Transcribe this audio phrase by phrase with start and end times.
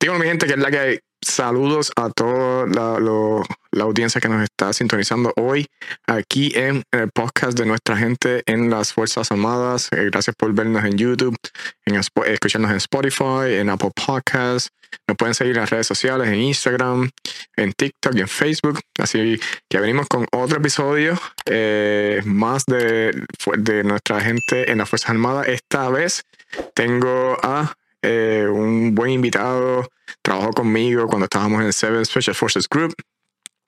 [0.00, 0.98] Digo, mi gente, que es la que hay.
[1.20, 5.66] Saludos a toda la, audiencia que nos está sintonizando hoy
[6.06, 9.88] aquí en el podcast de nuestra gente en las Fuerzas Armadas.
[9.90, 11.36] Eh, gracias por vernos en YouTube,
[11.84, 14.70] en escucharnos en Spotify, en Apple Podcasts.
[15.08, 17.10] Nos pueden seguir en las redes sociales, en Instagram,
[17.56, 18.78] en TikTok y en Facebook.
[19.00, 23.26] Así que venimos con otro episodio eh, más de,
[23.58, 25.48] de nuestra gente en las Fuerzas Armadas.
[25.48, 26.22] Esta vez
[26.74, 29.88] tengo a eh, un buen invitado.
[30.22, 32.94] Trabajó conmigo cuando estábamos en Seven Special Forces Group.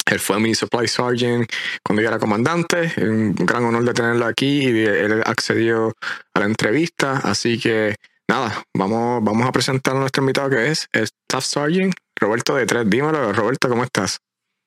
[0.07, 1.48] Él fue mi supply sergeant
[1.84, 2.93] cuando yo era comandante.
[2.98, 5.95] Un gran honor de tenerlo aquí y él accedió
[6.35, 7.19] a la entrevista.
[7.19, 7.95] Así que
[8.29, 12.91] nada, vamos, vamos a presentar a nuestro invitado que es Staff Sergeant Roberto de Tres.
[12.91, 14.19] Dímelo, Roberto, ¿cómo estás?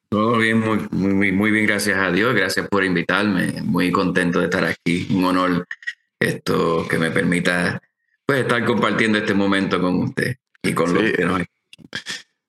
[0.09, 2.35] Todo bien, muy, muy, muy bien, gracias a Dios.
[2.35, 3.61] Gracias por invitarme.
[3.63, 5.07] Muy contento de estar aquí.
[5.09, 5.67] Un honor
[6.19, 7.81] esto que me permita
[8.25, 10.93] pues, estar compartiendo este momento con usted y con Sí.
[10.93, 11.41] los que nos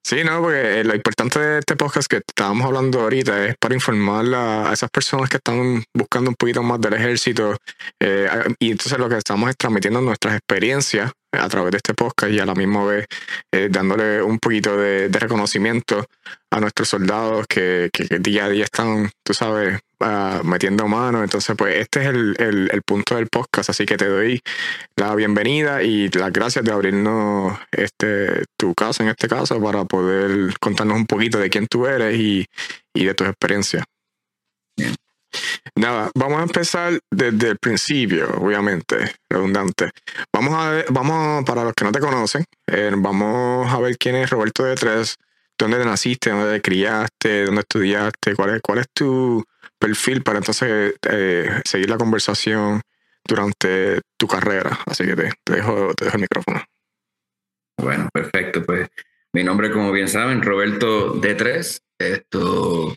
[0.07, 4.23] Sí, no, porque lo importante de este podcast que estábamos hablando ahorita es para informar
[4.35, 7.57] a, esas personas que están buscando un poquito más del ejército.
[7.99, 12.31] eh, y entonces lo que estamos es transmitiendo nuestras experiencias a través de este podcast
[12.31, 13.07] y a la misma vez
[13.51, 16.05] eh, dándole un poquito de, de reconocimiento
[16.51, 21.23] a nuestros soldados que, que- que día a día están, tú sabes, ah, metiendo mano.
[21.23, 23.69] Entonces, pues este es el, el- el punto del podcast.
[23.69, 24.41] Así que te doy
[24.95, 30.57] la bienvenida y las gracias de abrirnos este tu casa en este caso para poder
[30.59, 32.45] contarnos un poquito de quién tú eres y,
[32.93, 33.83] y de tus experiencias.
[34.77, 34.95] Bien.
[35.75, 39.91] Nada, vamos a empezar desde el principio, obviamente, redundante.
[40.31, 44.15] Vamos a ver, vamos, para los que no te conocen, eh, vamos a ver quién
[44.15, 45.17] es Roberto de Tres,
[45.57, 49.43] dónde te naciste, dónde te criaste, dónde estudiaste, cuál es, cuál es tu
[49.79, 52.81] perfil para entonces eh, seguir la conversación
[53.27, 54.79] durante tu carrera.
[54.85, 56.63] Así que te, dejo, te dejo el micrófono.
[57.77, 58.63] Bueno, perfecto.
[58.63, 58.87] Pues
[59.33, 61.81] mi nombre, como bien saben, Roberto D3.
[61.97, 62.95] Esto,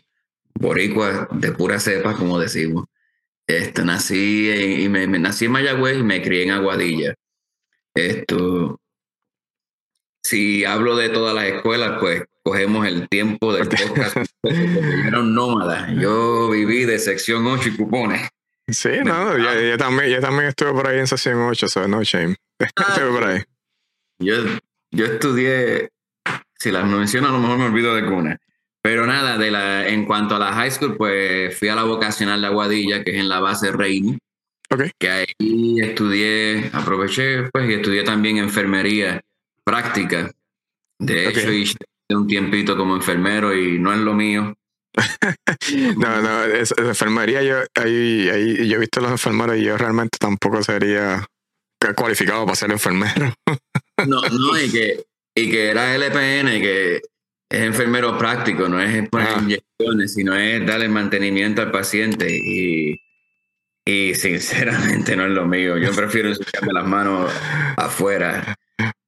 [0.55, 2.85] boricua de pura cepa, como decimos.
[3.47, 7.15] Esto, nací en, y me- nací en Mayagüez y me crié en Aguadilla.
[7.95, 8.79] Esto,
[10.23, 14.17] si hablo de todas las escuelas, pues cogemos el tiempo del podcast.
[14.43, 18.27] porque yo viví de sección 8 y cupones.
[18.67, 22.03] Sí, no, yo, yo también, yo también estuve por ahí en sesión 8, so no
[22.03, 22.35] shame.
[22.59, 23.43] estuve por ahí.
[24.19, 24.35] Yo,
[24.91, 25.89] yo estudié,
[26.55, 28.37] si las menciono a lo mejor me olvido de alguna.
[28.81, 32.41] Pero nada, de la, en cuanto a la high school, pues fui a la vocacional
[32.41, 34.17] de Aguadilla, que es en la base Reino,
[34.71, 34.83] Ok.
[34.97, 39.21] que ahí estudié, aproveché, pues, y estudié también enfermería
[39.63, 40.31] práctica.
[40.97, 41.77] De hecho, hice
[42.15, 44.55] un tiempito como enfermero y no es lo mío.
[45.97, 49.63] No, no, es, es enfermería, yo, ahí, ahí, yo he visto a los enfermeros y
[49.63, 51.25] yo realmente tampoco sería
[51.95, 53.33] cualificado para ser enfermero.
[54.07, 55.03] No, no, y que,
[55.35, 59.39] y que era LPN, que es enfermero práctico, no es poner Ah.
[59.41, 62.27] inyecciones, sino es darle mantenimiento al paciente.
[62.35, 62.99] Y,
[63.85, 65.77] y sinceramente no es lo mío.
[65.77, 67.31] Yo prefiero ensuciarme las manos
[67.77, 68.55] afuera.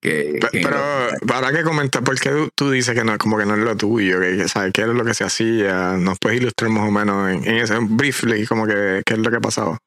[0.02, 3.54] Que, Pe- que Pero que comentar, ¿por qué tú, dices que no, como que no
[3.54, 4.20] es lo tuyo?
[4.20, 4.74] Que, ¿sabes?
[4.74, 5.96] ¿Qué es lo que se hacía?
[5.98, 9.30] ¿Nos puedes ilustrar más o menos en, en ese briefly, como que qué es lo
[9.30, 9.78] que pasaba?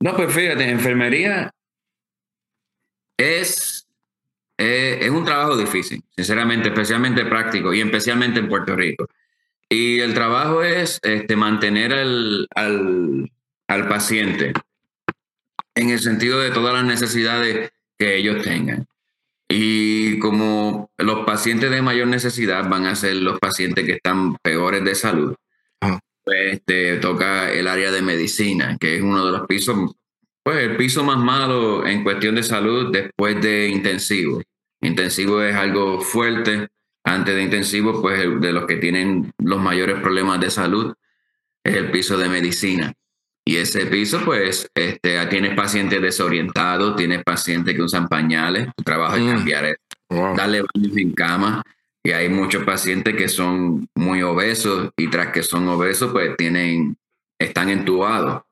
[0.00, 1.50] No, pues fíjate, enfermería
[3.18, 3.86] es,
[4.58, 9.08] eh, es un trabajo difícil, sinceramente, especialmente práctico y especialmente en Puerto Rico.
[9.68, 14.52] Y el trabajo es este, mantener al, al paciente
[15.74, 18.86] en el sentido de todas las necesidades que ellos tengan.
[19.52, 24.84] Y como los pacientes de mayor necesidad van a ser los pacientes que están peores
[24.84, 25.34] de salud,
[25.80, 25.98] Ajá.
[26.22, 29.96] pues te toca el área de medicina, que es uno de los pisos,
[30.44, 34.40] pues el piso más malo en cuestión de salud después de intensivo.
[34.82, 36.68] Intensivo es algo fuerte.
[37.02, 40.94] Antes de intensivo, pues de los que tienen los mayores problemas de salud
[41.64, 42.92] es el piso de medicina.
[43.44, 49.16] Y ese piso, pues, este, tienes pacientes desorientados, tienes pacientes que usan pañales, tu trabajo
[49.16, 49.28] es Mm.
[49.28, 49.76] cambiar eso
[50.10, 50.34] Wow.
[50.36, 51.62] darle baños en cama.
[52.02, 56.96] Y hay muchos pacientes que son muy obesos y tras que son obesos, pues tienen,
[57.38, 58.42] están entubados.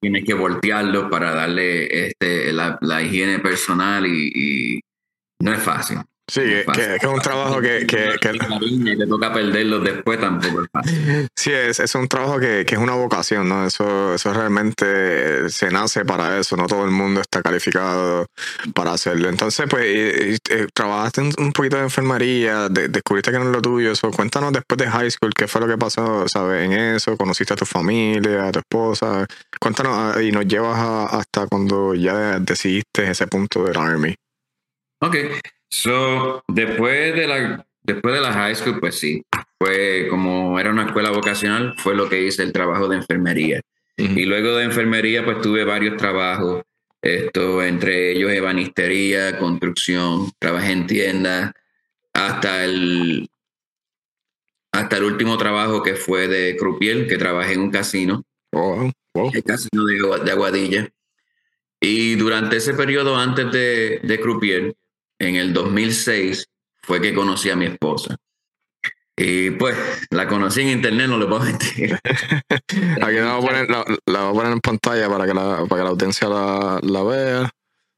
[0.00, 4.80] Tienes que voltearlos para darle este, la, la higiene personal y, y
[5.40, 5.98] no es fácil.
[6.28, 10.20] Sí, que, que- que es un trabajo que, que, que- Y te toca perderlos después
[10.20, 11.28] tampoco es fácil.
[11.36, 13.64] sí es, es un trabajo que, que es una vocación, ¿no?
[13.64, 18.26] Eso, eso realmente se nace para eso, no todo el mundo está calificado
[18.74, 19.28] para hacerlo.
[19.28, 23.92] Entonces, pues, eh, trabajaste un, poquito de enfermería, de- descubriste que no es lo tuyo,
[23.92, 24.10] eso.
[24.10, 26.64] Cuéntanos después de high school, qué fue lo que pasó, ¿sabes?
[26.64, 29.26] En eso, conociste a tu familia, a tu esposa.
[29.60, 34.12] Cuéntanos ah, y nos llevas a- hasta cuando ya decidiste ese punto del Army.
[35.00, 35.14] Ok,
[35.68, 39.22] So, después de la, después de la high school, pues sí,
[39.58, 43.60] fue como era una escuela vocacional, fue lo que hice el trabajo de enfermería.
[43.96, 46.62] Y luego de enfermería, pues tuve varios trabajos,
[47.00, 51.52] esto, entre ellos ebanistería, construcción, trabajé en tiendas,
[52.12, 53.28] hasta el,
[54.72, 59.30] hasta el último trabajo que fue de croupier, que trabajé en un casino, Oh, wow.
[59.34, 60.88] el casino de, de Aguadilla.
[61.80, 64.74] Y durante ese periodo antes de, de croupier,
[65.18, 66.46] en el 2006,
[66.82, 68.16] fue que conocí a mi esposa.
[69.18, 69.76] Y pues
[70.10, 71.98] la conocí en internet, no le puedo mentir.
[72.04, 75.64] Aquí la voy, a poner, la, la voy a poner en pantalla para que la,
[75.66, 77.50] para que la audiencia la, la vea.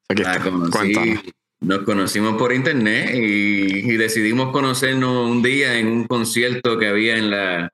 [0.09, 0.41] Aquí está.
[0.41, 6.87] conocí, nos conocimos por internet y, y decidimos conocernos un día en un concierto que
[6.87, 7.73] había en la,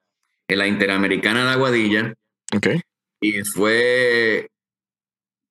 [0.49, 2.14] en la Interamericana de Aguadilla.
[2.56, 2.69] Ok.
[3.20, 4.49] Y fue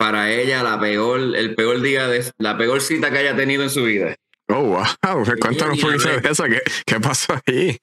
[0.03, 3.69] para ella la peor, el peor día de la peor cita que haya tenido en
[3.69, 4.13] su vida.
[4.49, 5.23] Oh, wow.
[5.39, 6.43] Cuéntanos un poquito de eso.
[6.43, 7.77] ¿Qué, qué pasó ahí?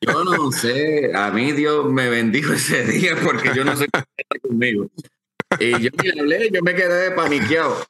[0.00, 4.02] Yo no sé, a mí Dios me bendijo ese día porque yo no sé qué
[4.16, 4.86] está conmigo.
[5.60, 7.84] Y yo ni le hablé, yo me quedé paniqueado.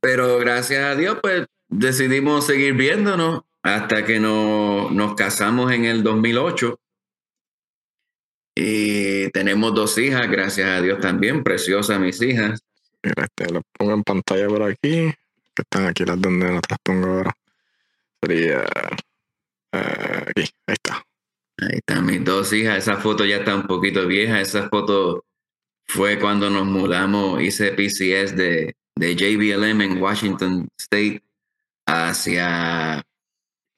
[0.00, 6.04] Pero gracias a Dios, pues decidimos seguir viéndonos hasta que nos, nos casamos en el
[6.04, 6.78] 2008.
[8.54, 12.60] Y tenemos dos hijas, gracias a Dios también, preciosas mis hijas.
[13.02, 15.12] Mira, este, lo pongo en pantalla por aquí.
[15.54, 17.36] Que están aquí las donde no las pongo ahora.
[18.22, 18.64] Sería.
[19.72, 21.04] eh, aquí, ahí está.
[21.58, 22.78] Ahí están mis dos hijas.
[22.78, 24.40] Esa foto ya está un poquito vieja.
[24.40, 25.24] Esa foto
[25.86, 31.22] fue cuando nos mudamos, hice PCS de, de JBLM en Washington State
[31.86, 33.02] hacia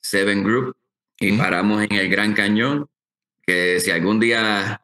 [0.03, 0.77] Seven Group
[1.19, 2.89] y paramos en el Gran Cañón.
[3.47, 4.83] Que si algún día,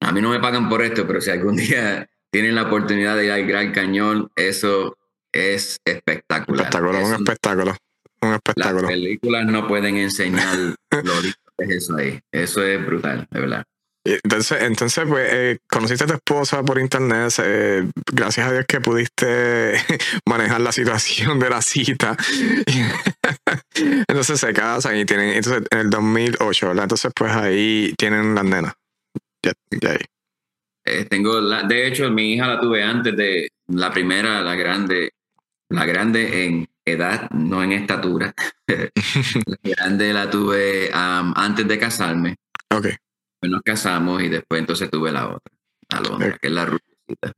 [0.00, 3.26] a mí no me pagan por esto, pero si algún día tienen la oportunidad de
[3.26, 4.96] ir al Gran Cañón, eso
[5.32, 6.66] es espectacular.
[6.66, 7.76] Espectacular, un espectáculo.
[8.22, 8.88] Un las espectáculo.
[8.88, 10.76] películas no pueden enseñar lo
[11.22, 11.28] que
[11.58, 12.20] es eso ahí.
[12.30, 13.64] Eso es brutal, de verdad.
[14.04, 17.32] Y Entonces, entonces pues, eh, conociste a tu esposa por internet.
[17.42, 19.74] eh, gracias a Dios que pudiste
[20.26, 22.16] manejar la situación de la cita.
[23.74, 25.30] entonces se casan y tienen.
[25.30, 26.84] Entonces, en el 2008, ¿verdad?
[26.84, 28.74] Entonces, pues ahí tienen las nenas.
[29.44, 30.04] Ya, ya ahí.
[30.86, 35.10] Eh, tengo la, de hecho, mi hija la tuve antes de la primera, la grande,
[35.68, 38.34] la grande en edad, no en estatura.
[38.66, 42.36] la grande la tuve antes de casarme.
[42.74, 42.86] Ok.
[43.40, 45.52] Pues nos casamos y después entonces tuve la otra,
[45.90, 47.32] Alondra, que es la rubicita.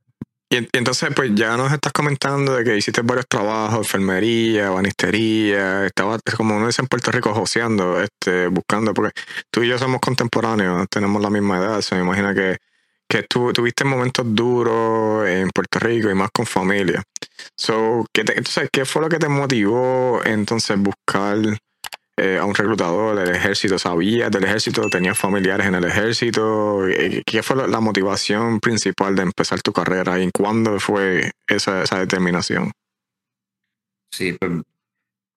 [0.49, 4.69] Y, en- y entonces, pues ya nos estás comentando de que hiciste varios trabajos, enfermería,
[4.69, 9.13] banistería, estaba como uno dice en Puerto Rico, joseando, este, buscando, porque
[9.49, 12.57] tú y yo somos contemporáneos, tenemos la misma edad, se me imagina que,
[13.09, 17.01] que tú tuviste momentos duros en Puerto Rico y más con familia.
[17.57, 21.37] So, ¿qué te- entonces, ¿qué fue lo que te motivó entonces buscar
[22.15, 23.79] eh, a un reclutador del ejército?
[23.79, 24.89] ¿Sabías del ejército?
[24.89, 26.87] ¿Tenías familiares en el ejército?
[26.87, 31.99] Eh, ¿Qué fue la, motivación principal de empezar tu carrera y cuándo fue esa, esa
[31.99, 32.71] determinación?
[34.11, 34.51] Sí, pues,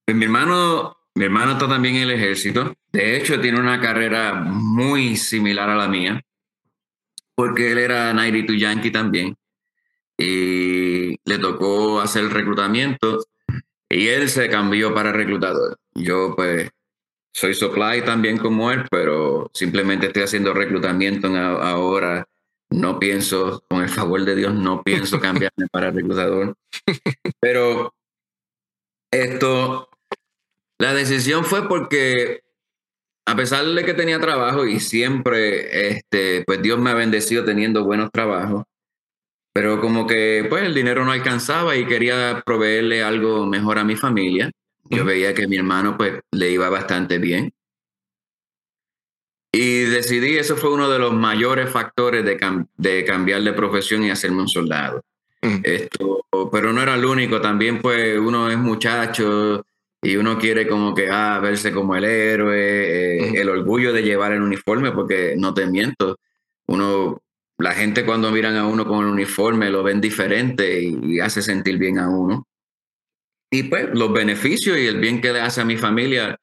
[0.05, 2.75] pues mi hermano, mi hermano está también en el ejército.
[2.93, 6.21] De hecho, tiene una carrera muy similar a la mía,
[7.35, 9.35] porque él era 92 Yankee también.
[10.19, 13.25] Y le tocó hacer el reclutamiento
[13.89, 15.79] y él se cambió para reclutador.
[15.97, 16.71] Yo, pues,
[17.35, 22.27] soy supply también como él, pero simplemente estoy haciendo reclutamiento ahora.
[22.71, 26.55] No pienso, con el favor de Dios, no pienso cambiarme para reclutador.
[27.41, 27.95] Pero
[29.11, 29.89] esto,
[30.79, 32.41] la decisión fue porque
[33.27, 37.85] a pesar de que tenía trabajo y siempre, este, pues Dios me ha bendecido teniendo
[37.85, 38.65] buenos trabajos,
[39.53, 43.97] pero como que pues el dinero no alcanzaba y quería proveerle algo mejor a mi
[43.97, 44.51] familia.
[44.91, 47.53] Yo veía que mi hermano pues le iba bastante bien.
[49.53, 54.03] Y decidí, eso fue uno de los mayores factores de, cam- de cambiar de profesión
[54.05, 55.03] y hacerme un soldado.
[55.63, 59.65] Esto, pero no era el único, también pues uno es muchacho
[60.03, 62.57] y uno quiere como que ah, verse como el héroe,
[63.19, 66.19] eh, el orgullo de llevar el uniforme, porque no te miento,
[66.69, 67.23] uno,
[67.59, 71.79] la gente cuando miran a uno con el uniforme lo ven diferente y hace sentir
[71.79, 72.47] bien a uno.
[73.51, 76.37] Y pues los beneficios y el bien que le hace a mi familia,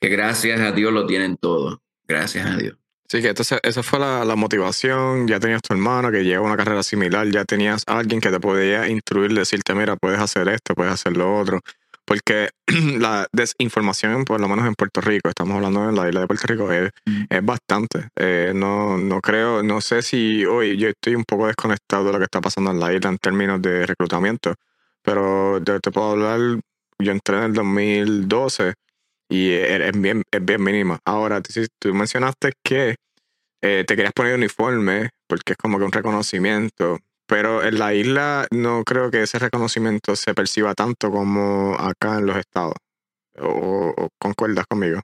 [0.00, 2.76] que gracias a Dios lo tienen todo, gracias a Dios.
[3.10, 5.26] Sí, que entonces esa fue la, la motivación.
[5.28, 8.86] Ya tenías tu hermano que lleva una carrera similar, ya tenías alguien que te podía
[8.88, 11.60] instruir, decirte, mira, puedes hacer esto, puedes hacer lo otro.
[12.04, 12.50] Porque
[12.98, 16.46] la desinformación, por lo menos en Puerto Rico, estamos hablando en la isla de Puerto
[16.46, 17.24] Rico, es, Mm.
[17.30, 18.08] es bastante.
[18.16, 22.18] Eh, no, no creo, no sé si hoy yo estoy un poco desconectado de lo
[22.18, 24.54] que está pasando en la isla en términos de reclutamiento,
[25.02, 26.60] pero yo te puedo hablar
[27.00, 28.74] yo entré en el 2012
[29.28, 30.98] y es bien, es bien mínima.
[31.04, 32.96] Ahora, tú, mencionaste que
[33.62, 38.46] eh, te querías poner uniforme porque es como que un reconocimiento, pero en la isla
[38.50, 42.74] no creo que ese reconocimiento se perciba tanto como acá en los estados.
[43.40, 45.00] ¿O, concuerdas conmigo?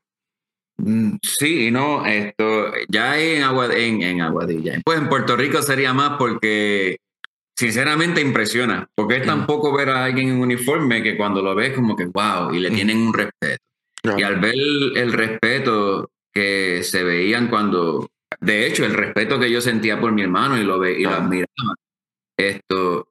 [0.78, 4.80] Mm, sí, no, esto ya en, en, en Aguadilla.
[4.84, 6.96] Pues en Puerto Rico sería más porque
[7.56, 11.72] sinceramente impresiona, porque es tan poco ver a alguien en uniforme que cuando lo ves
[11.72, 13.62] como que wow, y le tienen un respeto.
[14.18, 19.60] Y al ver el, respeto que se veían cuando, de hecho, el respeto que yo
[19.62, 21.74] sentía por mi hermano y lo, ve, y lo admiraba,
[22.36, 23.08] esto,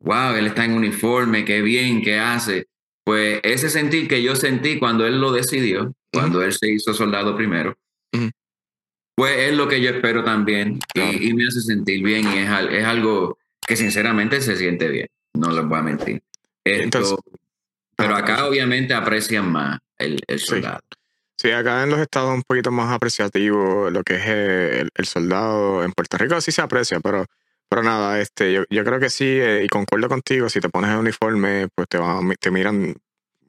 [0.00, 2.68] wow, él está en uniforme, qué bien, qué hace.
[3.04, 7.36] Pues ese sentir que yo sentí cuando él lo decidió, cuando él se hizo soldado
[7.36, 7.76] primero,
[9.14, 12.84] pues es lo que yo espero también y, me hace sentir bien y es, es
[12.84, 13.36] algo
[13.70, 16.20] que sinceramente se siente bien, no les voy a mentir.
[16.64, 17.20] Esto,
[17.94, 20.80] pero acá obviamente aprecian más el, soldado.
[21.36, 21.52] Sí.
[21.52, 24.26] acá en los estados un poquito más apreciativo lo que es
[24.92, 25.84] el, soldado.
[25.84, 27.26] En Puerto Rico sí se aprecia, pero,
[27.68, 30.90] pero nada, este, yo, yo creo que sí, eh, y concuerdo contigo, si te pones
[30.90, 32.96] el uniforme, pues te, van, te miran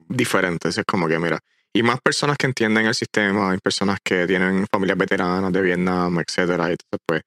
[0.08, 0.68] diferente.
[0.68, 1.40] Es como que, mira,
[1.72, 6.20] y más personas que entienden el sistema, hay personas que tienen familias veteranas de Vietnam,
[6.20, 7.22] etcétera, y entonces pues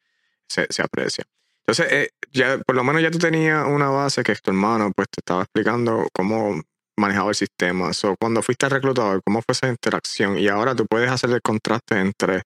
[0.48, 1.26] se, se aprecia.
[1.68, 5.08] Entonces, eh, ya, por lo menos ya tú tenías una base que tu hermano pues
[5.10, 6.62] te estaba explicando cómo
[6.98, 7.92] manejaba el sistema.
[7.94, 10.38] So, cuando fuiste reclutador, ¿cómo fue esa interacción?
[10.38, 12.44] Y ahora tú puedes hacer el contraste entre,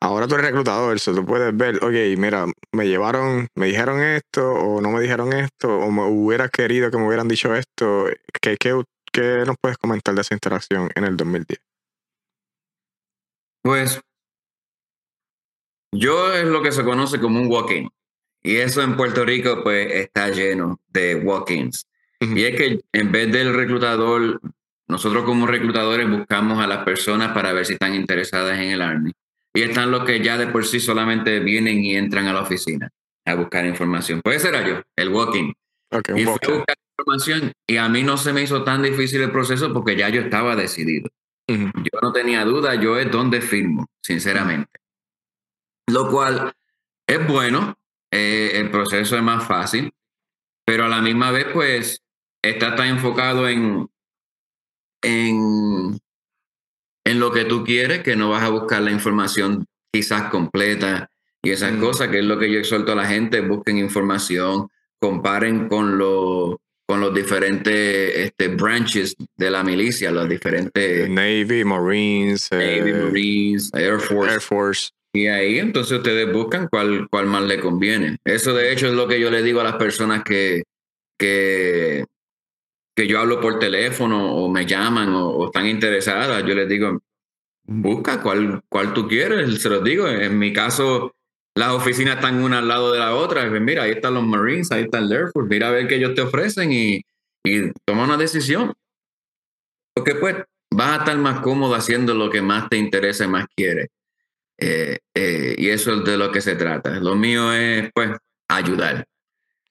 [0.00, 4.52] ahora tú eres reclutador, so, tú puedes ver, ok, mira, me llevaron, me dijeron esto
[4.52, 8.06] o no me dijeron esto, o me hubiera querido que me hubieran dicho esto.
[8.40, 11.60] ¿Qué, qué, qué nos puedes comentar de esa interacción en el 2010?
[13.62, 14.00] Pues
[15.92, 17.88] yo es lo que se conoce como un walk-in.
[18.42, 21.86] Y eso en Puerto Rico pues está lleno de walk-ins.
[22.20, 24.40] Y es que en vez del reclutador,
[24.88, 29.12] nosotros como reclutadores buscamos a las personas para ver si están interesadas en el Army.
[29.54, 32.90] Y están los que ya de por sí solamente vienen y entran a la oficina
[33.24, 34.20] a buscar información.
[34.22, 35.52] Pues ese era yo, el walk-in.
[36.16, 39.30] y fui a buscar información y a mí no se me hizo tan difícil el
[39.30, 41.08] proceso porque ya yo estaba decidido.
[41.46, 44.70] Yo no tenía duda, yo es donde firmo, sinceramente.
[45.86, 46.52] Lo cual
[47.06, 47.78] es bueno
[48.10, 49.92] eh, el proceso es más fácil,
[50.64, 52.02] pero a la misma vez, pues,
[52.42, 53.88] está tan enfocado en,
[55.02, 55.98] en,
[57.04, 61.10] en lo que tú quieres que no vas a buscar la información quizás completa
[61.42, 61.80] y esas mm.
[61.80, 64.68] cosas, que es lo que yo exhorto a la gente, busquen información,
[65.00, 71.08] comparen con, lo, con los diferentes este, branches de la milicia, los diferentes...
[71.08, 72.48] Navy, Marines.
[72.50, 74.32] Navy, eh, Marines, Air Force.
[74.32, 74.90] Air Force.
[75.18, 78.18] Y ahí entonces ustedes buscan cuál, cuál más le conviene.
[78.24, 80.62] Eso de hecho es lo que yo le digo a las personas que,
[81.18, 82.04] que,
[82.94, 86.44] que yo hablo por teléfono o me llaman o, están interesadas.
[86.46, 87.00] Yo les digo,
[87.64, 89.60] busca cuál, cuál tú quieres.
[89.60, 91.10] Se los digo, en mi caso,
[91.56, 93.44] las oficinas están una al lado de la otra.
[93.50, 95.48] Mira, ahí están los Marines, ahí está el Air Force.
[95.48, 97.02] Mira a ver qué ellos te ofrecen y,
[97.44, 98.72] y toma una decisión.
[99.96, 100.36] Porque pues
[100.70, 103.88] vas a estar más cómodo haciendo lo que más te interesa y más quieres.
[104.58, 106.98] Eh, eh, y eso es de lo que se trata.
[106.98, 108.10] Lo mío es, pues,
[108.48, 109.06] ayudar.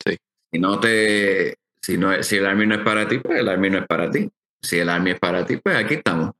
[0.06, 0.16] Sí.
[0.52, 3.70] Si no te, si no, si el Army no es para ti, pues el Army
[3.70, 4.30] no es para ti.
[4.62, 6.32] Si el Army es para ti, pues aquí estamos.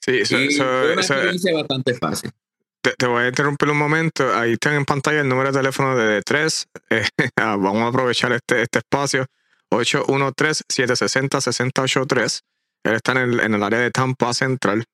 [0.00, 2.32] Sí, eso, es una experiencia bastante fácil.
[2.82, 4.34] Te, voy a interrumpir un momento.
[4.34, 6.66] Ahí están en pantalla el número de teléfono de D3.
[6.90, 7.06] Eh,
[7.36, 9.24] ah, vamos a aprovechar este, este espacio.
[9.70, 12.40] 813-760-6083.
[12.82, 14.84] Él está en el, en el área de Tampa Central,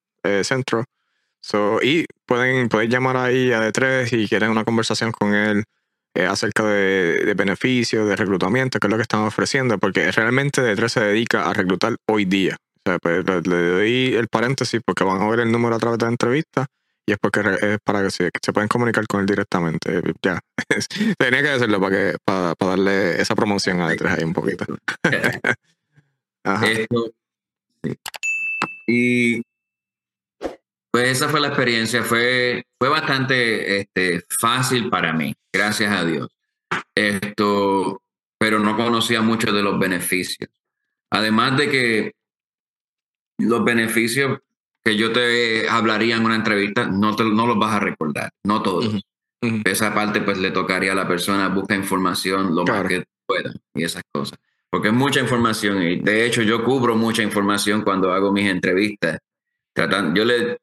[0.42, 0.84] Centro.
[1.40, 5.64] So, y pueden, pueden llamar ahí a D3 si quieren una conversación con él
[6.14, 10.88] eh, acerca de, beneficios, de reclutamiento, que es lo que están ofreciendo, porque realmente D3
[10.88, 12.56] se dedica a reclutar hoy día.
[12.84, 15.98] O sea, pues, le, doy el paréntesis porque van a ver el número a través
[15.98, 16.66] de la entrevista
[17.06, 20.02] y es porque es para que se, pueden comunicar con él directamente.
[20.22, 20.40] Ya,
[21.18, 24.66] tenía que decirlo para, que, para, darle esa promoción a D3 ahí un poquito.
[26.44, 26.66] Ajá.
[28.86, 29.42] Y
[30.90, 36.28] pues esa fue la experiencia, fue, fue bastante este, fácil para mí, gracias a Dios.
[36.94, 38.02] Esto,
[38.38, 40.50] pero no conocía mucho de los beneficios.
[41.10, 42.12] Además de que
[43.38, 44.38] los beneficios
[44.84, 49.00] que yo te hablaría en una entrevista, no, no los vas a recordar, no todos.
[49.64, 53.84] Esa parte pues le tocaría a la persona, busca información lo más que pueda y
[53.84, 54.38] esas cosas.
[54.70, 59.18] Porque es mucha información y de hecho yo cubro mucha información cuando hago mis entrevistas.
[59.72, 60.58] Tratando, yo le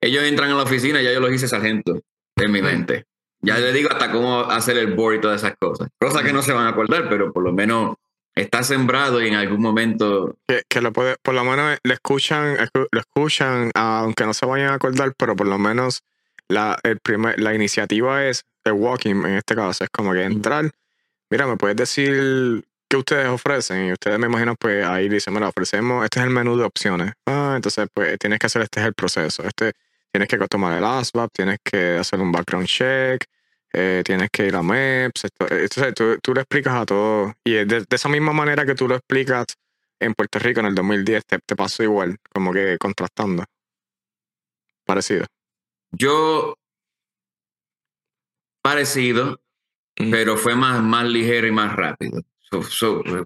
[0.00, 2.00] ellos entran a la oficina y ya yo los hice sargento
[2.36, 3.06] en mi mente.
[3.40, 5.88] Ya les digo hasta cómo hacer el board y todas esas cosas.
[6.00, 7.96] Cosas que no se van a acordar, pero por lo menos
[8.34, 10.36] está sembrado y en algún momento...
[10.46, 14.70] Que, que lo puede, por lo menos le escuchan, lo escuchan, aunque no se vayan
[14.70, 16.02] a acordar, pero por lo menos
[16.48, 20.70] la, el primer, la iniciativa es el walking, en este caso, es como que entrar,
[21.30, 25.48] mira, me puedes decir qué ustedes ofrecen y ustedes me imagino pues ahí dicen, mira,
[25.48, 27.12] ofrecemos, este es el menú de opciones.
[27.26, 29.72] Ah, entonces pues tienes que hacer, este es el proceso, este
[30.12, 33.24] tienes que tomar el ASVAB, tienes que hacer un background check,
[33.72, 35.26] eh, tienes que ir a MEPS.
[35.50, 37.34] entonces tú, tú, le explicas a todo.
[37.44, 39.46] Y de, esa misma manera que tú lo explicas
[40.00, 43.44] en Puerto Rico en el 2010, te, te pasó igual, como que contrastando.
[44.84, 45.26] Parecido.
[45.90, 46.54] Yo,
[48.62, 49.40] parecido,
[49.96, 52.22] pero fue más, más ligero y más rápido.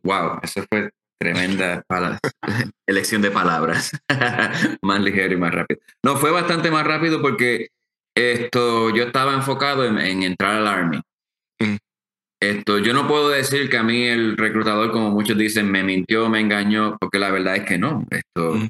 [0.02, 0.90] wow, eso fue
[1.22, 1.84] tremenda
[2.86, 3.92] elección de palabras.
[4.82, 5.80] más ligero y más rápido.
[6.04, 7.68] No, fue bastante más rápido porque
[8.14, 11.00] esto, yo estaba enfocado en, entrar al Army.
[11.60, 11.76] Mm.
[12.40, 16.28] Esto, yo no puedo decir que a mí el reclutador, como muchos dicen, me mintió,
[16.28, 18.04] me engañó, porque la verdad es que no.
[18.10, 18.68] Esto, mm.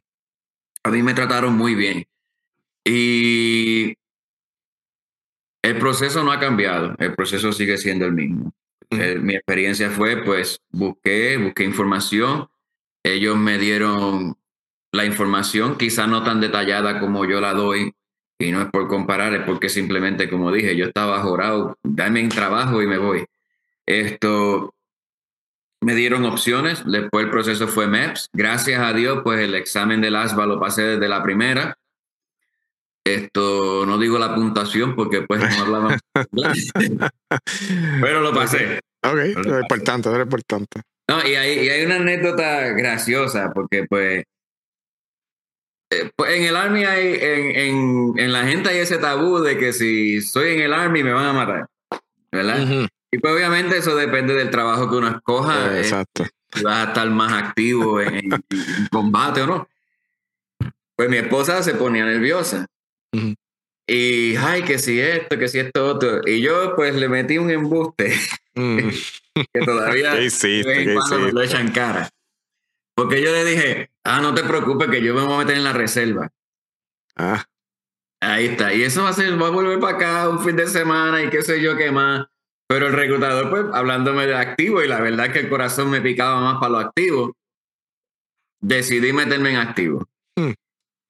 [0.85, 2.05] A mí me trataron muy bien.
[2.85, 3.95] Y
[5.65, 8.53] el proceso no ha cambiado, el proceso sigue siendo el mismo.
[8.93, 12.49] Eh, mi experiencia fue, pues, busqué, busqué información,
[13.03, 14.37] ellos me dieron
[14.93, 17.95] la información, quizá no tan detallada como yo la doy,
[18.39, 22.29] y no es por comparar, es porque simplemente, como dije, yo estaba jorado, dame un
[22.29, 23.25] trabajo y me voy.
[23.87, 24.75] Esto,
[25.81, 28.31] me dieron opciones, después el proceso fue MEPS.
[28.33, 31.77] Gracias a Dios, pues el examen del ASBA lo pasé desde la primera.
[33.05, 35.99] Esto, no digo la puntuación porque pues no hablaba.
[38.01, 38.81] Pero lo pasé.
[39.05, 40.83] Ok, es importante, es importante.
[41.09, 44.25] No, y hay, y hay una anécdota graciosa porque pues
[45.93, 49.59] eh, pues en el Army hay, en, en, en, la gente hay ese tabú de
[49.59, 51.67] que si soy en el Army me van a matar,
[52.31, 52.89] ¿verdad?
[53.11, 55.77] Y pues obviamente eso depende del trabajo que uno escoja.
[55.77, 56.25] Eh, exacto.
[56.51, 58.31] si vas a estar más activo en,
[58.91, 59.69] combate o no.
[60.97, 62.67] Pues mi esposa se ponía nerviosa.
[63.87, 66.21] Y, ay, que si esto, que si esto, otro.
[66.27, 68.15] Y yo pues le metí un embuste
[68.55, 68.79] mm.
[69.53, 72.09] que todavía ¿Qué lo echan cara.
[72.95, 75.65] Porque yo le dije, ah, no te preocupes que yo me voy a meter en
[75.65, 76.31] la reserva.
[77.17, 77.45] Ah.
[78.21, 78.73] Ahí está.
[78.73, 81.31] Y eso va a ser, voy a volver para acá un fin de semana y
[81.31, 82.27] qué sé yo qué más.
[82.69, 86.01] Pero el reclutador, pues, hablándome de activo, y la verdad es que el corazón me
[86.01, 87.37] picaba más para lo activo,
[88.61, 90.07] decidí meterme en activo.
[90.37, 90.53] Hmm.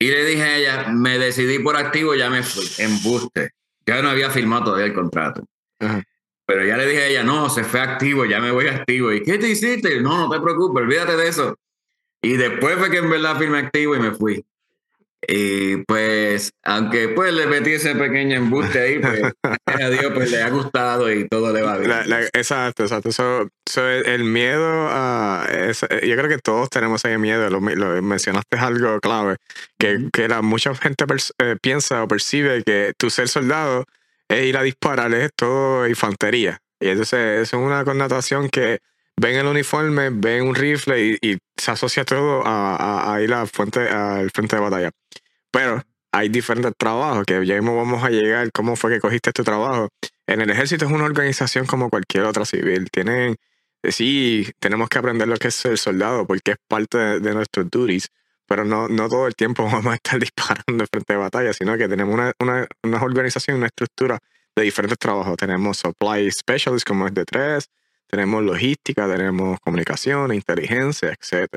[0.03, 3.51] Y le dije a ella, me decidí por activo, ya me fui, en buste.
[3.87, 5.45] Ya no había firmado todavía el contrato.
[6.45, 9.13] Pero ya le dije a ella, no, se fue activo, ya me voy activo.
[9.13, 10.01] ¿Y qué te hiciste?
[10.01, 11.57] No, no te preocupes, olvídate de eso.
[12.21, 14.45] Y después fue que en verdad firmé activo y me fui.
[15.27, 19.23] Y pues, aunque pues le metí ese pequeño embuste ahí, pues
[19.67, 21.93] a Dios pues le ha gustado y todo le va bien.
[22.33, 23.11] exacto, exacto.
[23.77, 25.47] el miedo a...
[26.03, 27.49] yo creo que todos tenemos ese miedo.
[27.51, 29.37] Lo, mencionaste algo clave,
[29.79, 31.05] que, que la, mucha gente
[31.39, 33.85] eh, piensa o percibe que tu ser soldado
[34.29, 36.59] es ir a disparar, es todo infantería.
[36.81, 38.81] Y entonces es una connotación que
[39.23, 44.31] ven el uniforme, ven un rifle y, se asocia todo a, ir a fuente, al
[44.33, 44.91] frente de batalla.
[45.53, 45.81] Pero
[46.11, 48.51] hay diferentes trabajos que ya mismo vamos a llegar.
[48.53, 49.89] ¿Cómo fue que cogiste este trabajo?
[50.27, 52.91] En el ejército es una organización como cualquier otra civil.
[52.91, 53.37] Tienen,
[53.89, 58.09] sí, tenemos que aprender lo que es el soldado porque es parte de, nuestros duties.
[58.49, 61.89] Pero no, no todo el tiempo vamos a estar disparando frente de batalla, sino que
[61.89, 64.19] tenemos una, una, una organización, una estructura
[64.57, 65.37] de diferentes trabajos.
[65.37, 67.69] Tenemos supply specialists como es de tres,
[68.13, 71.49] tenemos logística, tenemos comunicación, inteligencia, etc.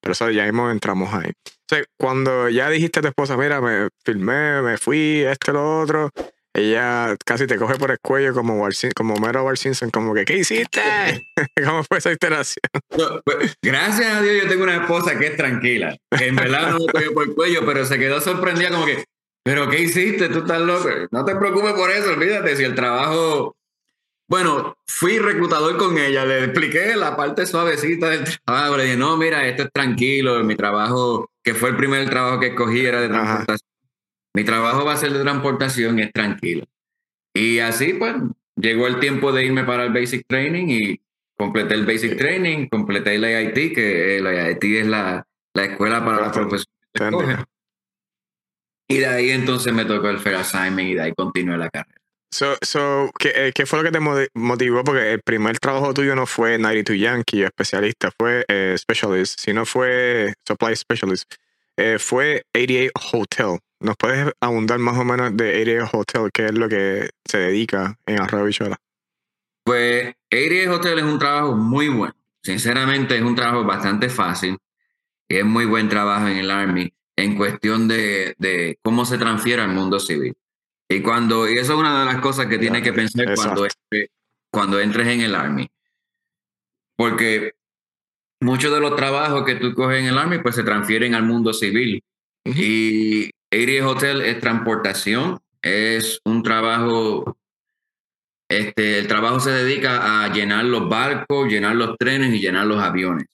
[0.00, 1.32] Pero eso ya mismo entramos ahí.
[1.62, 6.10] Entonces, cuando ya dijiste a tu esposa, mira, me filmé, me fui, esto, lo otro,
[6.54, 10.36] ella casi te coge por el cuello como, como Mero Bar Simpson, como que, ¿qué
[10.36, 10.80] hiciste?
[11.66, 12.62] ¿Cómo fue esa interacción?
[13.24, 16.78] Pues, gracias a Dios yo tengo una esposa que es tranquila, que en verdad no
[16.78, 19.04] me cogió por el cuello, pero se quedó sorprendida como que,
[19.44, 20.28] ¿pero qué hiciste?
[20.28, 20.88] Tú estás loco.
[21.10, 23.56] No te preocupes por eso, olvídate, si el trabajo
[24.28, 29.16] bueno, fui reclutador con ella, le expliqué la parte suavecita del trabajo, le dije, no,
[29.16, 33.08] mira, esto es tranquilo, mi trabajo, que fue el primer trabajo que escogí, era de
[33.08, 33.70] transportación.
[34.34, 36.64] Mi trabajo va a ser de transportación y es tranquilo.
[37.32, 38.14] Y así, pues,
[38.56, 41.00] llegó el tiempo de irme para el Basic Training y
[41.36, 46.26] completé el Basic Training, completé el AIT, que el AIT es la, la escuela para
[46.26, 46.66] los profesores.
[48.88, 52.05] Y de ahí entonces me tocó el Fair Assignment y de ahí continué la carrera.
[52.30, 54.84] So, so, ¿qué, eh, ¿qué, fue lo que te motivó?
[54.84, 60.34] Porque el primer trabajo tuyo no fue 92 Yankee, especialista, fue eh, specialist, sino fue
[60.46, 61.32] supply specialist.
[61.76, 63.58] Eh, fue 88 Hotel.
[63.80, 66.30] ¿Nos puedes abundar más o menos de 88 Hotel?
[66.32, 68.76] ¿Qué es lo que se dedica en Arroyo Bichola?
[69.64, 72.14] Pues 88 Hotel es un trabajo muy bueno.
[72.42, 74.56] sinceramente es un trabajo bastante fácil
[75.28, 79.72] es muy buen trabajo en el Army en cuestión de, de cómo se transfiere al
[79.72, 80.34] mundo civil.
[80.88, 83.66] Y cuando, y eso es una de las cosas que tienes que pensar cuando,
[84.52, 85.68] cuando entres en el Army.
[86.96, 87.54] Porque
[88.40, 91.52] muchos de los trabajos que tú coges en el Army pues se transfieren al mundo
[91.52, 92.02] civil.
[92.44, 97.36] Y Air Hotel es transportación, es un trabajo,
[98.48, 102.80] este, el trabajo se dedica a llenar los barcos, llenar los trenes y llenar los
[102.80, 103.26] aviones.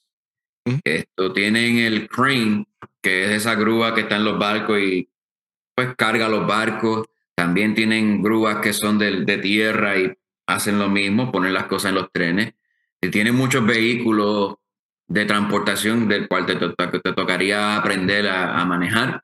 [0.84, 2.66] Esto tienen el crane,
[3.00, 5.08] que es esa grúa que está en los barcos y
[5.74, 7.06] pues carga los barcos.
[7.34, 10.12] También tienen grúas que son de, de tierra y
[10.46, 12.54] hacen lo mismo, ponen las cosas en los trenes.
[13.00, 14.56] Y tienen muchos vehículos
[15.08, 19.22] de transportación del cual te, te, tocaría aprender a, manejar.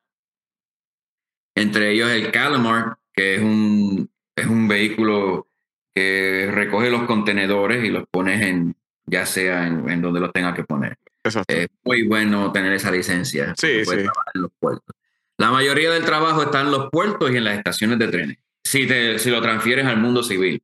[1.54, 5.48] Entre ellos el Calamar, que es un, es un vehículo
[5.94, 10.64] que recoge los contenedores y los pones en, ya sea en, donde los tengas que
[10.64, 10.98] poner.
[11.24, 13.54] Es muy bueno tener esa licencia.
[13.56, 13.96] Sí, sí.
[14.34, 14.94] En los puertos.
[15.38, 18.38] La mayoría del trabajo está en los puertos y en las estaciones de trenes.
[18.64, 20.60] Si, te, si lo transfieres al mundo civil.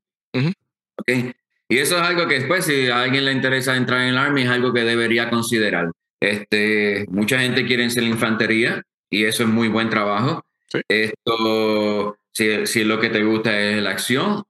[1.69, 4.43] Y eso es algo que después, si a alguien le interesa entrar en el Army,
[4.43, 5.91] es algo que debería considerar.
[6.21, 10.45] Este, mucha gente quiere ser infantería y eso es muy buen trabajo.
[10.89, 14.45] Esto, si, si, lo que te gusta es la acción,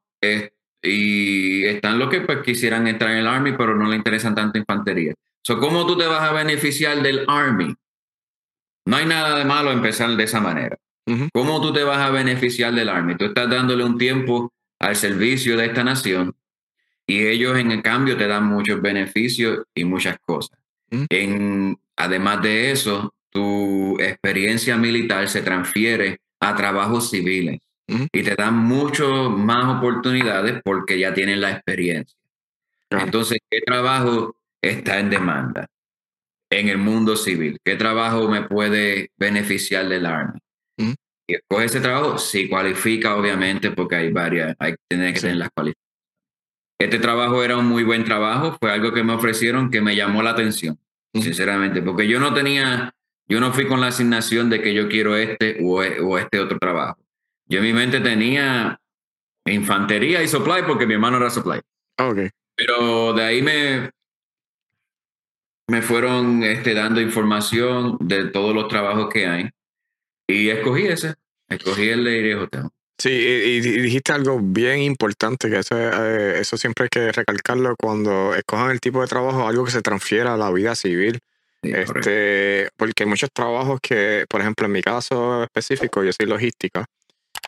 [0.83, 4.59] y están los que pues, quisieran entrar en el Army, pero no le interesan tanto
[4.59, 5.15] infantería.
[5.43, 7.75] So, ¿Cómo tú te vas a beneficiar del Army?
[8.85, 10.79] No hay nada de malo empezar de esa manera.
[11.33, 13.17] ¿Cómo tú te vas a beneficiar del Army?
[13.17, 16.35] Tú estás dándole un tiempo al servicio de esta nación
[17.07, 20.59] y ellos en el cambio te dan muchos beneficios y muchas cosas.
[20.91, 28.57] En, además de eso, tu experiencia militar se transfiere a trabajos civiles y te dan
[28.57, 32.17] mucho más oportunidades porque ya tienen la experiencia.
[32.89, 35.69] Entonces, ¿qué trabajo está en demanda
[36.61, 37.59] en el mundo civil?
[37.65, 40.39] ¿Qué trabajo me puede beneficiar del Army?
[40.79, 40.95] Mm.
[41.29, 45.37] Y escoge ese trabajo, si cualifica, obviamente, porque hay varias, hay que tener que tener
[45.37, 45.85] las cualificaciones.
[46.79, 50.23] Este trabajo era un muy buen trabajo, fue algo que me ofrecieron que me llamó
[50.23, 50.79] la atención,
[51.15, 52.93] sinceramente, porque yo no tenía,
[53.29, 56.59] yo no fui con la asignación de que yo quiero este o, e, este otro
[56.59, 56.99] trabajo.
[57.47, 58.81] Yo en mi mente tenía
[59.47, 61.61] infantería y supply porque mi hermano era supply.
[61.99, 62.31] Okay.
[62.57, 63.91] Pero de ahí me,
[65.67, 69.51] me fueron este, dando información de todos los trabajos que hay
[70.27, 71.15] y escogí ese,
[71.49, 72.63] escogí el de Hotel.
[72.97, 78.35] Sí, y, dijiste algo bien importante, que eso, eh, eso siempre hay que recalcarlo cuando
[78.35, 81.19] escojan el tipo de trabajo, algo que se transfiera a la vida civil.
[81.63, 86.85] este, porque hay muchos trabajos que, por ejemplo, en mi caso específico, yo soy logística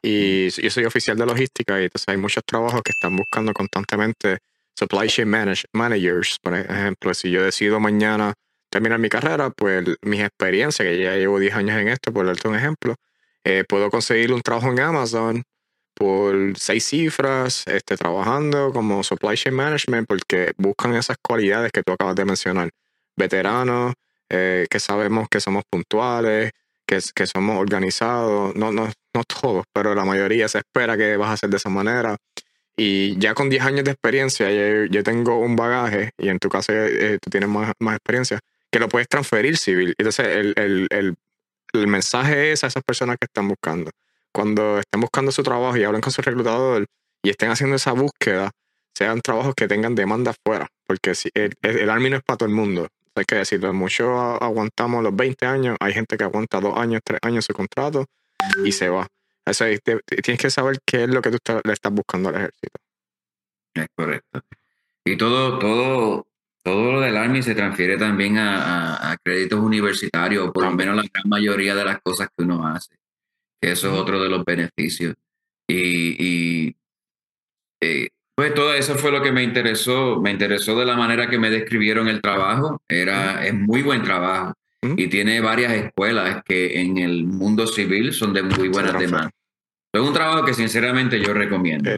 [0.02, 4.38] y yo soy oficial de logística y entonces hay muchos trabajos que están buscando constantemente
[4.78, 5.28] supply chain
[5.72, 6.38] managers.
[6.42, 8.34] Por ejemplo, si yo decido mañana
[8.70, 12.48] terminar mi carrera, pues mis experiencias, que ya llevo 10 años en esto, por darte
[12.48, 12.94] un ejemplo,
[13.44, 15.42] eh, puedo conseguir un trabajo en Amazon
[15.94, 21.92] por seis cifras, este, trabajando como supply chain management, porque buscan esas cualidades que tú
[21.92, 22.70] acabas de mencionar.
[23.16, 23.94] Veteranos,
[24.28, 26.52] eh, que sabemos que somos puntuales,
[26.86, 31.30] que, que somos organizados, no, no, no todos, pero la mayoría se espera que vas
[31.30, 32.16] a hacer de esa manera.
[32.76, 34.50] Y ya con 10 años de experiencia,
[34.86, 38.38] yo, tengo un bagaje, y en tu caso eh, tú tienes más, más, experiencia,
[38.70, 39.94] que lo puedes transferir civil.
[39.98, 41.16] Entonces, el, el, el
[41.72, 43.90] el mensaje es a esas personas que están buscando.
[44.32, 46.86] Cuando estén buscando su trabajo y hablen con su reclutador
[47.22, 48.50] y estén haciendo esa búsqueda,
[48.94, 52.48] sean trabajos que tengan demanda afuera, porque si el, el, Army no es para todo
[52.48, 52.88] el mundo.
[53.14, 54.08] Hay que decirlo, muchos
[54.40, 58.04] aguantamos los 20 años, hay gente que aguanta dos años, tres años su contrato
[58.64, 59.06] y se va.
[59.46, 59.64] Eso
[60.22, 62.80] tienes que saber qué es lo que tú le estás buscando al ejército.
[63.74, 64.42] Es correcto.
[65.04, 66.26] Y todo, todo,
[66.64, 71.28] todo lo del Army se transfiere también a, créditos universitarios, por lo menos la gran
[71.28, 72.96] mayoría de las cosas que uno hace.
[73.60, 75.14] Que eso es otro de los beneficios.
[75.68, 76.76] Y,
[77.80, 80.20] eh, pues todo eso fue lo que me interesó.
[80.20, 82.82] Me interesó de la manera que me describieron el trabajo.
[82.88, 84.54] Era, es muy buen trabajo.
[84.82, 89.30] Y tiene varias escuelas que en el mundo civil son de muy buena demanda.
[90.02, 91.90] Es un trabajo que sinceramente yo recomiendo.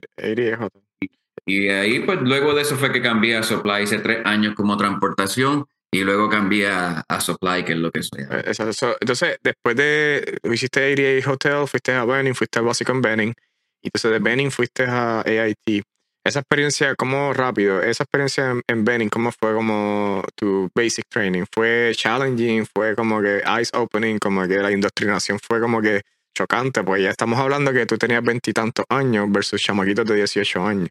[1.46, 4.76] Y ahí, pues luego de eso fue que cambié a Supply, hice tres años como
[4.76, 8.22] transportación y luego cambié a, Supply, que es lo que soy.
[8.30, 8.52] Eh,
[9.00, 13.34] entonces, después de, hiciste ADA Hotel, fuiste a Benning, fuiste a Básico en Benning,
[13.82, 15.82] y entonces de Benning fuiste a AIT.
[16.24, 17.80] Esa experiencia, ¿cómo rápido?
[17.80, 21.44] Esa experiencia en, en Benning, ¿cómo fue como tu basic training?
[21.50, 22.66] ¿Fue challenging?
[22.66, 24.18] ¿Fue como que eyes opening?
[24.18, 26.02] Como que la indoctrinación fue como que
[26.34, 26.82] chocante?
[26.82, 30.88] Pues ya estamos hablando que tú tenías veintitantos años versus chamaquitos de 18 años.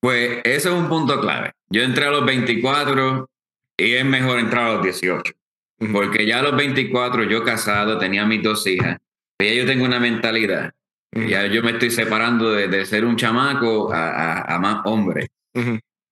[0.00, 1.52] Pues eso es un punto clave.
[1.70, 3.28] Yo entré a los 24
[3.76, 5.32] y es mejor entrar a los 18.
[5.92, 8.98] Porque ya a los 24 yo casado, tenía mis dos hijas,
[9.38, 10.72] y ya yo tengo una mentalidad.
[11.12, 15.28] Ya yo me estoy separando de, ser un chamaco a, más hombre.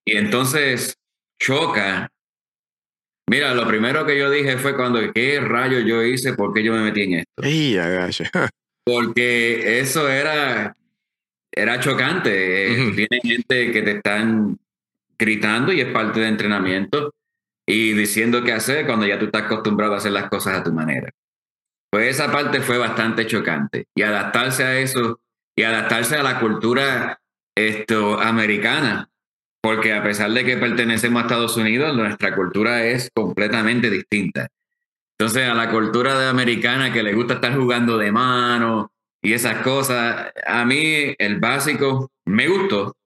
[0.05, 0.97] Y entonces
[1.41, 2.09] choca.
[3.29, 6.35] Mira, lo primero que yo dije fue cuando, ¿qué rayo yo hice?
[6.35, 7.43] ¿Por qué yo me metí en esto?
[8.85, 10.77] Porque eso era,
[11.53, 12.93] era chocante.
[12.95, 14.59] Tiene gente que te están
[15.19, 17.15] gritando y es parte de entrenamiento
[17.67, 20.73] y diciendo qué hacer cuando ya tú estás acostumbrado a hacer las cosas a tu
[20.73, 21.11] manera.
[21.91, 25.21] Pues esa parte fue bastante chocante y adaptarse a eso
[25.57, 27.21] y adaptarse a la cultura
[27.55, 29.09] esto, americana,
[29.63, 34.49] porque a pesar de que pertenecemos a Estados Unidos, nuestra cultura es completamente distinta.
[35.17, 38.91] Entonces, a la cultura de americana que le gusta estar jugando de mano
[39.23, 42.97] y esas cosas, a mí el básico me gustó.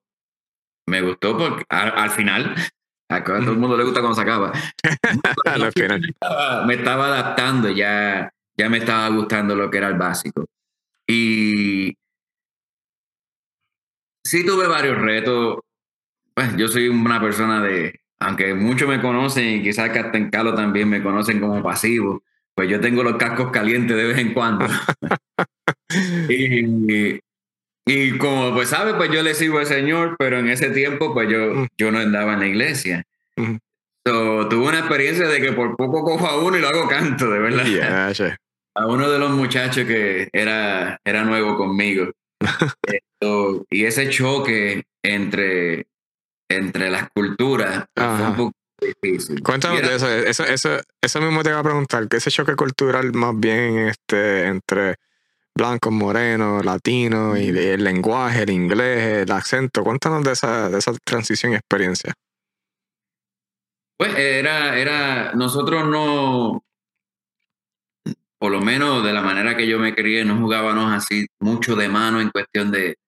[0.87, 2.55] Me gustó porque al final
[3.11, 4.53] a todo el mundo le gusta cuando se acaba.
[6.67, 10.47] me, estaba, adaptando, ya, ya me estaba gustando lo que era el básico.
[11.07, 11.95] Y
[14.25, 15.59] sí tuve varios retos.
[16.37, 20.29] Pues yo soy una persona de, aunque muchos me conocen y quizás que hasta en
[20.29, 22.23] Calo también me conocen como pasivo,
[22.55, 24.67] pues yo tengo los cascos calientes de vez en cuando.
[26.29, 27.21] y,
[27.87, 31.31] y como pues sabe, pues yo le sigo al Señor, pero en ese tiempo pues
[31.31, 31.67] yo, mm.
[31.79, 33.05] yo no andaba en la iglesia.
[34.05, 37.39] tuve una experiencia de que por poco cojo a uno y lo hago canto, de
[37.39, 37.65] verdad.
[38.75, 42.13] A uno de los muchachos que era, era nuevo conmigo.
[43.71, 45.87] y ese choque entre,
[46.49, 49.43] entre las culturas fue un poco difícil.
[49.43, 50.09] Cuéntanos de eso.
[50.09, 50.45] eso.
[50.45, 51.21] Eso, eso.
[51.21, 54.97] mismo te iba a preguntar, que ese choque cultural más bien este, entre
[55.55, 59.83] blanco, moreno, latino, y el lenguaje, el inglés, el acento.
[59.83, 62.13] Cuéntanos de esa, de esa transición y experiencia.
[63.97, 66.63] Pues era, era, nosotros no,
[68.39, 71.89] por lo menos de la manera que yo me crié, no jugábamos así mucho de
[71.89, 72.99] mano en cuestión de,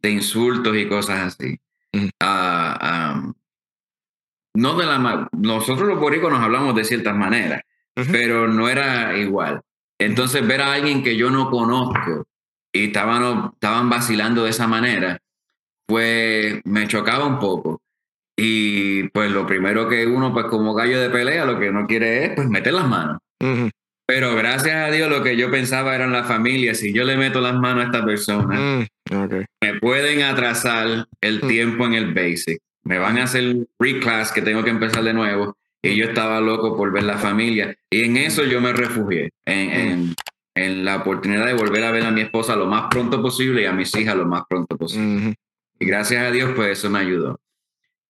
[0.00, 1.58] de insultos y cosas así.
[1.92, 2.08] Mm.
[2.20, 3.32] Ah,
[4.54, 7.62] no de la nosotros los boricos nos hablamos de ciertas maneras,
[7.94, 9.60] pero no era igual.
[9.98, 12.26] Entonces, ver a alguien que yo no conozco
[12.72, 15.18] y estaban, estaban vacilando de esa manera,
[15.86, 17.80] pues me chocaba un poco.
[18.36, 22.24] Y pues lo primero que uno, pues como gallo de pelea, lo que no quiere
[22.24, 23.18] es pues meter las manos.
[24.06, 26.78] Pero gracias a Dios lo que yo pensaba eran las familias.
[26.78, 31.48] Si yo le meto las manos a esta persona, mm, me pueden atrasar el mm.
[31.48, 32.58] tiempo en el basic.
[32.84, 36.76] Me van a hacer reclass que tengo que empezar de nuevo y yo estaba loco
[36.76, 37.76] por ver la familia.
[37.90, 40.14] Y en eso yo me refugié, en,
[40.54, 43.66] en, la oportunidad de volver a ver a mi esposa lo más pronto posible y
[43.66, 45.34] a mis hijas lo más pronto posible.
[45.78, 47.40] Y gracias a Dios, pues eso me ayudó.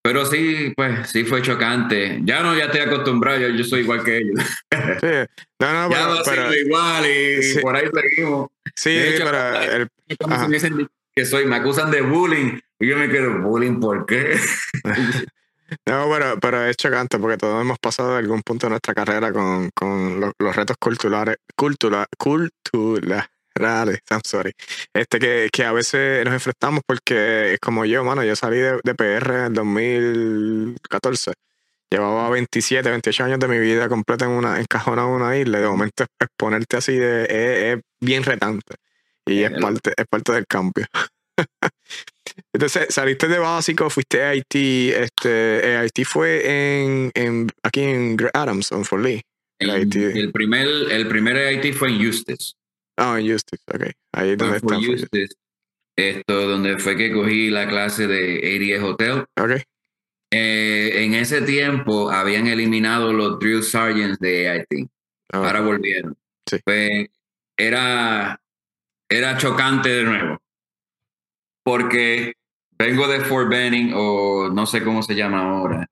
[0.02, 2.20] Pero sí, pues sí fue chocante.
[2.24, 4.40] Ya no, ya estoy acostumbrado, yo, soy igual que ellos.
[5.00, 5.30] Sí.
[5.60, 8.50] No, no, ya pero, igual y, por ahí seguimos.
[8.74, 9.88] Sí, pero el,
[10.28, 14.36] me dicen que soy, me acusan de bullying y yo me quedo, bullying, ¿por qué?
[15.86, 19.70] No, pero, pero es chocante porque todos hemos pasado algún punto de nuestra carrera con,
[19.70, 22.06] con los, retos culturales, cultura,
[23.52, 24.52] culturales, I'm sorry.
[24.94, 28.80] Este que, que, a veces nos enfrentamos porque es como yo, mano, yo salí de,
[28.82, 31.32] de PR en 2014.
[31.90, 35.60] Llevaba 27, 28 años de mi vida completa en una, encajonado en una isla.
[35.60, 38.76] De momento exponerte así de, es, bien retante.
[39.26, 40.86] Y es parte, es parte del cambio.
[42.54, 44.90] Entonces, saliste de básico, fuiste a Haití.
[44.90, 49.20] Este, Haití fue en, en, aquí en Adams, en Fort Lee.
[49.58, 52.56] El, primer, el primer Haití fue en Eustis.
[52.96, 53.90] Ah, en Eustis, ok.
[54.12, 54.76] Ahí donde está.
[55.94, 59.24] Esto, donde fue que cogí la clase de ADS Hotel.
[59.40, 59.62] Ok.
[60.30, 64.88] Eh, en ese tiempo habían eliminado los drill sergeants de Haití.
[65.32, 66.16] Ah, Ahora volvieron.
[66.48, 66.58] Sí.
[66.64, 67.08] Pues,
[67.58, 68.40] era,
[69.08, 70.42] era chocante de nuevo
[71.62, 72.34] porque
[72.78, 75.86] vengo de Fort Benning o no sé cómo se llama ahora.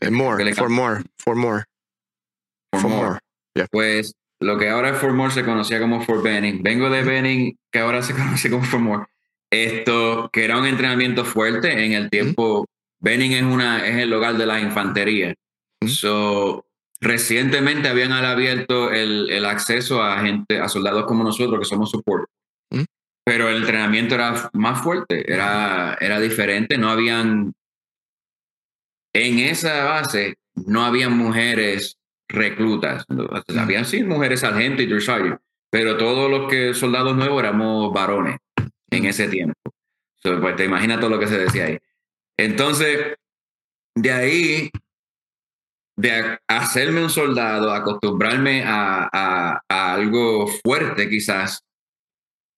[0.00, 1.64] Eh, more, for more, for more.
[2.72, 3.18] For, more.
[3.70, 6.62] Pues lo que ahora es Fort More se conocía como Fort Benning.
[6.62, 9.06] Vengo de Benning, que ahora se conoce como Fort More.
[9.50, 12.66] Esto, que era un entrenamiento fuerte en el tiempo.
[13.00, 15.34] Benning es, una, es el hogar de la infantería.
[15.86, 16.64] So,
[17.00, 22.28] recientemente habían abierto el, el, acceso a gente, a soldados como nosotros, que somos support
[23.24, 27.52] pero el entrenamiento era más fuerte, era, era diferente, no habían,
[29.12, 33.04] en esa base, no habían mujeres reclutas,
[33.58, 34.88] habían sí mujeres sargentos y
[35.70, 38.36] pero todos los que soldados nuevos éramos varones
[38.90, 39.54] en ese tiempo.
[40.22, 41.78] pues te imaginas todo lo que se decía ahí.
[42.36, 43.16] Entonces,
[43.94, 44.70] de ahí,
[45.96, 51.64] de hacerme un soldado, acostumbrarme a, a, algo fuerte quizás,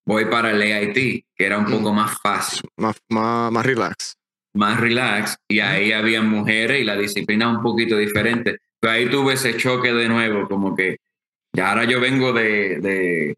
[0.06, 1.96] voy para el AIT, que era un poco mm.
[1.96, 2.68] más fácil.
[2.76, 4.16] Más, más, más relax.
[4.54, 5.36] Más relax.
[5.48, 8.58] Y ahí había mujeres y la disciplina un poquito diferente.
[8.88, 10.98] Ahí tuve ese choque de nuevo, como que
[11.54, 12.78] ya ahora yo vengo de...
[12.80, 13.36] de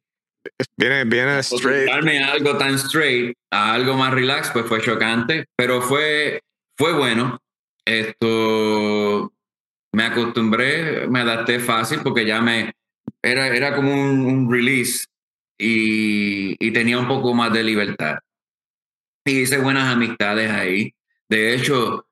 [0.77, 1.89] viene, viene straight.
[1.91, 6.41] algo tan straight a algo más relax, pues fue chocante, pero fue,
[6.77, 7.39] fue bueno.
[7.85, 9.33] Esto
[9.93, 12.73] me acostumbré, me adapté fácil porque ya me
[13.23, 15.07] era, era como un, release
[15.59, 18.19] y, y, tenía un poco más de libertad.
[19.25, 20.93] Y hice buenas amistades ahí.
[21.29, 22.07] De hecho,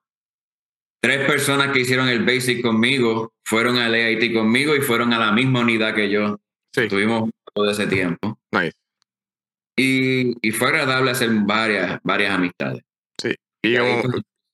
[1.05, 5.33] tres personas que hicieron el basic conmigo fueron al AIT conmigo y fueron a la
[5.33, 6.41] misma unidad que yo.
[6.75, 6.85] Sí.
[6.85, 8.39] Estuvimos todo ese tiempo.
[8.51, 8.73] Nice.
[9.77, 12.83] Y, y, fue agradable hacer varias, varias amistades.
[13.21, 13.35] Sí.
[13.63, 13.77] Y,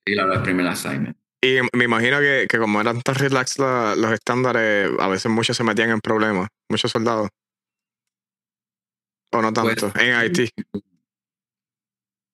[0.06, 1.16] y la, primera assignment.
[1.40, 5.62] Y me imagino que, que como eran tan relax los estándares, a veces muchos se
[5.62, 7.28] metían en problemas, muchos soldados.
[9.32, 10.50] O no pues, tanto, en Haití.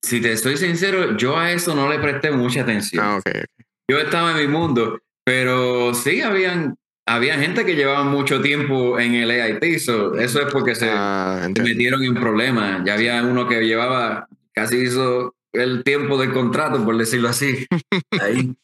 [0.02, 3.05] Si te estoy sincero, yo a eso no le presté mucha atención.
[3.05, 3.42] Ah, okay.
[3.88, 9.14] Yo estaba en mi mundo, pero sí habían, había gente que llevaba mucho tiempo en
[9.14, 12.83] el AIT, eso es porque se, ah, se metieron en problemas.
[12.85, 17.66] Ya había uno que llevaba, casi hizo el tiempo del contrato, por decirlo así.
[18.20, 18.55] Ahí.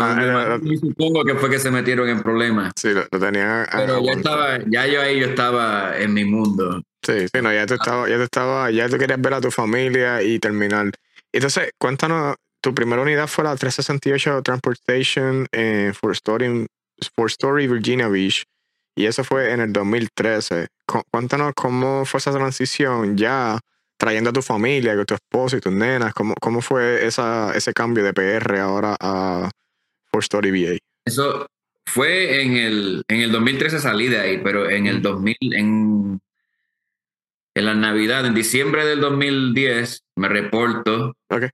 [0.00, 2.72] Ah, supongo que fue que se metieron en problemas.
[2.76, 3.66] Sí, lo, tenían.
[3.70, 6.82] Pero ya estaba, ya yo ahí yo estaba en mi mundo.
[7.02, 9.50] Sí, sí, no, ya tú estaba, ya tú estaba, ya tú querías ver a tu
[9.50, 10.90] familia y terminar.
[11.32, 12.36] Entonces, cuéntanos,
[12.68, 16.66] tu primera unidad fue la 368 Transportation en Fort Story,
[16.98, 18.44] Story, Virginia Beach.
[18.94, 20.66] Y eso fue en el 2013.
[21.10, 23.58] Cuéntanos cómo fue esa transición ya
[23.96, 26.12] trayendo a tu familia, con tu esposo y tus nenas?
[26.12, 29.50] ¿Cómo, cómo fue esa, ese cambio de PR ahora a
[30.12, 30.76] Four Story VA?
[31.06, 31.46] Eso
[31.86, 36.20] fue en el, en el 2013 salí de ahí, pero en el 2000, en,
[37.54, 41.14] en la Navidad, en diciembre del 2010, me reporto.
[41.30, 41.48] Okay.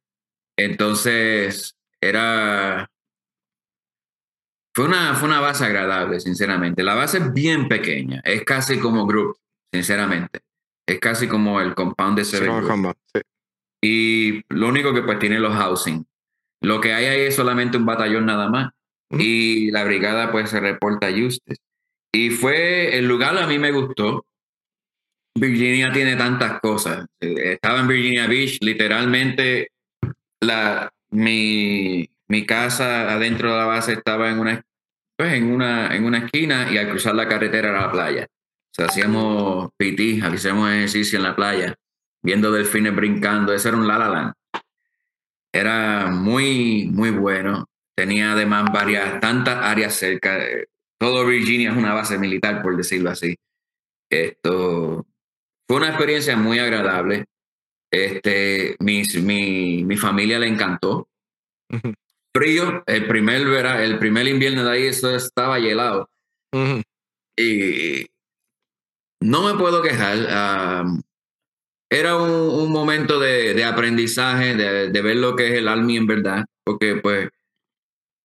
[0.57, 2.91] Entonces, era...
[4.75, 6.83] Fue una, fue una base agradable, sinceramente.
[6.83, 9.37] La base es bien pequeña, es casi como group,
[9.73, 10.41] sinceramente.
[10.87, 12.93] Es casi como el compound de Seven.
[13.83, 16.05] Y lo único que pues tiene los housing.
[16.61, 18.73] Lo que hay ahí es solamente un batallón nada más.
[19.11, 21.59] Y la brigada pues se reporta a Eustis.
[22.13, 24.27] Y fue, el lugar a mí me gustó.
[25.37, 27.07] Virginia tiene tantas cosas.
[27.21, 29.69] Estaba en Virginia Beach, literalmente
[30.45, 34.63] la, mi, mi casa adentro de la base estaba en una,
[35.17, 38.29] pues, en, una, en una esquina y al cruzar la carretera era la playa
[38.83, 41.75] hacíamos PT, hacíamos ejercicio en la playa,
[42.23, 43.53] viendo delfines brincando.
[43.53, 44.35] Eso era un La La
[45.53, 47.67] Era muy, muy bueno.
[47.97, 50.39] Tenía además varias, tantas áreas cerca.
[50.99, 53.37] Todo Virginia es una base militar, por decirlo así.
[54.11, 55.07] Esto
[55.69, 57.27] fue una experiencia muy agradable.
[57.95, 61.09] Este, mi, mi, mi familia le encantó.
[62.35, 66.11] Frío, el primer, el primer invierno de ahí eso estaba helado.
[67.39, 68.07] Y
[69.21, 70.85] no me puedo quejar.
[71.89, 76.97] era un, momento de, aprendizaje, de, ver lo que es el Army en verdad, porque
[76.97, 77.29] pues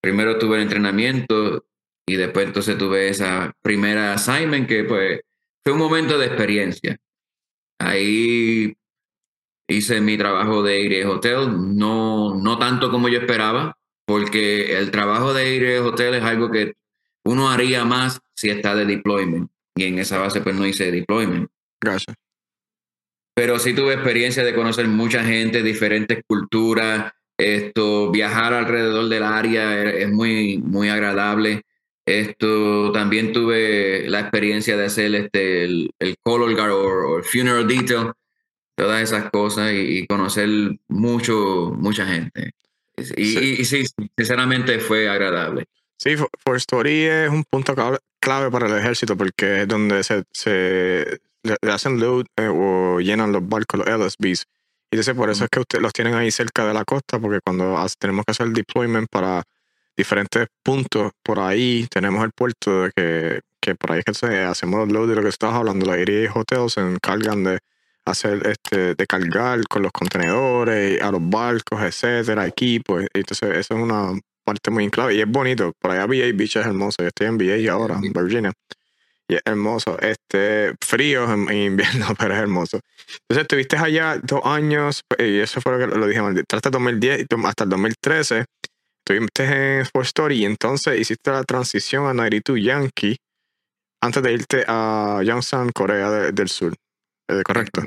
[0.01, 1.63] primero tuve el entrenamiento
[2.07, 5.21] y después entonces tuve esa primera assignment que pues
[5.63, 6.97] fue un momento de experiencia.
[7.79, 8.75] Ahí
[9.69, 15.33] hice mi trabajo de Aire Hotel, no, no tanto como yo esperaba, porque el trabajo
[15.33, 16.73] de Aire Hotel es algo que
[17.23, 21.49] uno haría más si está de deployment y en esa base pues no hice deployment.
[21.81, 22.15] Gracias.
[23.33, 29.81] Pero sí tuve experiencia de conocer mucha gente, diferentes culturas, esto, viajar alrededor del área
[29.83, 31.61] es muy, muy agradable.
[32.05, 38.11] Esto también tuve la experiencia de hacer este, el, color guard o, el funeral detail,
[38.79, 40.49] todas esas cosas y, conocer
[40.87, 42.51] mucho, mucha gente.
[43.17, 43.85] Y sí.
[44.15, 45.65] sinceramente fue agradable.
[45.97, 47.75] Sí, For Story es un punto
[48.19, 53.33] clave para el ejército porque es donde se, se le hacen load eh, o llenan
[53.33, 54.45] los barcos, los LSBs.
[54.91, 57.41] Y entonces por eso es que ustedes los tienen ahí cerca de la costa, porque
[57.43, 59.43] cuando tenemos que hacer el deployment para
[59.95, 64.39] diferentes puntos por ahí, tenemos el puerto de que, que por ahí es que se,
[64.39, 67.59] hacemos los load de lo que estabas hablando, la Iris Hotels se encargan de
[68.05, 73.05] hacer este, de cargar con los contenedores a los barcos, etcétera, equipos.
[73.13, 75.73] Entonces, eso es una parte muy clave y es bonito.
[75.79, 76.97] Por allá VA Beach es hermoso.
[76.99, 78.51] Yo estoy en VA ahora, en Virginia.
[79.27, 79.97] Y es hermoso.
[79.99, 82.79] Este, frío en, invierno, pero es hermoso.
[83.29, 87.25] Entonces, estuviste allá dos años, y eso fue lo que lo dije mal, hasta 2010
[87.45, 88.45] hasta el 2013.
[89.05, 93.17] Estuviste en Sports Story y entonces hiciste la transición a 92 Yankee
[94.01, 96.73] antes de irte a Yongsan, Corea del Sur.
[97.29, 97.83] Eh, correcto.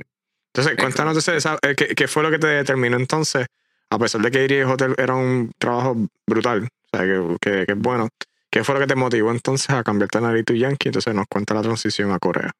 [0.55, 3.47] Entonces, cuéntanos eh, ¿qué, ¿qué, fue lo que te determinó entonces,
[3.91, 7.73] a pesar de que iría Hotel era un trabajo brutal, o sea, que, que, que,
[7.73, 8.09] es bueno,
[8.51, 10.89] ¿qué fue lo que te motivó entonces a cambiarte a Narito Yankee?
[10.89, 12.53] Entonces nos cuenta la transición a Corea.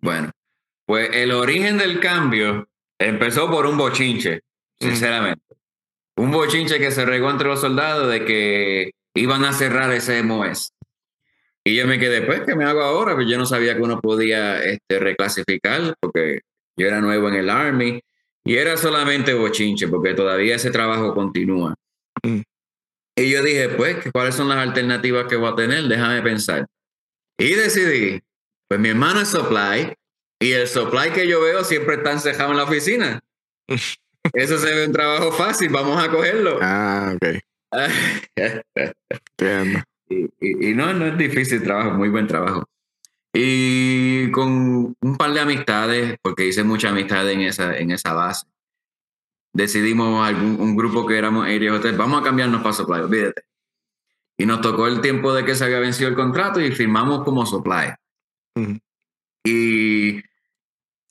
[0.00, 0.30] Bueno,
[0.86, 2.68] pues el origen del cambio
[2.98, 4.40] empezó por un bochinche,
[4.78, 5.44] sinceramente.
[6.16, 10.72] Un bochinche que se regó entre los soldados de que iban a cerrar ese MOS.
[11.66, 13.14] Y yo me quedé, pues, ¿qué me hago ahora?
[13.14, 16.40] Pues yo no sabía que uno podía este, reclasificar, porque
[16.76, 18.00] yo era nuevo en el Army
[18.44, 21.74] y era solamente bochinche, porque todavía ese trabajo continúa.
[22.22, 22.42] Mm.
[23.16, 25.84] Y yo dije, pues, ¿cuáles son las alternativas que voy a tener?
[25.84, 26.66] Déjame pensar.
[27.38, 28.20] Y decidí,
[28.68, 29.94] pues mi hermano es supply
[30.40, 33.20] y el supply que yo veo siempre está encejado en la oficina.
[34.32, 36.58] Eso se ve un trabajo fácil, vamos a cogerlo.
[36.60, 37.40] Ah, ok.
[40.08, 42.64] y, no, no es difícil trabajo, muy buen trabajo.
[43.32, 48.46] Y con un par de amistades, porque hice mucha amistad en esa, en esa base,
[49.52, 53.42] decidimos algún, un grupo que éramos Area Hotel, vamos a cambiarnos para Supply, olvídate.
[54.36, 57.46] Y nos tocó el tiempo de que se había vencido el contrato y firmamos como
[57.46, 57.94] Supply.
[59.44, 60.22] Y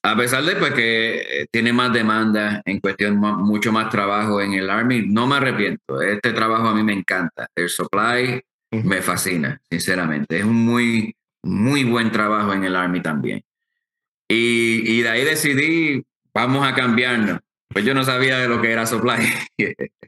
[0.05, 4.53] a pesar de pues, que eh, tiene más demanda en cuestión, mucho más trabajo en
[4.53, 6.01] el Army, no me arrepiento.
[6.01, 7.47] Este trabajo a mí me encanta.
[7.55, 8.41] El supply
[8.84, 10.39] me fascina, sinceramente.
[10.39, 13.43] Es un muy, muy buen trabajo en el Army también.
[14.28, 16.03] Y, y de ahí decidí,
[16.34, 17.39] vamos a cambiarnos.
[17.69, 19.24] Pues yo no sabía de lo que era supply.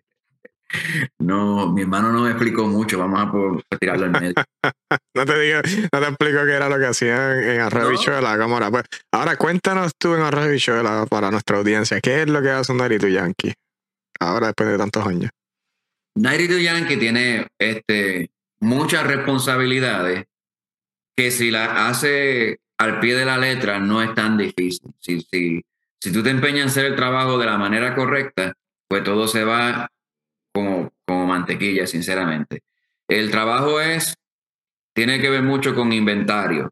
[1.20, 4.34] No, mi hermano no me explicó mucho, vamos a, tirarlo en medio.
[5.16, 5.60] no te digo,
[5.92, 8.70] no te explico qué era lo que hacían en Arroyo Bichuela, cámara.
[8.70, 12.72] Pues, ahora cuéntanos tú en Arroyo Bichuela para nuestra audiencia, ¿qué es lo que hace
[12.72, 13.54] un Narito Yankee?
[14.20, 15.32] Ahora después de tantos años.
[16.16, 18.30] Narito Yankee tiene este,
[18.66, 20.26] muchas responsabilidades
[21.16, 24.92] que si las hace al pie de la letra no es tan difícil.
[25.00, 25.64] Si, si,
[26.00, 28.54] si tú te empeñas en hacer el trabajo de la manera correcta,
[28.88, 29.90] pues todo se va
[30.54, 32.64] como, como mantequilla, sinceramente.
[33.08, 34.16] El trabajo es,
[34.94, 36.72] tiene que ver mucho con inventario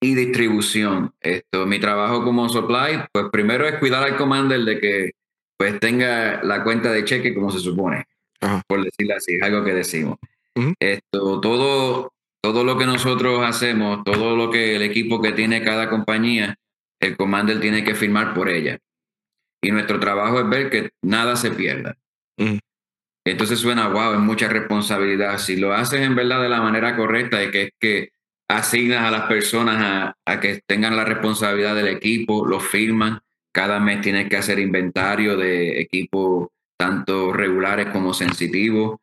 [0.00, 1.14] y distribución.
[1.20, 5.10] Esto, mi trabajo como supply, pues primero es cuidar al commander de que
[5.56, 8.04] pues tenga la cuenta de cheque como se supone,
[8.68, 10.18] por decirlo así, es algo que decimos.
[10.80, 15.88] Esto, todo, todo lo que nosotros hacemos, todo lo que el equipo que tiene cada
[15.88, 16.56] compañía,
[17.00, 18.78] el commander tiene que firmar por ella.
[19.62, 21.96] Y nuestro trabajo es ver que nada se pierda.
[23.26, 25.38] Entonces suena, wow, es mucha responsabilidad.
[25.38, 28.10] Si lo haces en verdad de la manera correcta, y que es que
[28.48, 33.20] asignas a las personas a, que tengan la responsabilidad del equipo, lo firman,
[33.52, 36.48] cada mes tienes que hacer inventario de equipos
[36.78, 38.98] tanto regulares como sensitivos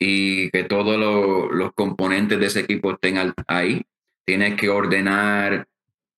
[0.00, 0.98] y que todos
[1.52, 3.82] los componentes de ese equipo estén ahí.
[4.26, 5.68] Tienes que ordenar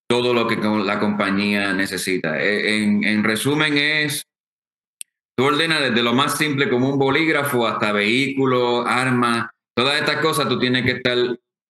[0.09, 2.41] todo lo que la compañía necesita.
[2.41, 4.27] E, en, en resumen es
[5.35, 10.49] Tú ordenas desde lo más simple como un bolígrafo hasta vehículos, armas, todas estas cosas
[10.49, 11.17] tú tienes que estar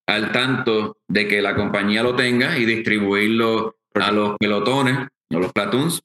[0.09, 5.53] al tanto de que la compañía lo tenga y distribuirlo a los pelotones o los
[5.53, 6.03] platoons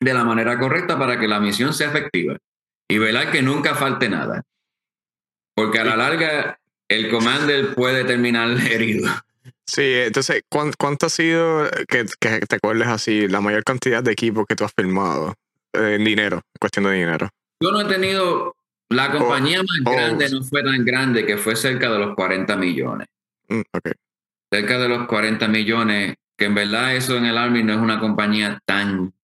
[0.00, 2.38] de la manera correcta para que la misión sea efectiva
[2.88, 4.42] y velar que nunca falte nada.
[5.54, 9.08] Porque a la larga el commander puede terminar herido.
[9.66, 14.46] Sí, entonces, ¿cuánto, ha sido que, que, te acuerdes así la mayor cantidad de equipos
[14.46, 15.34] que tú has firmado?
[15.72, 17.28] Eh, en dinero, cuestión de dinero.
[17.60, 18.54] Yo no he tenido,
[18.90, 22.56] la oh, compañía más grande no fue tan grande que fue cerca de los 40
[22.56, 23.08] millones.
[23.48, 23.62] Mm,
[24.50, 27.98] cerca de los 40 millones, que en verdad eso en el Army no es una
[27.98, 29.14] compañía tan...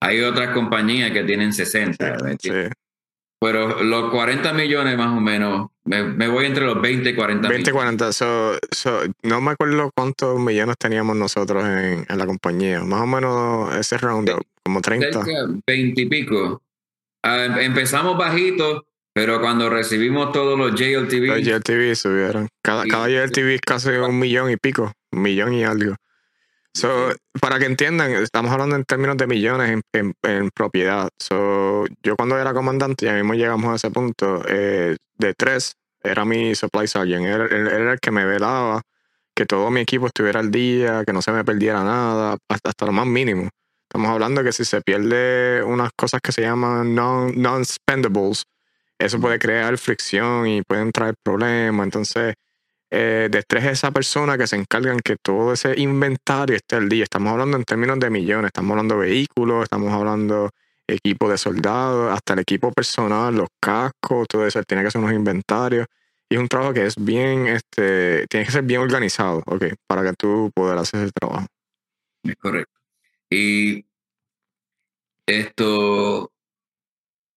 [0.00, 2.18] Hay otras compañías que tienen 60.
[2.40, 2.50] Sí,
[3.40, 7.70] Pero los 40 millones más o menos, me, voy entre los 20 y 40 20
[7.70, 8.10] y 40,
[9.22, 13.96] no me acuerdo cuántos millones teníamos nosotros en, en la compañía, más o menos ese
[13.98, 14.30] round,
[14.64, 15.24] como 30.
[15.66, 16.62] 20 y pico.
[17.22, 21.26] Ah, em, empezamos bajito, pero cuando recibimos todos los JLTV.
[21.26, 22.48] Los JLTV subieron.
[22.62, 25.94] Cada, cada JLTV es casi un millón y pico, un millón y algo.
[26.78, 27.10] So,
[27.40, 31.08] para que entiendan, estamos hablando en términos de millones en, en, propiedad.
[31.18, 35.74] So, yo cuando era comandante, ya mismo llegamos a ese punto, eh, de tres,
[36.04, 37.26] era mi supply sergeant.
[37.26, 38.82] Él, era el que me velaba
[39.34, 42.86] que todo mi equipo estuviera al día, que no se me perdiera nada, hasta, hasta
[42.86, 43.48] lo más mínimo.
[43.88, 48.44] Estamos hablando que si se pierde unas cosas que se llaman non-spendables,
[49.00, 51.84] eso puede crear fricción y pueden traer problemas.
[51.84, 52.34] Entonces,
[52.90, 56.88] eh, de estrés esa persona que se encarga en que todo ese inventario esté al
[56.88, 57.04] día.
[57.04, 60.50] Estamos hablando en términos de millones, estamos hablando de vehículos, estamos hablando
[60.88, 65.14] equipo de soldados, hasta el equipo personal, los cascos, todo eso, tiene que hacer unos
[65.14, 65.86] inventarios.
[66.30, 70.02] Y es un trabajo que es bien, este, tiene que ser bien organizado, ok, para
[70.02, 71.46] que tú puedas hacer ese trabajo.
[72.22, 72.80] Es correcto.
[73.30, 73.84] Y
[75.26, 76.30] esto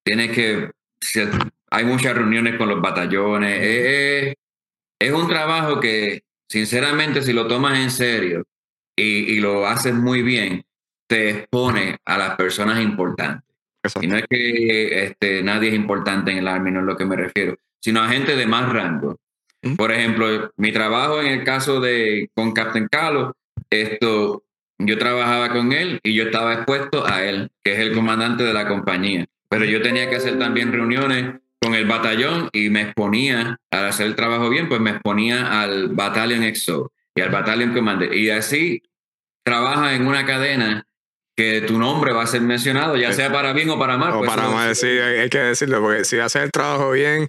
[0.03, 0.71] tiene que,
[1.69, 4.35] hay muchas reuniones con los batallones, es
[5.09, 8.43] un trabajo que, sinceramente, si lo tomas en serio
[8.95, 10.63] y, lo haces muy bien,
[11.07, 13.49] te expone a las personas importantes.
[13.99, 17.05] Y no es que este, nadie es importante en el Army, no es lo que
[17.05, 19.17] me refiero, sino a gente de más rango.
[19.75, 23.33] Por ejemplo, mi trabajo en el caso de con Captain Carlos,
[23.69, 24.43] esto,
[24.77, 28.53] yo trabajaba con él y yo estaba expuesto a él, que es el comandante de
[28.53, 29.25] la compañía.
[29.49, 34.07] Pero yo tenía que hacer también reuniones con el batallón y me exponía, al hacer
[34.07, 38.13] el trabajo bien, pues me exponía al Battalion EXO y al Battalion Commander.
[38.13, 38.81] Y así
[39.43, 40.85] trabaja en una cadena
[41.35, 44.13] que tu nombre va a ser mencionado, ya sea para bien o para mal.
[44.13, 47.27] O pues para mal, sí, hay, que decirlo, porque si haces el trabajo bien,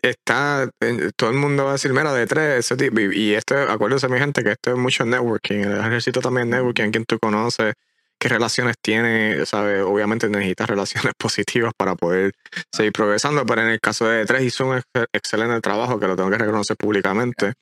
[0.00, 3.00] está, eh, todo el mundo va a decir, mira, de tres, ese tipo.
[3.00, 5.58] Y, esto, acuérdense, mi gente, que esto es mucho networking.
[5.58, 7.74] El ejército también networking, quien tú conoces
[8.22, 9.82] qué relaciones tiene, ¿sabes?
[9.82, 12.32] Obviamente necesitas relaciones positivas para poder
[12.70, 14.80] seguir progresando, pero en el caso de tres hizo un
[15.12, 17.54] excelente trabajo que lo tengo que reconocer públicamente.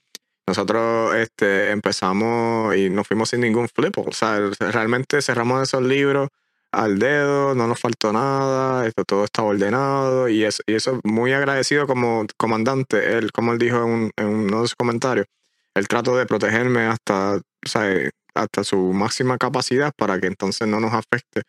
[0.47, 6.29] Nosotros este, empezamos y no fuimos sin ningún flip, o sea, realmente cerramos esos libros
[6.73, 11.33] al dedo, no nos faltó nada, esto todo estaba ordenado y eso, y eso muy
[11.33, 15.27] agradecido como comandante, él, como él dijo en, en uno de sus comentarios,
[15.75, 20.81] él trató de protegerme hasta, o sea, hasta su máxima capacidad para que entonces no
[20.81, 21.43] nos afecte.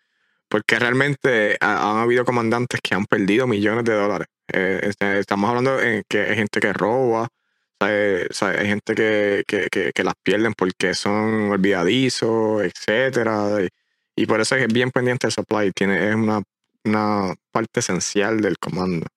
[0.49, 4.27] Porque realmente han habido comandantes que han perdido millones de dólares.
[4.51, 7.29] Eh, este, estamos hablando de que hay gente que roba,
[7.79, 13.65] hay gente que, que, las pierden porque son olvidadizos, etcétera.
[14.15, 15.71] Y, por eso es bien pendiente el supply.
[15.71, 16.41] Tiene, es una,
[16.83, 19.07] una parte esencial del comando.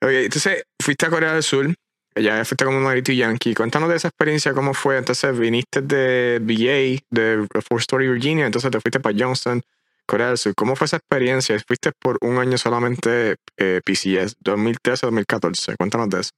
[0.00, 1.72] Entonces fuiste a Corea del Sur,
[2.14, 3.54] ya fuiste como Marito Yankee.
[3.54, 4.98] Cuéntanos de esa experiencia, cómo fue.
[4.98, 9.62] Entonces viniste de VA, de Four Story Virginia, entonces te fuiste para Johnston,
[10.06, 10.54] Corea del Sur.
[10.54, 11.58] ¿Cómo fue esa experiencia?
[11.66, 15.76] Fuiste por un año solamente eh, PCS, 2013-2014.
[15.76, 16.30] Cuéntanos de eso.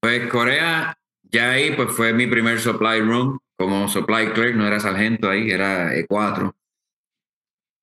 [0.00, 4.80] Pues Corea, ya ahí pues fue mi primer supply room como supply clerk, no era
[4.80, 6.52] sargento ahí, era E4.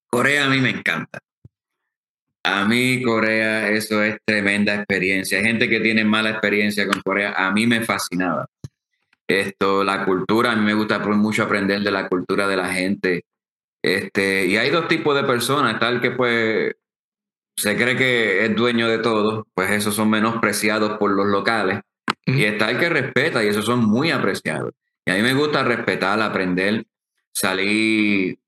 [0.10, 1.20] Corea a mí me encanta.
[2.44, 5.38] A mí Corea, eso es tremenda experiencia.
[5.38, 7.34] Hay gente que tiene mala experiencia con Corea.
[7.38, 8.48] A mí me fascinaba.
[9.28, 13.26] Esto, la cultura, a mí me gusta mucho aprender de la cultura de la gente.
[13.84, 16.76] Este, y hay dos tipos de personas, tal que pues
[17.56, 21.82] se cree que es dueño de todo, pues esos son menospreciados por los locales.
[22.26, 24.74] Y está el que respeta y esos son muy apreciados.
[25.06, 26.86] Y a mí me gusta respetar, aprender.
[27.34, 28.40] Salí,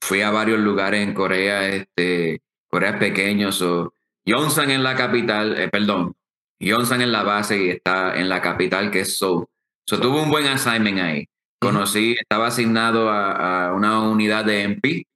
[0.00, 2.40] fui a varios lugares en Corea, este,
[2.72, 3.92] Corea es pequeño, so,
[4.24, 6.16] Yonsan en la capital, eh, perdón,
[6.58, 9.46] Yonsan en la base y está en la capital que es Seoul.
[9.86, 11.28] So, tuve un buen assignment ahí.
[11.60, 15.06] Conocí, estaba asignado a, una unidad de MP.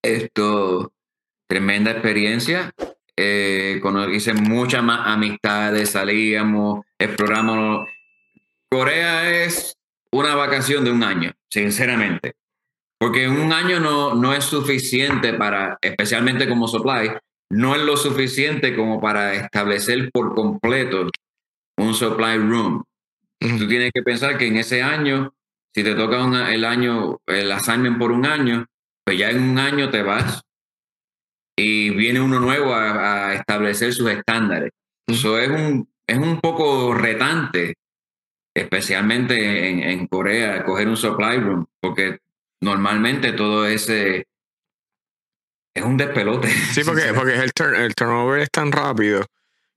[0.00, 0.92] Esto,
[1.48, 2.72] tremenda experiencia.
[3.16, 3.80] Eh,
[4.12, 7.88] hice muchas más amistades, salíamos, exploramos.
[8.70, 9.76] Corea es
[10.12, 12.36] una vacación de un año, sinceramente.
[13.02, 17.10] Porque un año no, no es suficiente para, especialmente como supply,
[17.50, 21.10] no es lo suficiente como para establecer por completo
[21.78, 22.84] un supply room.
[23.40, 25.34] Tú tienes que pensar que en ese año,
[25.74, 28.66] si te toca el año, el assignment por un año,
[29.04, 30.40] pues ya en un año te vas
[31.58, 34.70] y viene uno nuevo a, establecer sus estándares.
[35.08, 37.74] Eso es un, es un poco retante,
[38.54, 42.20] especialmente en, en Corea, coger un supply room, porque
[42.62, 44.26] normalmente todo ese
[45.74, 46.48] es un despelote.
[46.48, 49.26] Sí, porque, porque el, el turnover es tan rápido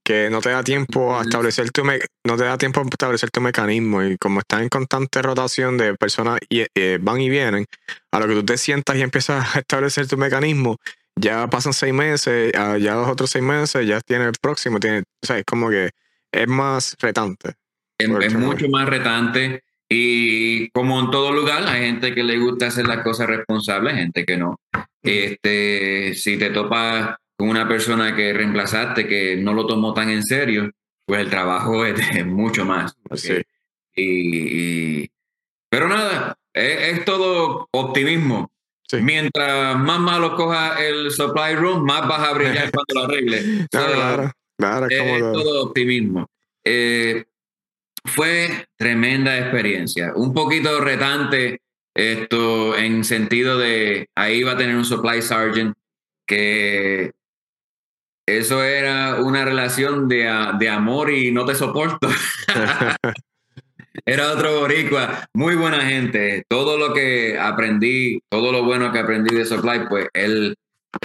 [0.04, 3.40] que no te da tiempo a establecer tu no te da tiempo a establecer tu
[3.40, 4.04] mecanismo.
[4.04, 7.66] Y como estás en constante rotación de personas y eh, van y vienen
[8.12, 10.76] a lo que tú te sientas y empiezas a establecer tu mecanismo
[11.18, 15.26] ya pasan seis meses ya los otros seis meses ya tiene el próximo tiene o
[15.26, 15.90] sea es como que
[16.30, 17.54] es más retante
[17.98, 22.86] es mucho más retante y como en todo lugar, hay gente que le gusta hacer
[22.86, 24.60] las cosas responsables, gente que no.
[25.02, 30.24] Este, si te topas con una persona que reemplazaste que no lo tomó tan en
[30.24, 30.70] serio,
[31.06, 32.96] pues el trabajo es, mucho más.
[33.94, 35.08] Y,
[35.70, 38.50] pero nada, es, todo optimismo.
[39.00, 43.66] Mientras más malo coja el supply room, más vas a brillar cuando lo arregle.
[43.70, 46.28] Claro, claro, es todo optimismo.
[46.64, 47.24] Eh,
[48.06, 50.12] fue tremenda experiencia.
[50.14, 51.60] Un poquito retante
[51.94, 55.74] esto en sentido de ahí va a tener un supply sergeant
[56.26, 57.12] que
[58.26, 60.28] eso era una relación de,
[60.58, 62.08] de amor y no te soporto.
[64.04, 66.44] era otro boricua, muy buena gente.
[66.48, 70.56] Todo lo que aprendí, todo lo bueno que aprendí de Supply, pues él,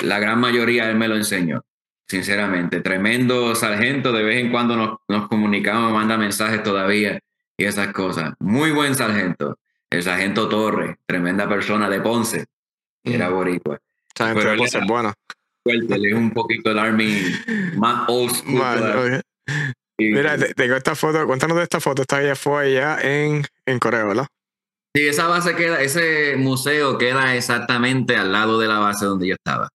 [0.03, 1.63] la gran mayoría, él me lo enseñó.
[2.11, 4.11] Sinceramente, tremendo sargento.
[4.11, 7.17] De vez en cuando nos, nos comunicamos, manda mensajes todavía
[7.55, 8.33] y esas cosas.
[8.39, 9.57] Muy buen sargento.
[9.89, 12.47] El sargento Torres, tremenda persona de Ponce.
[13.01, 13.33] Era mm.
[13.33, 13.79] boricua.
[14.13, 15.13] Pero él es bueno.
[15.63, 17.17] Él es un poquito el Army
[17.77, 19.21] más old school.
[19.97, 24.03] Mira, tengo esta foto, cuéntanos de esta foto, esta ya fue allá en, en Corea,
[24.03, 24.27] ¿verdad?
[24.93, 29.35] Sí, esa base queda, ese museo queda exactamente al lado de la base donde yo
[29.35, 29.69] estaba.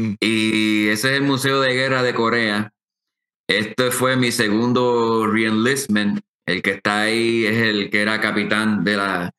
[0.00, 0.14] Mm.
[0.20, 2.72] Y ese es el Museo de Guerra de Corea.
[3.48, 6.20] Este fue mi segundo reenlistment.
[6.46, 9.30] El que está ahí es el que era capitán de la,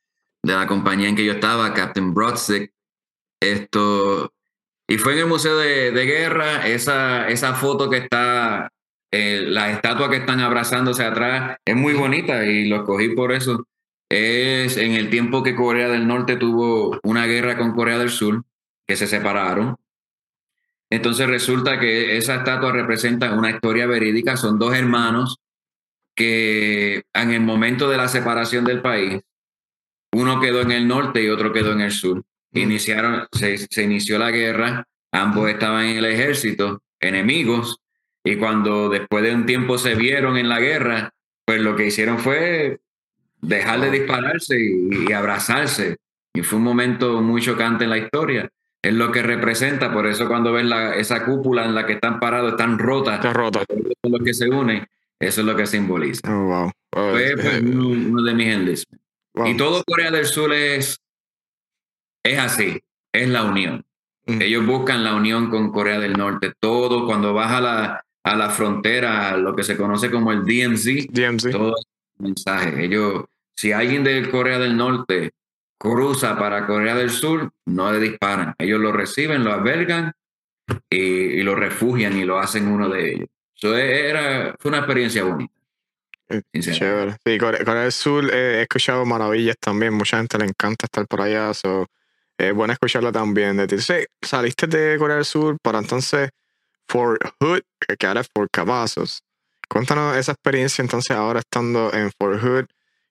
[0.43, 2.71] de la compañía en que yo estaba, Captain Brodsik.
[3.41, 4.33] Esto,
[4.87, 8.71] y fue en el Museo de, Guerra, esa, esa foto que está
[9.13, 13.65] eh, las estatuas que están abrazándose atrás es muy bonita y lo escogí por eso.
[14.09, 18.43] Es en el tiempo que Corea del Norte tuvo una guerra con Corea del Sur,
[18.87, 19.77] que se separaron.
[20.91, 24.37] Entonces resulta que esa estatua representa una historia verídica.
[24.37, 25.39] Son dos hermanos
[26.15, 29.21] que en el momento de la separación del país,
[30.13, 32.21] uno quedó en el norte y otro quedó en el sur.
[32.53, 37.79] Iniciaron, se, se inició la guerra, ambos estaban en el ejército, enemigos,
[38.23, 41.13] y cuando después de un tiempo se vieron en la guerra,
[41.45, 42.79] pues lo que hicieron fue
[43.41, 45.97] dejar de dispararse y, abrazarse.
[46.33, 48.49] Y fue un momento muy chocante en la historia.
[48.83, 52.19] Es lo que representa, por eso cuando ven la, esa cúpula en la que están
[52.19, 53.15] parados, están rotas.
[53.15, 53.63] Está rota.
[53.67, 54.87] Son los que se unen.
[55.19, 56.21] Eso es lo que simboliza.
[56.33, 56.71] Oh, wow.
[56.91, 58.99] Fue pues, uno, de mis enlismes.
[59.45, 60.99] Y todo Corea del Sur es,
[62.23, 62.81] es así,
[63.13, 63.85] es la unión.
[64.25, 64.41] Mm.
[64.41, 66.53] Ellos buscan la unión con Corea del Norte.
[66.59, 71.11] Todo, cuando vas a la, a la frontera, lo que se conoce como el DMZ,
[71.11, 71.51] DMZ.
[71.51, 71.75] todo
[72.17, 72.83] mensaje.
[72.83, 73.25] Ellos,
[73.55, 75.31] si alguien de Corea del Norte
[75.81, 78.53] cruza para Corea del Sur, no le disparan.
[78.59, 80.13] Ellos lo reciben, lo albergan
[80.87, 83.27] y, lo refugian y lo hacen uno de ellos.
[83.55, 85.51] Eso era, fue una experiencia bonita.
[86.29, 87.17] Eh, chévere.
[87.25, 89.93] Sí, Corea, del Sur eh, he escuchado maravillas también.
[89.93, 91.49] Mucha gente le encanta estar por allá.
[91.49, 93.77] es bueno escucharlo también de ti.
[94.21, 96.29] saliste de Corea del Sur para entonces
[96.87, 97.61] Fort Hood,
[97.97, 99.23] que ahora es Fort Cavazos.
[99.67, 102.65] Cuéntanos esa experiencia entonces ahora estando en Fort Hood.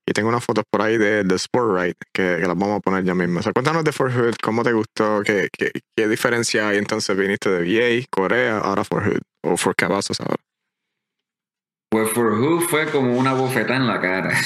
[0.07, 3.05] Y tengo unas fotos por ahí de, de Sport Ride que, las vamos a poner
[3.05, 3.41] ya mismo.
[3.41, 7.17] O sea, cuéntanos de Fort Hood, cómo te gustó, qué, qué, qué diferencia hay entonces.
[7.17, 10.43] Viniste de VA, Corea, ahora Fort Hood, o Fort Cavazos ahora.
[11.91, 14.31] Pues Fort Hood fue como una bofeta en la cara.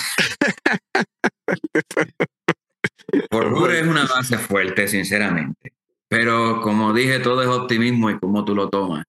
[3.31, 5.73] Fort Hood es una base fuerte, sinceramente.
[6.09, 9.05] Pero como dije, todo es optimismo y cómo tú lo tomas.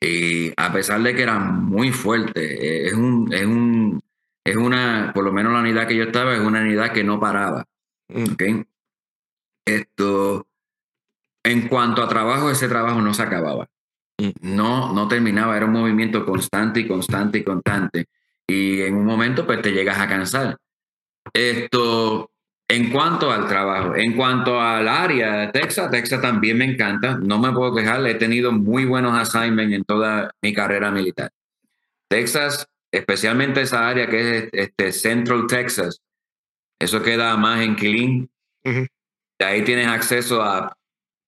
[0.00, 4.00] Y a pesar de que era muy fuerte, es, un, es, un,
[4.50, 7.20] es una, por lo menos la unidad que yo estaba, es una unidad que no
[7.20, 7.64] paraba.
[8.08, 8.32] Mm.
[8.32, 8.64] ¿okay?
[9.66, 10.46] Esto,
[11.44, 13.68] en cuanto a trabajo, ese trabajo no se acababa.
[14.18, 14.56] Mm.
[14.56, 18.06] No, no terminaba, era un movimiento constante y constante y constante.
[18.46, 20.56] Y en un momento, pues te llegas a cansar.
[21.34, 22.30] Esto,
[22.68, 27.38] en cuanto al trabajo, en cuanto al área de Texas, Texas también me encanta, no
[27.38, 31.30] me puedo quejar, he tenido muy buenos assignments en toda mi carrera militar.
[32.08, 36.00] Texas, especialmente esa área que es este Central Texas,
[36.78, 38.30] eso queda más en Killeen.
[38.64, 40.76] De ahí tienes acceso a,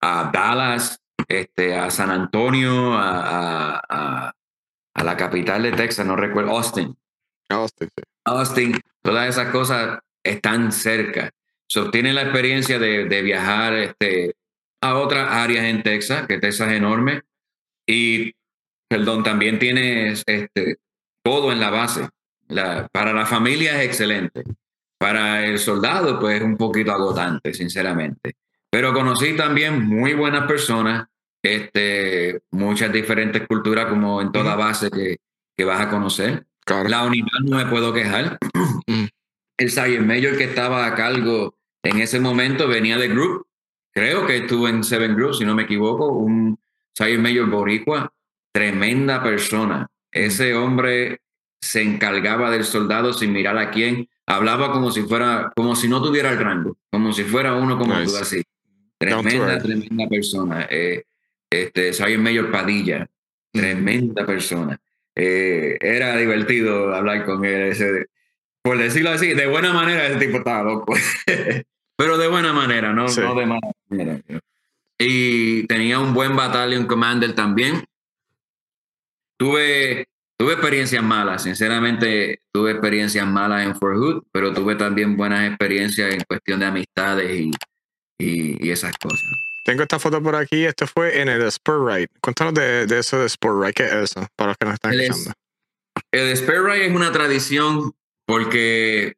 [0.00, 4.34] a Dallas, este, a San Antonio, a, a,
[4.94, 6.96] a, la capital de Texas, no recuerdo, Austin.
[7.48, 8.02] Austin, sí.
[8.24, 11.30] Austin, todas esas cosas están cerca.
[11.68, 14.34] So, tienen la experiencia de, de, viajar este,
[14.82, 17.22] a otras áreas en Texas, que Texas es enorme.
[17.86, 18.32] Y,
[18.88, 20.78] perdón, también tienes este,
[21.22, 22.08] todo en la base.
[22.48, 24.42] La, para la familia es excelente.
[24.98, 28.36] Para el soldado, pues es un poquito agotante, sinceramente.
[28.70, 31.06] Pero conocí también muy buenas personas,
[31.42, 35.16] este, muchas diferentes culturas, como en toda base que,
[35.56, 36.46] que vas a conocer.
[36.86, 38.38] La unidad no me puedo quejar.
[38.86, 39.06] Mm
[39.60, 43.46] el Sergeant Mayor que estaba a cargo en ese momento venía de Group.
[43.92, 46.58] Creo que estuvo en Seven Group, si no me equivoco, un
[46.94, 48.10] Sergeant Mayor boricua,
[48.52, 49.86] tremenda persona.
[50.12, 51.20] Ese hombre
[51.60, 56.02] se encargaba del soldado sin mirar a quién, hablaba como si fuera, como si no
[56.02, 58.42] tuviera el rango, como si fuera uno como tú así.
[58.98, 60.66] Tremenda, tremenda persona.
[60.70, 61.04] Eh,
[61.50, 63.08] este, Sergeant Mayor Padilla,
[63.52, 64.78] tremenda persona.
[65.14, 67.62] Eh, era divertido hablar con él.
[67.68, 68.06] Ese,
[68.62, 70.94] por decirlo así, de buena manera ese tipo estaba loco.
[71.96, 74.20] Pero de buena manera, no, no de mala manera.
[74.98, 77.84] Y tenía un buen battalion commander también.
[79.40, 80.06] Tuve,
[80.38, 86.12] tuve experiencias malas, sinceramente tuve experiencias malas en Fort Hood, pero tuve también buenas experiencias
[86.12, 87.50] en cuestión de amistades y,
[88.18, 89.22] y, esas cosas.
[89.64, 92.08] Tengo esta foto por aquí, esto fue en el Spur Ride.
[92.20, 94.26] Cuéntanos de, de eso de Spur Ride, ¿qué es eso?
[94.36, 95.32] Para los que nos están escuchando.
[96.12, 97.92] El Spur Ride es una tradición
[98.26, 99.14] porque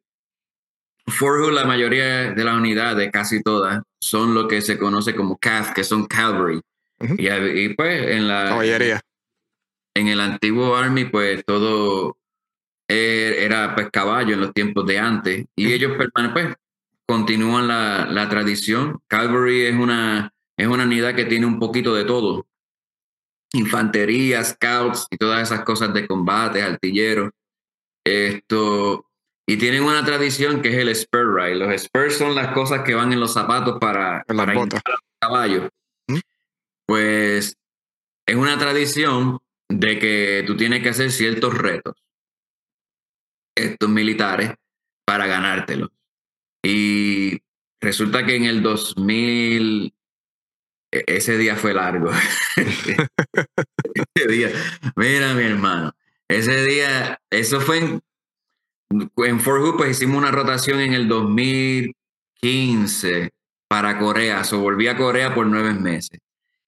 [1.07, 5.37] Fort Hood, la mayoría de las unidades, casi todas, son lo que se conoce como
[5.37, 6.61] CAF, que son Cavalry.
[7.17, 8.45] y, pues en la...
[8.45, 9.01] Caballería.
[9.95, 12.17] En el antiguo Army, pues todo
[12.87, 15.45] er, era pues caballo en los tiempos de antes.
[15.55, 16.09] Y ellos pues
[17.07, 19.01] continúan la, la, tradición.
[19.07, 22.47] Cavalry es una, es una unidad que tiene un poquito de todo.
[23.53, 27.31] Infantería, scouts y todas esas cosas de combate, artilleros.
[28.03, 29.07] Esto,
[29.45, 31.55] y tienen una tradición que es el spur ride.
[31.55, 34.53] Los spurs son las cosas que van en los zapatos para, para
[35.19, 35.69] caballo.
[36.07, 36.19] ¿Mm?
[36.85, 37.55] Pues
[38.25, 39.39] es una tradición
[39.69, 42.03] de que tú tienes que hacer ciertos retos,
[43.55, 44.53] estos militares,
[45.05, 45.91] para ganártelo.
[46.63, 47.41] Y
[47.81, 49.93] resulta que en el 2000,
[50.91, 52.11] e, ese día fue largo.
[54.15, 54.49] ese día,
[54.95, 55.95] mira mi hermano,
[56.27, 58.01] ese día, eso fue en
[59.17, 63.31] en Fort Hood pues hicimos una rotación en el 2015
[63.67, 64.43] para Corea.
[64.43, 66.19] So, volví a Corea por nueve meses.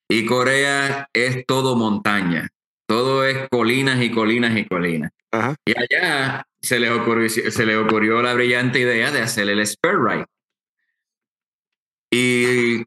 [0.08, 2.50] Y Corea es todo montaña.
[2.88, 5.12] Todo es colinas y colinas y colinas.
[5.66, 9.98] Y allá se les, ocurrió, se le ocurrió la brillante idea de hacer el spare
[9.98, 10.26] ride.
[12.12, 12.84] Y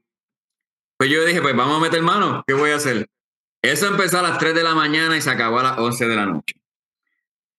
[0.97, 3.07] pues yo dije, pues vamos a meter mano, ¿qué voy a hacer?
[3.63, 6.17] Eso empezó a las 3 de la mañana y se acabó a las 11 de
[6.17, 6.55] la noche.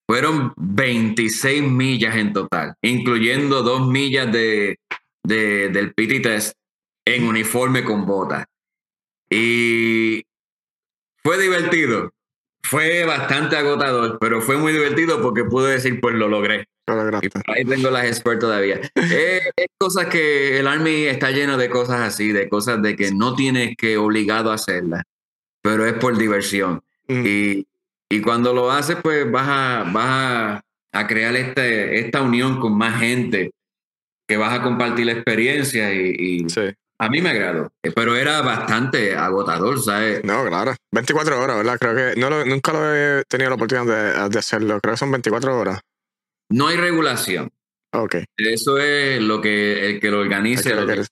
[0.08, 4.80] Fueron 26 millas en total, incluyendo dos millas de,
[5.24, 6.58] del PT test
[7.06, 8.46] en uniforme con botas.
[9.30, 10.24] Y
[11.22, 12.12] fue divertido.
[12.64, 16.68] Fue bastante agotador, pero fue muy divertido porque pude decir, pues lo logré.
[17.48, 18.80] ahí tengo las expertas todavía.
[18.96, 19.42] es,
[19.78, 23.76] cosas que el Army está lleno de cosas así, de cosas de que no tienes
[23.78, 25.04] que obligado a hacerlas,
[25.62, 26.82] pero es por diversión.
[27.08, 27.26] Mm.
[27.26, 27.68] Y
[28.12, 33.00] y cuando lo haces, pues vas a, vas a, crear este, esta unión con más
[33.00, 33.52] gente,
[34.28, 36.46] que vas a compartir la experiencia y,
[37.00, 37.72] a mí me agradó.
[37.96, 40.24] Pero era bastante agotador, ¿sabes?
[40.26, 40.76] No, claro.
[40.92, 41.78] 24 horas, ¿verdad?
[41.80, 44.80] Creo que no nunca lo he tenido la oportunidad de, hacerlo.
[44.82, 45.80] Creo que son 24 horas.
[46.50, 47.50] No hay regulación.
[47.94, 48.18] Ok.
[48.38, 51.06] Eso es lo que el que lo organice lo que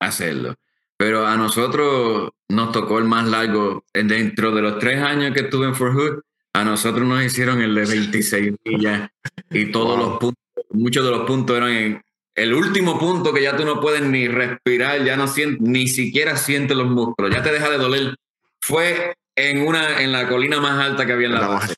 [0.00, 0.54] hacerlo.
[0.98, 3.84] Pero a nosotros nos tocó el más largo.
[3.94, 6.20] Dentro de los tres años que estuve en Fort Hood,
[6.52, 9.10] a nosotros nos hicieron el de 26 millas
[9.50, 12.02] y todos los puntos, muchos de los puntos eran en
[12.34, 16.36] el último punto que ya tú no puedes ni respirar, ya no sientes, ni siquiera
[16.36, 18.14] sientes los músculos, ya te deja de doler.
[18.60, 21.74] Fue en una en la colina más alta que había en la base.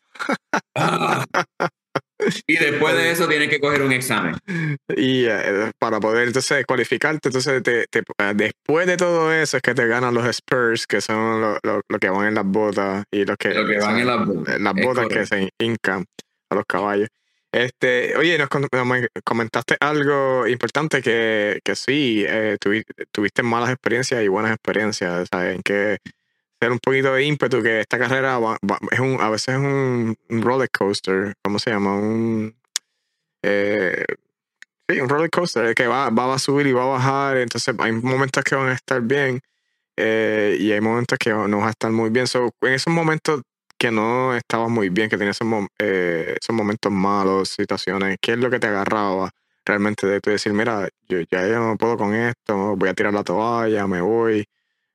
[2.47, 4.37] Y después de eso tienes que coger un examen.
[4.97, 7.87] Y eh, para poder entonces cualificarte, entonces te,
[8.35, 12.09] después de todo eso es que te ganan los Spurs, que son los lo, que
[12.09, 13.49] van en las botas y los que,
[13.81, 14.61] van en las botas.
[14.61, 16.05] Las botas que se hincan
[16.51, 17.09] a los caballos.
[17.55, 18.49] Este, oye, nos
[19.23, 22.57] comentaste algo importante que, que sí, eh,
[23.13, 25.55] tuviste, malas experiencias y buenas experiencias, ¿sabes?
[25.55, 25.99] En que
[26.69, 28.41] un poquito de ímpetu que esta carrera
[28.91, 31.95] es un, a veces es un, roller coaster, ¿cómo se llama?
[31.95, 32.57] Un,
[33.43, 34.05] eh,
[34.89, 37.93] sí, un roller coaster que va, va a subir y va a bajar, entonces hay
[37.93, 39.41] momentos que van a estar bien
[39.97, 42.27] eh, y hay momentos que no van a estar muy bien.
[42.63, 43.43] en esos momentos
[43.85, 48.39] que no estabas muy bien, que tenías esos, eh, esos momentos malos, situaciones, ¿qué es
[48.39, 49.31] lo que te agarraba?
[49.67, 53.25] realmente de tu decir, mira, yo ya no puedo con esto, voy a tirar la
[53.25, 54.45] toalla, me voy.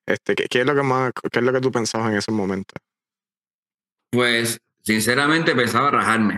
[0.06, 2.76] Este, ¿qué, es lo que más, qué es lo que tú pensabas en ese momento?
[4.12, 6.38] Pues, sinceramente pensaba rajarme.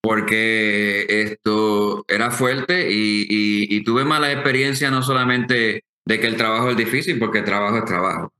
[0.00, 6.70] Porque esto era fuerte y, y, tuve mala experiencia no solamente de que el trabajo
[6.70, 8.32] es difícil, porque el trabajo es trabajo.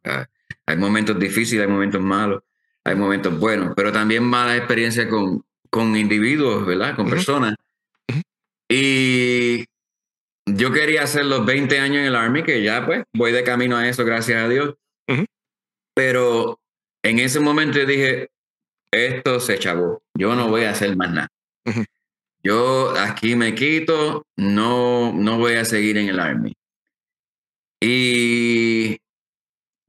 [0.66, 2.42] Hay momentos difíciles, hay momentos malos,
[2.84, 6.96] hay momentos buenos, pero también mala experiencia con, con individuos, ¿verdad?
[6.96, 7.54] Con personas.
[8.68, 9.64] Y
[10.46, 13.76] yo quería hacer los 20 años en el Army, que ya pues voy de camino
[13.76, 14.74] a eso, gracias a Dios.
[15.94, 16.58] Pero
[17.02, 18.30] en ese momento yo dije,
[18.90, 21.28] esto se chavó, yo no voy a hacer más nada.
[22.42, 26.54] Yo aquí me quito, no, no voy a seguir en el Army.
[27.80, 28.41] Y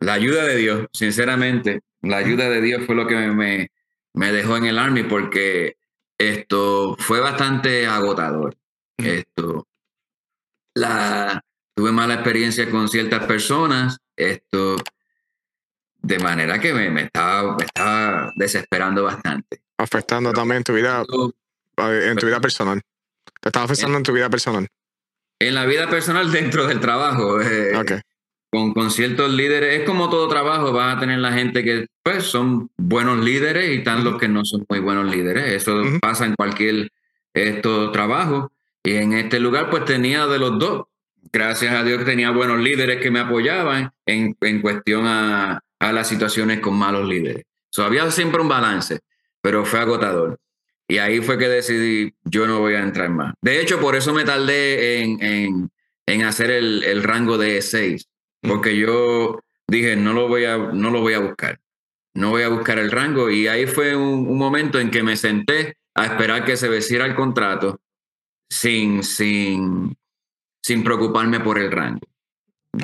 [0.04, 3.72] la ayuda de Dios, sinceramente, la ayuda de Dios fue lo que me,
[4.14, 5.78] me dejó en el Army porque
[6.18, 8.58] esto fue bastante agotador.
[8.98, 9.66] Esto,
[10.76, 11.42] la,
[11.74, 14.76] tuve mala experiencia con ciertas personas, esto,
[16.02, 19.62] de manera que me, me, estaba, me estaba desesperando bastante.
[19.78, 21.04] Afectando también tu vida,
[21.78, 22.82] en tu vida personal.
[23.40, 24.68] Te estaba afectando en, tu vida personal.
[25.40, 27.42] En la vida personal dentro del trabajo.
[27.42, 27.72] Eh,
[28.54, 32.26] con, con, ciertos líderes, es como todo trabajo, vas a tener la gente que pues
[32.26, 35.52] son buenos líderes y están los que no son muy buenos líderes.
[35.52, 36.92] Eso pasa en cualquier
[37.34, 38.52] esto, trabajo.
[38.84, 40.84] Y en este lugar pues tenía de los dos.
[41.32, 46.08] Gracias a Dios tenía buenos líderes que me apoyaban en, en cuestión a, a, las
[46.08, 47.46] situaciones con malos líderes.
[47.72, 49.00] So, había siempre un balance,
[49.42, 50.38] pero fue agotador.
[50.88, 53.34] Y ahí fue que decidí, yo no voy a entrar más.
[53.42, 55.72] De hecho, por eso me tardé en, en,
[56.06, 58.08] en hacer el, el, rango de 6,
[58.44, 61.60] porque yo dije, no lo, voy a, no lo voy a buscar.
[62.14, 63.30] No voy a buscar el rango.
[63.32, 67.06] Y ahí fue un, un momento en que me senté a esperar que se venciera
[67.06, 67.80] el contrato
[68.50, 69.98] sin, sin,
[70.62, 72.08] sin preocuparme por el rango.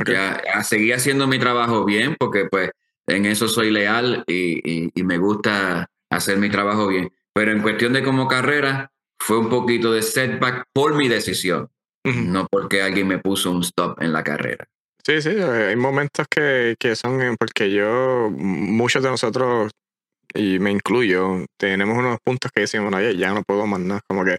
[0.06, 2.72] Ya, seguí haciendo mi trabajo bien porque pues
[3.08, 7.12] en eso soy leal y, y, me gusta hacer mi trabajo bien.
[7.34, 11.70] Pero en cuestión de como carrera, fue un poquito de setback por mi decisión,
[12.04, 14.68] no porque alguien me puso un stop en la carrera.
[15.06, 19.72] Sí, sí, hay momentos que, que son, porque yo, muchos de nosotros,
[20.34, 24.26] y me incluyo, tenemos unos puntos que decimos, oye, ya no puedo más nada, como
[24.26, 24.38] que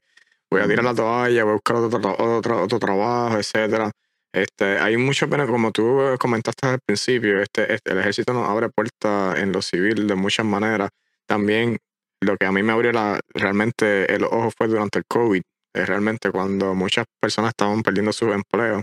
[0.50, 3.90] voy a tirar la toalla, voy a buscar otro, otro, otro trabajo, etcétera.
[4.32, 8.68] Este, hay mucho pena, como tú comentaste al principio, este, este, el ejército nos abre
[8.68, 10.90] puertas en lo civil de muchas maneras.
[11.26, 11.78] También
[12.20, 15.42] lo que a mí me abrió la, realmente el ojo fue durante el COVID,
[15.74, 18.82] es realmente cuando muchas personas estaban perdiendo sus empleos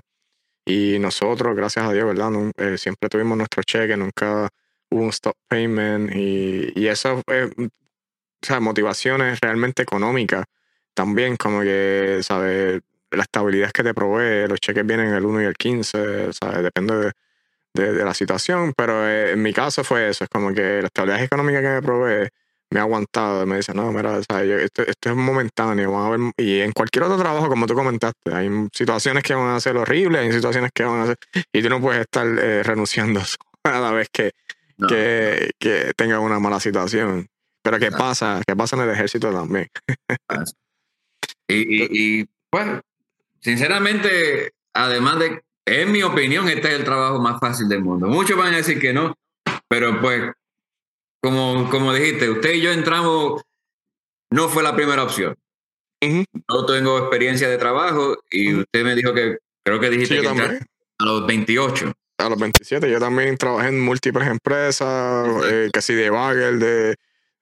[0.68, 2.32] y nosotros, gracias a Dios, ¿verdad?
[2.58, 4.50] Eh, siempre tuvimos nuestro cheque, nunca
[4.90, 10.46] hubo un stop payment y, y eso, eh, o sea, motivaciones realmente económicas
[10.94, 12.82] también como que, ¿sabes?
[13.12, 16.64] La estabilidad que te provee, los cheques vienen el 1 y el 15, ¿sabes?
[16.64, 17.14] Depende
[17.74, 20.88] de, de, la situación, pero eh, en mi caso fue eso, es como que la
[20.88, 22.30] estabilidad económica que me provee
[22.70, 24.64] me ha aguantado, me dice, no, mira, ¿sabes?
[24.64, 28.34] Esto, esto, es momentáneo, vamos a ver, y en cualquier otro trabajo, como tú comentaste,
[28.34, 31.18] hay situaciones que van a ser horribles, hay situaciones que van a ser,
[31.54, 33.22] y tú no puedes estar eh, renunciando
[33.64, 34.32] cada vez que,
[34.88, 37.28] que, que tengas una mala situación.
[37.62, 38.42] Pero ¿qué pasa?
[38.48, 39.68] ¿Qué pasa en el ejército también?
[41.50, 42.66] Y, y, pues,
[43.42, 48.08] sinceramente, además de, en mi opinión, este es el trabajo más fácil del mundo.
[48.08, 49.16] Muchos van a decir que no,
[49.68, 50.32] pero pues,
[51.22, 53.42] como, como dijiste, usted y yo entramos,
[54.32, 55.36] no fue la primera opción.
[56.02, 61.06] No tengo experiencia de trabajo y usted me dijo que, creo que dijiste que a
[61.06, 61.94] los 28.
[62.20, 66.96] A los 27, yo también trabajé en múltiples empresas, eh, casi de bagel, de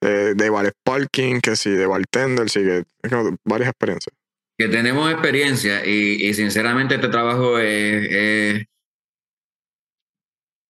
[0.06, 4.16] de, de parking, que sí, de bartender, sí, que tengo varias experiencias.
[4.58, 8.66] Que tenemos experiencia y, y sinceramente este trabajo es,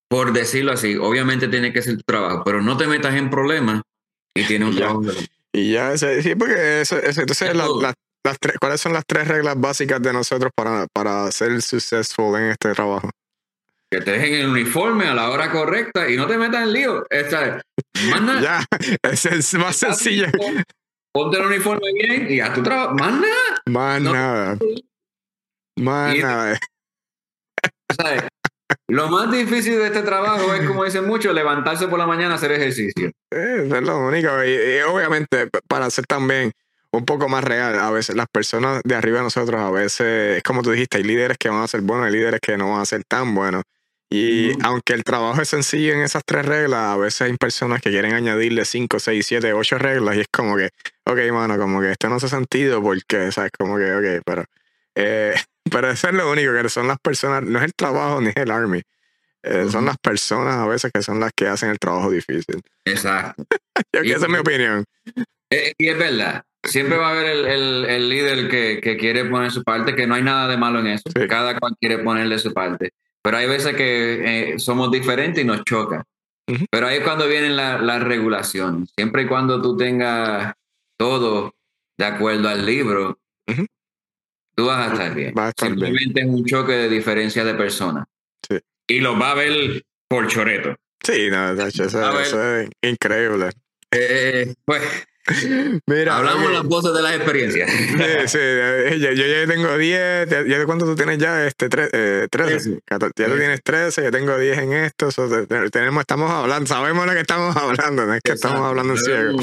[0.10, 3.82] por decirlo así, obviamente tiene que ser tu trabajo, pero no te metas en problemas
[4.36, 5.02] y tienes un trabajo.
[5.54, 10.12] Y ya, sí, porque eso, entonces las tres, ¿cuáles son las tres reglas básicas de
[10.12, 13.10] nosotros para, para ser successful en este trabajo?
[13.92, 17.06] que te dejen el uniforme a la hora correcta y no te metas en lío.
[17.10, 17.62] Esta,
[18.10, 18.42] más.
[18.42, 18.66] Ya,
[19.04, 20.28] es el más sencillo.
[21.14, 22.96] Ponte el uniforme bien y haz tu trabajo.
[22.96, 23.62] Más nada.
[23.68, 24.58] Más nada.
[25.78, 26.60] Más nada.
[27.96, 28.24] ¿sabes?
[28.88, 32.36] Lo más difícil de este trabajo es, como dicen muchos, levantarse por la mañana a
[32.36, 33.12] hacer ejercicio.
[33.30, 34.30] es lo único.
[34.44, 36.52] Y, obviamente, para ser también
[36.92, 40.44] un poco más real, a veces las personas de arriba de nosotros, a veces, es
[40.44, 42.82] como tú dijiste, hay líderes que van a ser buenos, hay líderes que no van
[42.82, 43.64] a ser tan buenos.
[44.10, 47.90] Y aunque el trabajo es sencillo en esas tres reglas, a veces hay personas que
[47.90, 50.70] quieren añadirle cinco, seis, siete, ocho reglas y es como que,
[51.06, 53.52] ok, mano, como que esto no hace sentido porque, ¿sabes?
[53.58, 54.46] Como que, ok, pero,
[54.94, 55.34] eh,
[55.72, 58.36] pero eso es lo único, que son las personas, no es el trabajo ni es
[58.36, 58.82] el army.
[59.44, 62.62] Eh, son las personas a veces que son las que hacen el trabajo difícil.
[62.84, 63.44] Exacto.
[63.94, 64.86] Yo que esa es mi opinión.
[65.52, 66.44] Eh, y es verdad.
[66.64, 70.08] Siempre va a haber el, el, el líder que, que, quiere poner su parte, que
[70.08, 71.04] no hay nada de malo en eso.
[71.30, 72.92] Cada cual quiere ponerle su parte.
[73.22, 76.04] Pero hay veces que eh, somos diferentes y nos choca.
[76.70, 78.90] Pero ahí es cuando vienen las la regulaciones.
[78.96, 80.54] Siempre y cuando tú tengas
[80.98, 81.56] todo
[81.98, 83.20] de acuerdo al libro,
[84.56, 85.34] tú vas a estar bien.
[85.58, 88.06] Simplemente es un choque de diferencia de personas.
[88.50, 88.60] Sí.
[88.88, 90.76] Y lo va a ver por choreto.
[91.04, 93.52] Sí, no, eso, es increíble.
[93.92, 94.82] Eh, pues
[95.88, 97.70] Mira, Hablamos las voces de las experiencias.
[97.72, 100.30] Sí, sí, eh, yo, yo ya tengo 10.
[100.30, 101.48] ¿Ya de cuánto tú tienes ya?
[101.48, 102.52] Este, tre- eh, 13.
[102.52, 102.80] Trece.
[102.86, 103.24] 14.
[103.24, 105.10] Ya tú tienes 13, yo tengo 10 en esto.
[105.12, 105.28] so,
[105.72, 109.38] tenemos, estamos hablando, sabemos lo que estamos hablando, no es que estamos hablando en ciego.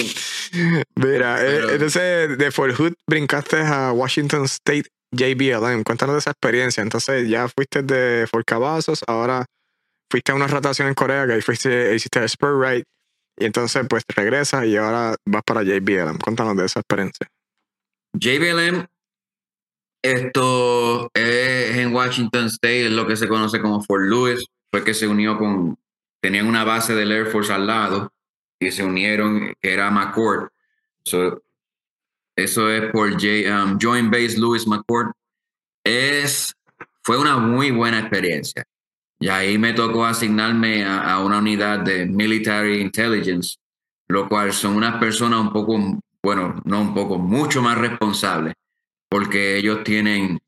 [0.94, 5.84] Mira, eh, entonces de Fort Hood brincaste a Washington State JBLM.
[5.84, 6.82] Cuéntanos de esa experiencia.
[6.82, 9.46] Entonces ya fuiste de Fort Cavazos, ahora
[10.10, 12.84] fuiste a una rotación en Corea que ahí fuiste, hiciste Spur Ride.
[13.38, 16.18] Y entonces pues regresas y ahora vas para JBLM.
[16.18, 17.26] Cuéntanos de esa experiencia.
[18.14, 18.86] JBLM,
[20.02, 24.44] esto es en Washington State, es lo que se conoce como Fort Lewis.
[24.70, 25.78] Fue que se unió con,
[26.20, 28.12] tenían una base del Air Force al lado
[28.58, 30.52] y se unieron, que era McCourt.
[31.04, 31.42] So,
[32.36, 35.12] eso es por J, um, Joint Base Lewis McCourt.
[35.84, 36.54] Es,
[37.02, 38.64] fue una muy buena experiencia.
[39.20, 43.56] Y ahí me tocó asignarme a, a una unidad de Military Intelligence,
[44.08, 45.78] lo cual son unas personas un poco,
[46.22, 48.54] bueno, no un poco, mucho más responsables,
[49.08, 50.40] porque ellos tienen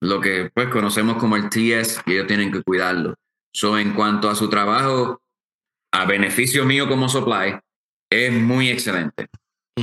[0.00, 3.14] lo que pues conocemos como el TS y ellos tienen que cuidarlo.
[3.52, 5.20] So, en cuanto a su trabajo,
[5.92, 7.58] a beneficio mío como supply,
[8.10, 9.26] es muy excelente.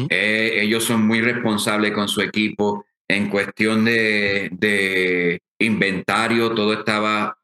[0.10, 7.38] Eh, ellos son muy responsables con su equipo en cuestión de, de inventario, todo estaba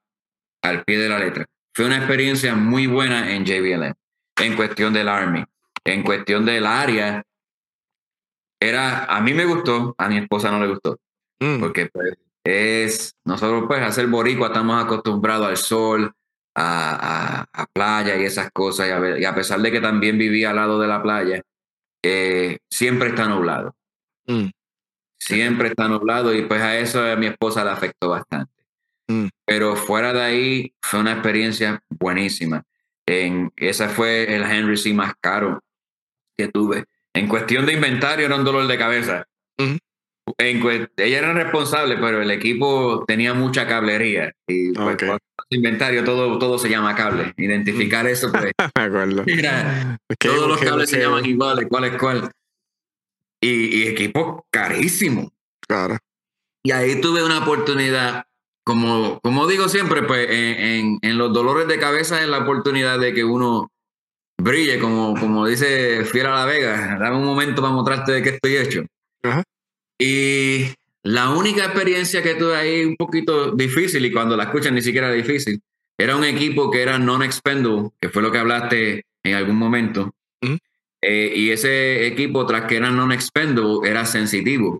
[0.62, 1.46] al pie de la letra.
[1.74, 3.94] Fue una experiencia muy buena en JBLM,
[4.40, 5.44] en cuestión del Army,
[5.86, 7.24] en cuestión del área.
[8.60, 10.98] Era, a mí me gustó, a mi esposa no le gustó,
[11.42, 12.14] Mm, porque pues,
[12.46, 16.14] es, nosotros pues hacer boricua estamos acostumbrados al sol,
[16.56, 19.82] a, a- a playa y esas cosas, y a, ver- y a pesar de que
[19.82, 21.42] también vivía al lado de la playa,
[22.04, 23.76] eh, siempre está nublado,
[24.28, 24.48] mm,
[25.18, 28.52] siempre está nublado y pues a eso a mi esposa le afectó bastante.
[29.08, 29.28] Mm.
[29.46, 32.64] Pero fuera de ahí fue una experiencia buenísima.
[33.06, 35.62] En, ese fue el Henry C más caro
[36.38, 36.86] que tuve.
[37.14, 39.26] En cuestión de inventario era un dolor de cabeza.
[39.58, 40.62] En
[40.98, 44.34] ella era responsable, pero el equipo tenía mucha cablería.
[44.48, 44.98] Y pues.
[45.54, 47.34] Inventario todo, todo se llama cable.
[47.38, 49.24] Identificar eso, pues, me acuerdo.
[49.26, 52.32] mira, todos los cables se llaman iguales, cuál es cuál.
[53.42, 55.32] Y, y equipo carísimo.
[55.68, 55.98] Claro.
[56.66, 58.26] Y ahí tuve una oportunidad,
[58.66, 63.00] como, como digo siempre, pues en, en- en los dolores de cabeza es la oportunidad
[63.00, 63.70] de que uno
[64.42, 68.56] brille, como, como dice Fiera La Vega, dame un momento para mostrarte de qué estoy
[68.58, 68.86] hecho.
[69.24, 69.44] Ajá.
[70.00, 70.68] Y
[71.04, 75.08] la única experiencia que tuve ahí un poquito difícil, y cuando la escuchan ni siquiera
[75.08, 75.62] era difícil,
[75.98, 80.14] era un equipo que era non-expendable, que fue lo que hablaste en algún momento.
[81.06, 84.80] Eh, y ese equipo, tras que era non-expendable, era sensitivo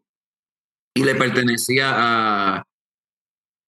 [0.96, 2.64] y le pertenecía a,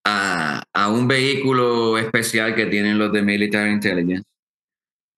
[0.06, 4.24] a, a un vehículo especial que tienen los de Military Intelligence.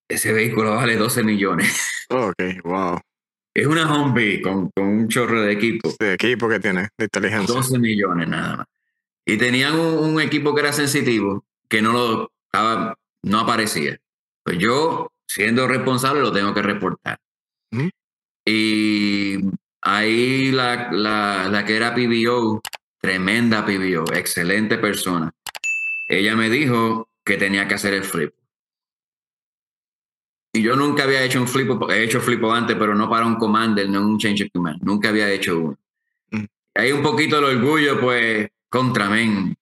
[0.10, 2.06] Ese vehículo vale 12 millones.
[2.10, 2.98] Oh, ok, wow.
[3.58, 5.92] Es una Humvee con, con un chorro de equipo.
[6.00, 7.56] De equipo que tiene, de inteligencia.
[7.56, 8.68] 12 millones nada más.
[9.26, 13.98] Y tenían un, un equipo que era sensitivo, que no lo estaba, no aparecía.
[14.44, 17.18] Pues yo, siendo responsable, lo tengo que reportar.
[18.46, 19.40] Y
[19.82, 22.62] ahí la, la, la que era PBO,
[23.02, 25.32] tremenda PBO, excelente persona.
[26.08, 28.36] Ella me dijo que tenía que hacer el flip.
[30.58, 33.36] Y yo nunca había hecho un flip, he hecho flip antes, pero no para un
[33.36, 34.82] commander, no un change of command.
[34.82, 35.78] Nunca había hecho uno.
[36.32, 36.46] Mm.
[36.76, 39.56] Hay un poquito el orgullo, pues, contra men.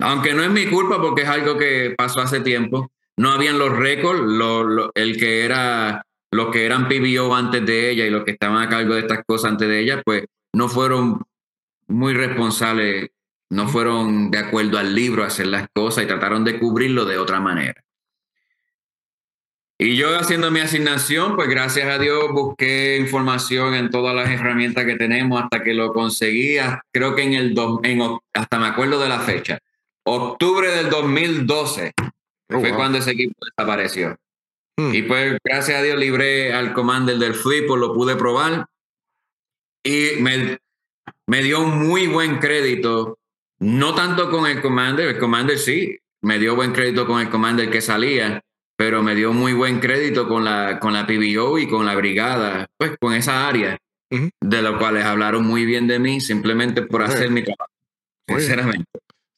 [0.00, 2.90] Aunque no es mi culpa porque es algo que pasó hace tiempo.
[3.16, 7.90] No habían los récords, lo- lo- el que era, los que eran PBO antes de
[7.90, 10.68] ella y los que estaban a cargo de estas cosas antes de ella, pues no
[10.68, 11.20] fueron
[11.88, 13.10] muy responsables,
[13.50, 17.18] no fueron de acuerdo al libro a hacer las cosas y trataron de cubrirlo de
[17.18, 17.82] otra manera.
[19.80, 24.84] Y yo haciendo mi asignación, pues gracias a Dios busqué información en todas las herramientas
[24.84, 28.00] que tenemos hasta que lo conseguía, creo que en el, dos- en,
[28.32, 29.58] hasta me acuerdo de la fecha,
[30.04, 31.92] octubre del 2012
[32.50, 32.78] Oh, fue wow.
[32.78, 34.16] cuando ese equipo desapareció.
[34.78, 34.94] Hmm.
[34.94, 38.64] Y pues gracias a Dios libré al commander del flip, pues lo pude probar
[39.84, 40.58] y me,
[41.26, 43.18] me dio un muy buen crédito,
[43.58, 47.70] no tanto con el commander, el commander sí, me dio buen crédito con el commander
[47.70, 48.42] que salía,
[48.78, 52.66] pero me dio muy buen crédito con la, con la PBO y con la brigada,
[52.78, 53.76] pues con esa área,
[54.10, 57.72] de los cuales hablaron muy bien de mí simplemente por hacer mi trabajo,
[58.28, 58.86] sinceramente.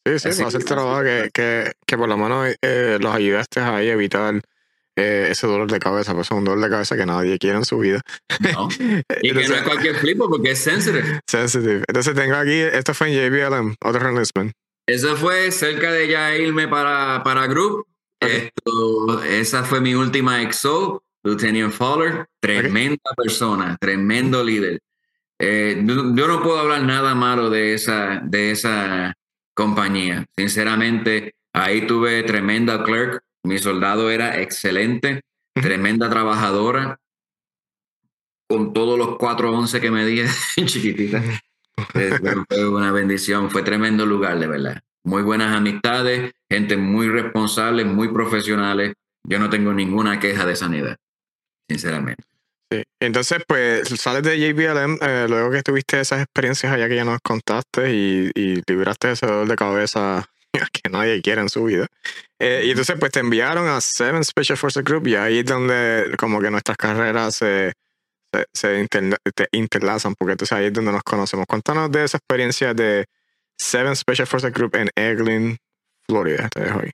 [0.06, 3.14] Sí, sí, Así para hacer que- trabajo que, que, que por lo menos eh, los
[3.14, 4.40] ayudaste ahí a evitar
[4.96, 7.64] eh, ese dolor de cabeza, pues es un dolor de cabeza que nadie quiere en
[7.64, 8.00] su vida.
[8.54, 8.68] ¿no?
[9.22, 11.20] Y que no es cualquier flip porque es sensitive.
[11.26, 11.84] sensitive.
[11.88, 14.52] Entonces tengo aquí, esto fue en JBLM, otro enlistment.
[14.88, 17.86] Eso fue cerca de ya irme para, para Group.
[18.20, 21.02] Esto, esa fue mi última EXO.
[21.22, 24.80] Lieutenant Fowler, tremenda persona, tremendo líder.
[25.38, 29.14] Eh, yo, no puedo hablar nada malo de esa, de esa
[29.54, 30.26] compañía.
[30.36, 33.22] Sinceramente, ahí tuve tremenda clerk.
[33.42, 35.22] Mi soldado era excelente,
[35.54, 36.98] tremenda trabajadora,
[38.48, 40.22] con todos los 411 que me di
[40.66, 41.22] chiquitita.
[41.94, 42.18] Eh,
[42.48, 44.82] fue una bendición, fue tremendo lugar, de verdad.
[45.04, 48.94] Muy buenas amistades, gente muy responsable, muy profesionales.
[49.24, 50.96] Yo no tengo ninguna queja de sanidad,
[51.68, 52.22] sinceramente.
[52.70, 52.82] Sí.
[53.00, 57.18] Entonces, pues sales de JBLM eh, luego que tuviste esas experiencias allá que ya nos
[57.20, 60.30] contaste y, y libraste ese dolor de cabeza
[60.72, 61.86] que nadie quiere en su vida.
[62.38, 66.12] Eh, y entonces, pues te enviaron a Seven Special Forces Group y ahí es donde
[66.18, 67.72] como que nuestras carreras se,
[68.52, 68.86] se,
[69.52, 71.46] interlazan, porque entonces ahí es donde nos conocemos.
[71.46, 73.06] Cuéntanos de esa experiencia de
[73.60, 75.58] Seven Special Forces Group en Eglin,
[76.06, 76.48] Florida.
[76.48, 76.90] Te dejo ahí.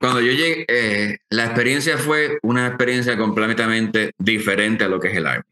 [0.00, 5.16] Cuando yo llegué, eh, la experiencia fue una experiencia completamente diferente a lo que es
[5.16, 5.44] el Army,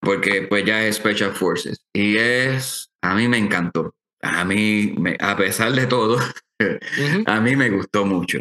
[0.00, 5.36] porque pues ya es Special Forces y es, a mí me encantó, a mí, a
[5.36, 6.18] pesar de todo,
[7.26, 8.38] a mí me gustó mucho.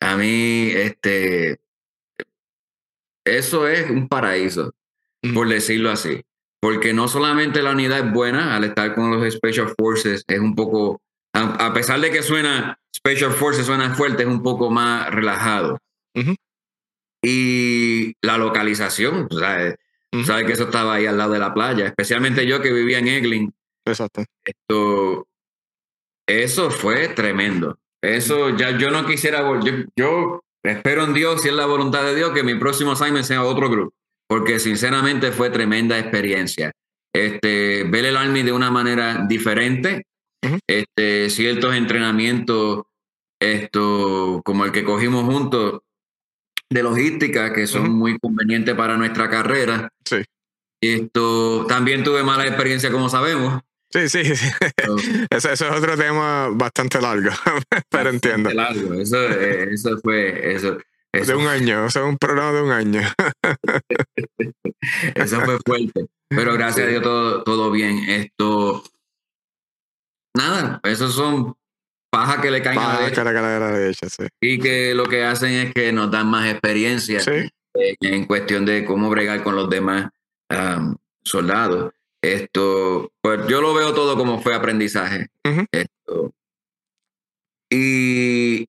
[0.00, 1.60] A mí, este,
[3.24, 4.72] eso es un paraíso,
[5.34, 6.24] por decirlo así,
[6.60, 10.54] porque no solamente la unidad es buena al estar con los Special Forces, es un
[10.54, 11.00] poco
[11.32, 15.78] a, pesar de que suena Special Forces, suena fuerte, es un poco más relajado.
[17.22, 19.76] Y la localización, ¿sabes?
[20.24, 23.08] sabes que eso estaba ahí al lado de la playa, especialmente yo que vivía en
[23.08, 23.54] Eglin.
[23.86, 24.24] Exacto.
[24.44, 25.26] Esto,
[26.26, 27.78] eso fue tremendo.
[28.02, 29.88] Eso ya yo no quisiera volver.
[29.94, 33.44] Yo, espero en Dios, si es la voluntad de Dios, que mi próximo assignment sea
[33.44, 33.94] otro grupo,
[34.30, 36.70] porque sinceramente fue tremenda experiencia.
[37.12, 40.06] Este, ver el Army de una manera diferente,
[40.68, 42.84] este, ciertos entrenamientos,
[43.40, 45.80] esto, como el que cogimos juntos,
[46.70, 49.92] de logística, que son muy convenientes para nuestra carrera.
[50.04, 50.22] Sí.
[50.80, 53.60] Esto, también tuve mala experiencia, como sabemos.
[53.92, 54.20] Sí, sí,
[55.30, 57.30] eso, es otro tema bastante largo,
[57.90, 58.48] pero entiendo.
[58.50, 58.94] Largo.
[58.94, 60.78] Eso, eh, eso fue, eso,
[61.12, 63.00] de un año, o sea, un programa de un año.
[65.14, 66.06] eso fue fuerte.
[66.28, 68.08] Pero gracias a Dios todo, todo bien.
[68.08, 68.84] Esto,
[70.34, 71.56] nada, esos son
[72.10, 74.06] paja que le caen a la derecha.
[74.40, 77.20] Y que lo que hacen es que nos dan más experiencia
[77.74, 80.10] en, cuestión de cómo bregar con los demás
[81.24, 81.92] soldados.
[82.22, 85.28] Esto, pues yo lo veo todo como fue aprendizaje.
[85.72, 86.32] Esto.
[87.70, 88.66] Y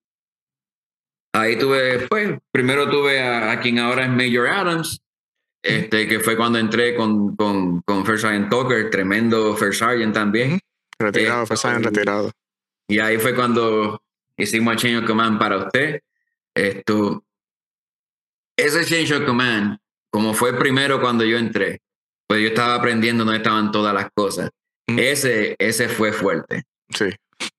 [1.33, 5.01] ahí tuve, pues, primero tuve a, quien ahora es Major Adams,
[5.63, 10.59] este, que fue cuando entré con, con, con First Sergeant Tucker, tremendo First Sergeant también.
[10.97, 12.31] Retirado, fue en retirado.
[12.87, 14.01] Y ahí fue cuando
[14.37, 16.01] hicimos el Change of Command para usted.
[16.53, 17.23] Esto,
[18.57, 19.77] ese Change of Command,
[20.09, 21.81] como fue primero cuando yo entré,
[22.27, 24.49] pues yo estaba aprendiendo dónde estaban todas las cosas.
[24.87, 26.63] Ese, ese fue fuerte.
[26.89, 27.05] Sí.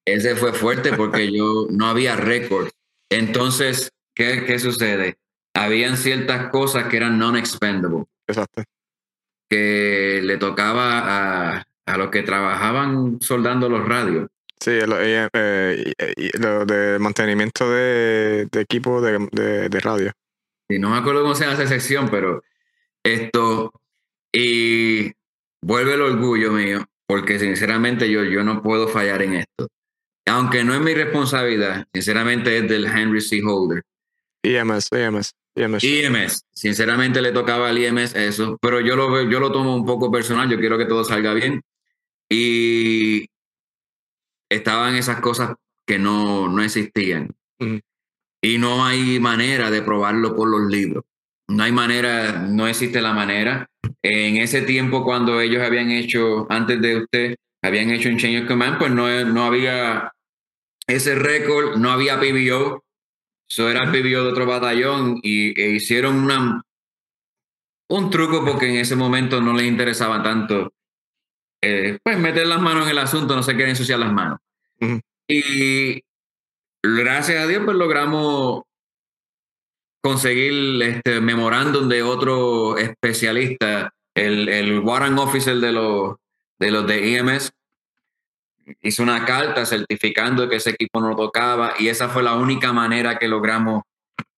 [0.05, 2.69] Ese fue fuerte porque yo no había récord.
[3.15, 5.17] Entonces, ¿qué, ¿qué sucede?
[5.55, 8.05] Habían ciertas cosas que eran non-expendable.
[8.27, 8.63] Exacto.
[9.49, 14.29] Que le tocaba a, a los que trabajaban soldando los radios.
[14.63, 20.13] Sí, lo, eh, eh, de mantenimiento de, equipo de, radio.
[20.69, 22.45] Sí, no me acuerdo cómo se llama esa sección, pero
[23.03, 23.73] esto.
[24.33, 25.13] Y
[25.61, 29.67] vuelve el orgullo mío, porque sinceramente yo, yo no puedo fallar en esto.
[30.27, 33.41] Aunque no es mi responsabilidad, sinceramente es del Henry C.
[33.45, 33.83] Holder.
[34.43, 35.35] EMS, EMS.
[35.55, 35.85] IMS.
[35.85, 36.45] IMS.
[36.53, 40.49] Sinceramente le tocaba al IMS eso, pero yo lo, yo lo tomo un poco personal,
[40.49, 41.61] yo quiero que todo salga bien.
[42.31, 43.27] Y
[44.49, 45.55] estaban esas cosas
[45.87, 47.35] que no, no existían.
[48.41, 51.05] Y no hay manera de probarlo por los libros.
[51.49, 53.69] No hay manera, no existe la manera.
[54.03, 58.49] En ese tiempo, cuando ellos habían hecho, antes de usted, habían hecho un Change of
[58.49, 60.12] Command, pues no, no había
[60.97, 62.85] ese récord, no había PBO.
[63.49, 66.63] Eso era el PBO de otro batallón y e hicieron una,
[67.89, 70.73] un truco porque en ese momento no les interesaba tanto
[71.63, 74.41] eh, pues meter las manos en el asunto, no se quieren ensuciar las manos.
[75.29, 76.03] Y
[76.83, 78.63] gracias a Dios, pues logramos
[80.03, 86.17] conseguir este memorándum de otro especialista, el, el Warrant Officer de los,
[86.59, 87.53] de los de EMS,
[88.81, 93.19] hizo una carta certificando que ese equipo no tocaba y esa fue la única manera
[93.19, 93.83] que logramos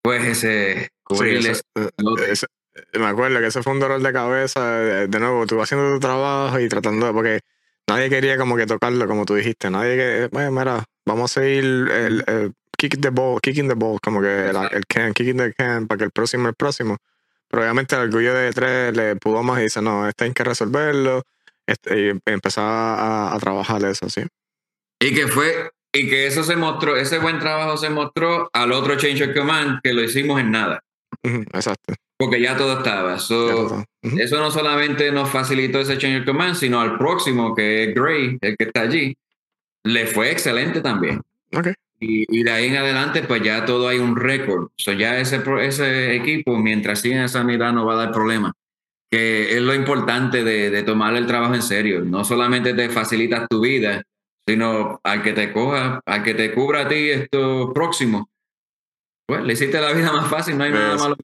[0.01, 1.63] pues ese cubrirles.
[1.75, 4.81] Eh, me acuerdo que ese fue un dolor de cabeza.
[4.81, 7.13] Eh, de nuevo, tú haciendo tu trabajo y tratando de.
[7.13, 7.39] Porque
[7.87, 9.69] nadie quería como que tocarlo, como tú dijiste.
[9.69, 10.29] Nadie que.
[10.31, 14.85] Bueno, mira, vamos a seguir el, kick the ball, kicking the ball, como que el
[14.87, 16.97] can, kicking the can, para que el próximo el próximo.
[17.47, 20.43] Pero obviamente el orgullo de tres le pudo más y dice, no, este hay que
[20.43, 21.23] resolverlo.
[21.67, 24.21] Este, y empezar a, a trabajar eso, sí.
[24.99, 28.97] Y que fue, y que eso se mostró, ese buen trabajo se mostró al otro
[28.97, 30.83] Change of Command que lo hicimos en nada.
[31.23, 31.93] exacto.
[32.17, 33.15] Porque ya todo estaba.
[33.15, 38.37] Eso no solamente nos facilitó ese Change of Command, sino al próximo, que es Gray,
[38.41, 39.17] el que está allí,
[39.83, 41.21] le fue excelente también.
[41.53, 41.73] Okay.
[41.99, 44.69] Y, de ahí en adelante, pues ya todo hay un récord.
[44.77, 48.53] So ya ese, ese equipo, mientras siga esa mitad, no va a dar problema.
[49.11, 52.01] Que es lo importante de, de tomar el trabajo en serio.
[52.03, 54.03] No solamente te facilitas tu vida,
[54.47, 58.29] sino al que te coja, al que te cubra a ti esto próximo.
[59.27, 61.17] Pues le hiciste la vida más fácil, no hay nada malo.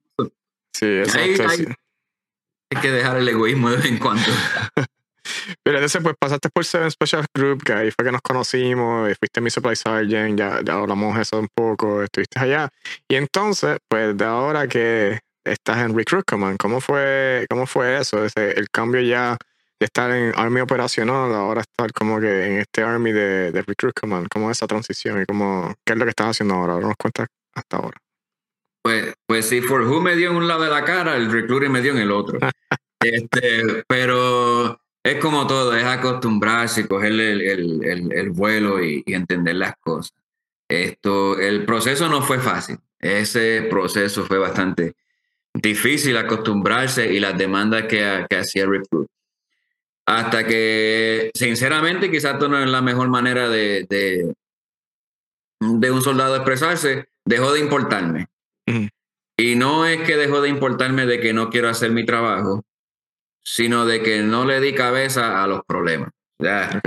[0.74, 4.24] Sí, eso hay, hay, que dejar el egoísmo de vez en cuando.
[5.64, 9.16] Pero entonces, pues pasaste por Seven Special Group, que ahí fue que nos conocimos, y
[9.16, 12.70] fuiste mi supply sergeant, ya, ya hablamos eso un poco, estuviste allá.
[13.08, 18.24] Y entonces, pues de ahora que estás en Recruit Command, ¿cómo fue, cómo fue eso?
[18.24, 19.38] Ese, el cambio ya
[19.80, 23.98] de estar en Army operacional, ahora estar como que en este Army de, de Recruit
[24.00, 26.74] Command, ¿cómo es esa transición y cómo, qué es lo que estás haciendo ahora?
[26.74, 27.98] Ahora nos cuentas hasta ahora.
[28.84, 31.70] Pues, pues si For Who me dio en un lado de la cara, el Recruiter
[31.70, 32.40] me dio en el otro.
[33.00, 39.76] este, pero es como todo, es acostumbrarse, coger el, el, el, vuelo y, entender las
[39.80, 40.14] cosas.
[40.70, 42.78] Esto, el proceso no fue fácil.
[43.00, 44.94] Ese proceso fue bastante
[45.54, 49.08] difícil acostumbrarse y las demandas que, que hacía Recruit.
[50.06, 54.34] Hasta que, sinceramente, quizás esto no es la mejor manera de, de,
[55.60, 58.28] de un soldado expresarse, dejó de importarme.
[59.38, 62.64] Y no es que dejó de importarme de que no quiero hacer mi trabajo,
[63.44, 66.10] sino de que no le di cabeza a los problemas.
[66.40, 66.82] Ya,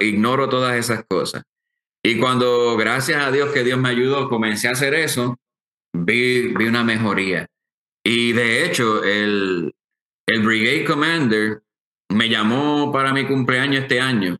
[0.00, 1.42] ignoro todas esas cosas.
[2.02, 5.36] Y cuando, gracias a Dios que Dios me ayudó, comencé a hacer eso,
[5.92, 7.46] vi, vi una mejoría.
[8.10, 9.74] Y de hecho, el,
[10.26, 11.62] el Brigade Commander
[12.08, 14.38] me llamó para mi cumpleaños este año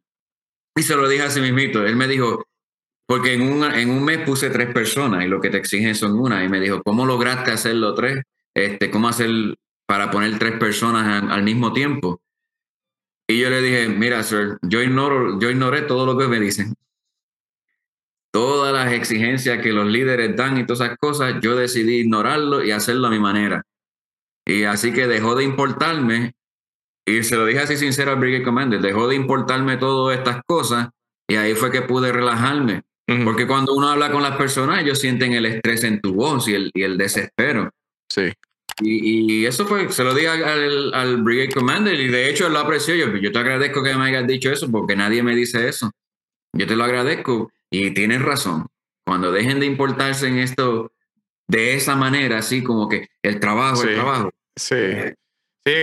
[0.75, 1.85] y se lo dije a sí mismito.
[1.85, 2.47] Él me dijo,
[3.07, 6.19] porque en un, en un mes puse tres personas y lo que te exigen son
[6.19, 6.43] una.
[6.43, 8.23] Y me dijo, ¿cómo lograste hacerlo tres?
[8.55, 9.29] Este, ¿Cómo hacer
[9.87, 12.23] para poner tres personas al mismo tiempo?
[13.29, 16.75] Y yo le dije, mira, sir, yo, ignoro, yo ignoré todo lo que me dicen.
[18.39, 22.71] Todas las exigencias que los líderes dan y todas esas cosas, yo decidí ignorarlo y
[22.71, 23.65] hacerlo a mi manera.
[24.47, 26.35] Y así que dejó de importarme,
[27.07, 30.89] y se lo dije así sincero al Brigade Commander, dejó de importarme todas estas cosas,
[31.29, 32.83] y ahí fue que pude relajarme
[33.25, 36.55] porque cuando uno habla con las personas, ellos sienten el estrés en tu voz y
[36.55, 37.71] el, y el desespero.
[38.13, 38.33] Sí.
[38.83, 42.53] Y, y, eso fue, se lo dije al, al, Brigade Commander y de hecho él
[42.53, 42.95] lo apreció.
[42.95, 45.91] Yo, yo te agradezco que me hayas dicho eso porque nadie me dice eso.
[46.53, 48.67] Yo te lo agradezco y tienes razón.
[49.05, 50.93] Cuando dejen de importarse en esto
[51.47, 54.31] de esa manera, así como que el trabajo, el trabajo.
[54.57, 54.75] Sí.
[54.77, 55.15] Eh,
[55.69, 55.75] Sí,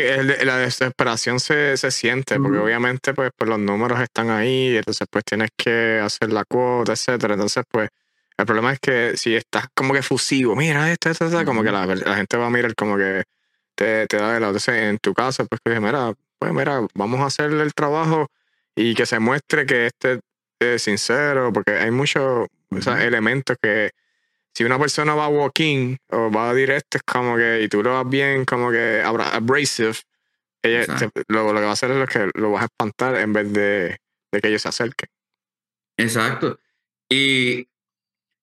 [0.45, 5.23] la desesperación se, se siente, porque obviamente pues, pues, los números están ahí, entonces pues
[5.23, 7.35] tienes que hacer la cuota, etcétera.
[7.35, 7.89] Entonces, pues,
[8.35, 11.71] el problema es que si estás como que fusivo, mira esto, esto, esto, como que
[11.71, 13.25] la, la, gente va a mirar como que
[13.75, 14.53] te, te da de lado.
[14.53, 18.31] Entonces, en tu caso, pues que mira, pues mira, vamos a hacerle el trabajo
[18.75, 20.19] y que se muestre que este
[20.59, 22.47] es sincero, porque hay muchos
[22.99, 23.91] elementos que
[24.53, 27.93] si una persona va a walking o va directo, es como que, y tú lo
[27.93, 29.95] vas bien, como que abrasive,
[30.63, 30.85] ella,
[31.27, 33.97] lo, que va a hacer es lo que lo vas a espantar en vez de,
[34.31, 35.09] de que ellos se acerquen.
[35.97, 36.59] Exacto.
[37.09, 37.67] Y,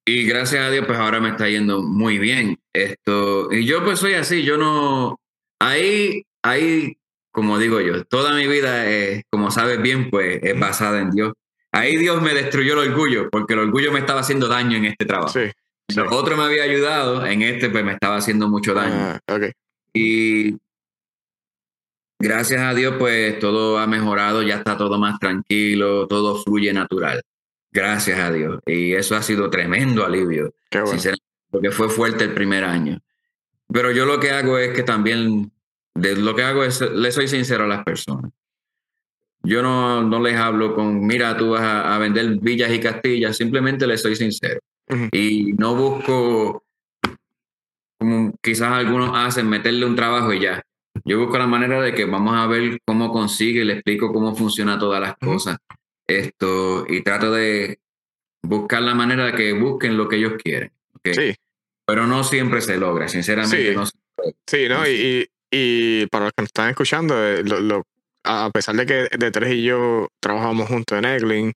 [0.04, 3.52] y gracias a Dios, pues ahora me está yendo muy bien esto.
[3.52, 5.18] Y yo pues soy así, yo no,
[5.60, 6.98] ahí, ahí,
[7.32, 11.32] como digo yo, toda mi vida, es, como sabes bien, pues es basada en Dios.
[11.72, 15.06] Ahí Dios me destruyó el orgullo, porque el orgullo me estaba haciendo daño en este
[15.06, 15.32] trabajo.
[15.32, 15.50] Sí.
[16.10, 19.18] Otro me había ayudado, en este pues me estaba haciendo mucho daño.
[19.26, 19.38] Ah,
[19.94, 20.56] y
[22.18, 27.22] gracias a Dios pues todo ha mejorado, ya está todo más tranquilo, todo fluye natural.
[27.70, 28.60] Gracias a Dios.
[28.66, 30.54] Y eso ha sido tremendo alivio.
[31.50, 32.98] porque fue fuerte el primer año.
[33.72, 35.52] Pero yo lo que hago es que también,
[35.94, 38.30] de, lo que hago es, le soy sincero a las personas.
[39.44, 43.36] Yo no, no les hablo con, mira, tú vas a, a vender villas y castillas,
[43.36, 44.60] simplemente les soy sincero.
[45.10, 46.64] Y no busco,
[47.98, 50.62] como quizás algunos hacen, meterle un trabajo y ya.
[51.04, 54.78] Yo busco la manera de que vamos a ver cómo consigue, le explico cómo funciona
[54.78, 55.58] todas las cosas.
[56.06, 57.78] Esto, y trato de
[58.42, 60.72] buscar la manera de que busquen lo que ellos quieren.
[61.04, 61.34] Sí.
[61.86, 63.70] Pero no siempre se logra, sinceramente.
[63.70, 63.86] Sí, no,
[64.46, 64.86] sí, ¿no?
[64.86, 67.84] Y, y, para los que nos están escuchando, eh, lo,
[68.24, 71.52] a pesar de que de tres y yo trabajamos juntos en Eglin,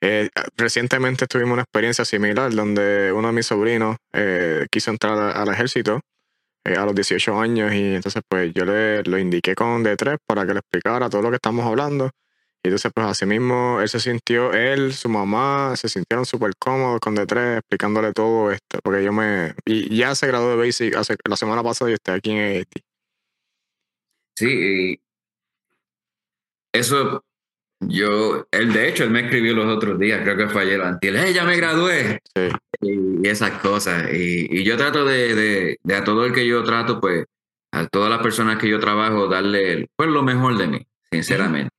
[0.00, 5.48] Eh, recientemente tuvimos una experiencia similar donde uno de mis sobrinos eh, quiso entrar al
[5.48, 6.00] ejército
[6.64, 10.46] eh, a los 18 años y entonces pues yo le lo indiqué con D3 para
[10.46, 12.10] que le explicara todo lo que estamos hablando.
[12.62, 17.00] Y entonces pues así mismo él se sintió, él, su mamá, se sintieron súper cómodos
[17.00, 19.54] con D3 explicándole todo esto, porque yo me...
[19.66, 22.68] Y ya se graduó de Basic hace, la semana pasada y estoy aquí en AIT.
[24.36, 25.00] Sí,
[26.72, 27.24] eso,
[27.80, 30.84] yo, él de hecho, él me escribió los otros días, creo que fue ayer o
[30.86, 32.20] antier, "Hey, ya me gradué!
[32.34, 32.48] Sí.
[32.80, 34.12] Y, y esas cosas.
[34.12, 37.24] Y, y yo trato de, de, de a todo el que yo trato, pues,
[37.72, 41.74] a todas las personas que yo trabajo, darle pues lo mejor de mí, sinceramente.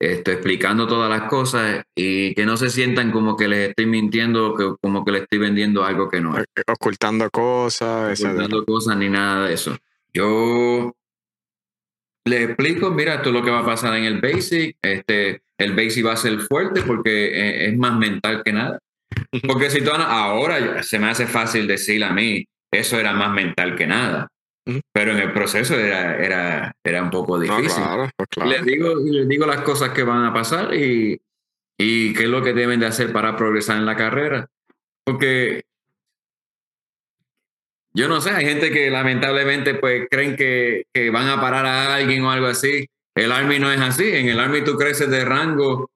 [0.00, 4.54] Estoy explicando todas las cosas y que no se sientan como que les estoy mintiendo,
[4.54, 6.44] que, como que les estoy vendiendo algo que no es.
[6.54, 9.76] Eh, Ocultando cosas, ocultando cosas ni nada de eso.
[10.14, 10.94] Yo
[12.24, 14.76] le explico, mira, esto es lo que va a pasar en el basic.
[14.82, 18.78] Este, el basic va a ser fuerte porque eh, es más mental que nada.
[19.46, 23.74] Porque si tú ahora se me hace fácil decir a mí, eso era más mental
[23.76, 24.28] que nada.
[24.92, 27.82] Pero en el proceso era, era, era un poco No, difícil.
[27.82, 28.50] claro, pues claro.
[28.50, 31.18] Les digo, les digo las cosas que van a pasar y,
[31.78, 34.46] y qué es lo que deben de hacer para progresar en la carrera.
[35.04, 35.62] Porque
[37.94, 41.94] yo no sé, hay gente que lamentablemente pues creen que, que van a parar a
[41.94, 42.86] alguien o algo así.
[43.14, 44.08] El Army no es así.
[44.14, 45.90] En el Army tú creces de rango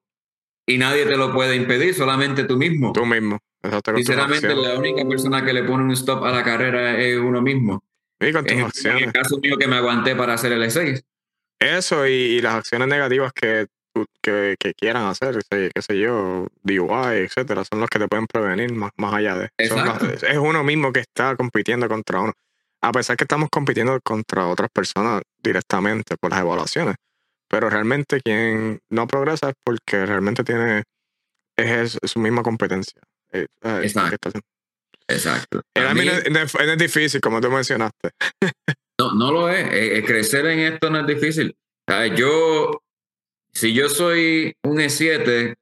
[0.67, 2.93] y nadie te lo puede impedir, solamente tú mismo.
[2.93, 3.39] Tú mismo.
[3.95, 7.83] Sinceramente, la única persona que le pone un stop a la carrera es uno mismo.
[8.19, 9.03] Y con tus En, en acciones.
[9.03, 11.01] el caso mío que me aguanté para hacer el E6.
[11.59, 13.67] Eso y, y las acciones negativas que,
[14.21, 18.73] que, que quieran hacer, qué, sé yo, DUI, etcétera, son los que te pueden prevenir
[18.73, 19.49] más, más allá de
[19.85, 22.33] las- es uno mismo que está compitiendo contra uno.
[22.81, 26.95] A pesar que estamos compitiendo contra otras personas directamente por las evaluaciones,
[27.47, 30.83] pero realmente quien no progresa es porque realmente tiene
[31.57, 32.99] es, es su misma competencia.
[33.31, 34.31] Eh, eh, Exacto.
[35.07, 35.61] Exacto.
[35.75, 38.09] El A Army mí- no, es- no es- difícil, como tú mencionaste.
[38.99, 39.65] No, no lo es.
[39.71, 41.55] Eh, eh, crecer en esto no es difícil.
[42.15, 42.81] Yo,
[43.53, 45.55] si yo soy un E7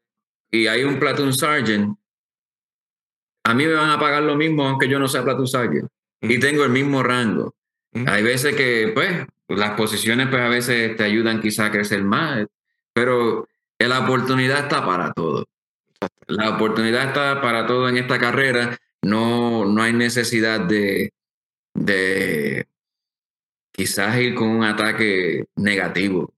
[0.51, 1.97] y hay un platoon sergeant,
[3.43, 5.89] a mí me van a pagar lo mismo aunque yo no sea platoon sergeant.
[6.21, 7.55] Y tengo el mismo rango.
[8.07, 12.45] Hay veces que, pues, las posiciones, pues, a veces te ayudan quizá a crecer más,
[12.93, 13.47] pero
[13.79, 15.45] la oportunidad está para todo.
[16.27, 18.77] La oportunidad está para todo en esta carrera.
[19.01, 21.11] No, no hay necesidad de,
[21.73, 22.67] de
[23.71, 26.33] quizás ir con un ataque negativo.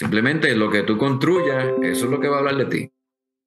[0.00, 2.90] Simplemente lo que tú construyas, eso es lo que va a hablar de ti.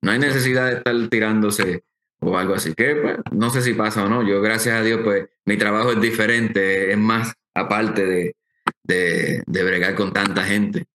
[0.04, 1.84] No hay necesidad de estar tirándose
[2.20, 2.76] o algo así.
[2.76, 4.22] Que pues, no sé si pasa o no.
[4.22, 8.36] Yo, gracias a Dios, pues mi trabajo es diferente, es más aparte de,
[8.84, 10.86] de, de bregar con tanta gente.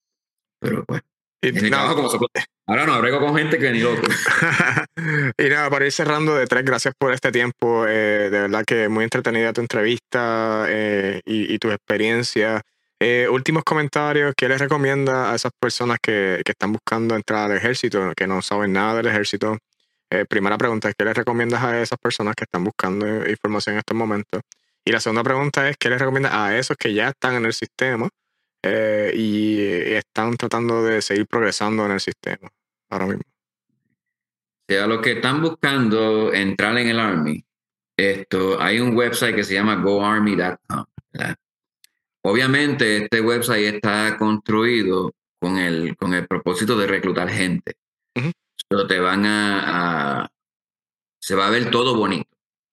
[0.61, 1.03] Pero pues,
[1.43, 2.45] Y mi no, trabajo como soporte.
[2.69, 4.03] Ahora no, brego con gente que ni loco.
[5.39, 7.85] y nada, para ir cerrando de tres, gracias por este tiempo.
[7.89, 12.63] eh, de verdad que muy entretenida tu entrevista eh, y, y tus experiencias.
[13.01, 17.57] Eh, últimos comentarios, ¿qué les recomienda a esas personas que, que están buscando entrar al
[17.57, 19.57] ejército, que no saben nada del ejército?
[20.11, 23.79] Eh, primera pregunta es, ¿qué les recomiendas a esas personas que están buscando información en
[23.79, 24.43] estos momentos?
[24.85, 27.53] Y la segunda pregunta es, ¿qué les recomiendas a esos que ya están en el
[27.53, 28.09] sistema
[28.63, 29.61] eh, y
[29.95, 32.49] están tratando de seguir progresando en el sistema
[32.91, 33.23] ahora mismo?
[33.27, 37.45] O sea, los que están buscando entrar en el Army,
[37.97, 40.87] esto, hay un website que se llama goarmy.com.
[42.31, 47.75] Obviamente, este website está construido con el, con el propósito de reclutar gente.
[48.69, 50.29] Pero te van a, a-
[51.21, 52.29] Se va a ver todo bonito.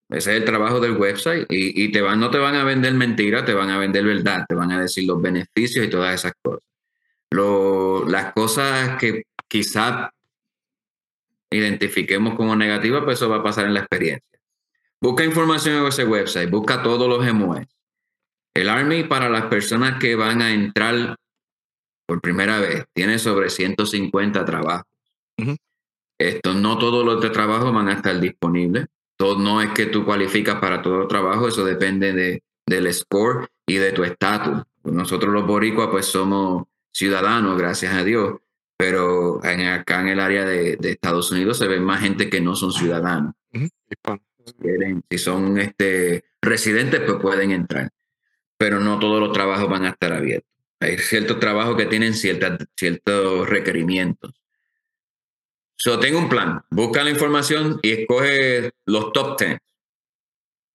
[0.10, 1.46] Ese es el trabajo del website.
[1.50, 4.46] Y, y te van, no te van a vender mentiras, te van a vender verdad,
[4.48, 6.62] te van a decir los beneficios y todas esas cosas.
[7.32, 10.10] Lo- las cosas que quizás
[11.50, 14.40] identifiquemos como negativas, pues eso va a pasar en la experiencia.
[15.02, 17.68] Busca información en ese website, busca todos los MOEs.
[18.56, 21.16] El Army para las personas que van a entrar
[22.08, 24.86] por primera vez tiene sobre 150 trabajos.
[26.18, 28.88] Esto, no todos los de trabajo van a estar disponibles.
[29.18, 33.76] Todo, no es que tú cualificas para todo trabajo, eso depende de, del score y
[33.76, 34.64] de tu estatus.
[34.84, 36.64] Nosotros los boricuas pues somos
[36.94, 38.40] ciudadanos, gracias a Dios,
[38.78, 42.42] pero en, acá en el área de, de Estados Unidos se ven más gente que
[42.42, 43.34] no son ciudadanos
[44.54, 47.90] quieren, si son este, residentes, pues pueden entrar.
[48.58, 50.50] Pero no todos los trabajos van a estar abiertos.
[50.80, 54.34] Hay ciertos trabajos que tienen ciertos requerimientos.
[55.78, 56.64] So, tengo un plan.
[56.70, 59.58] Busca la información y escoge los top 10.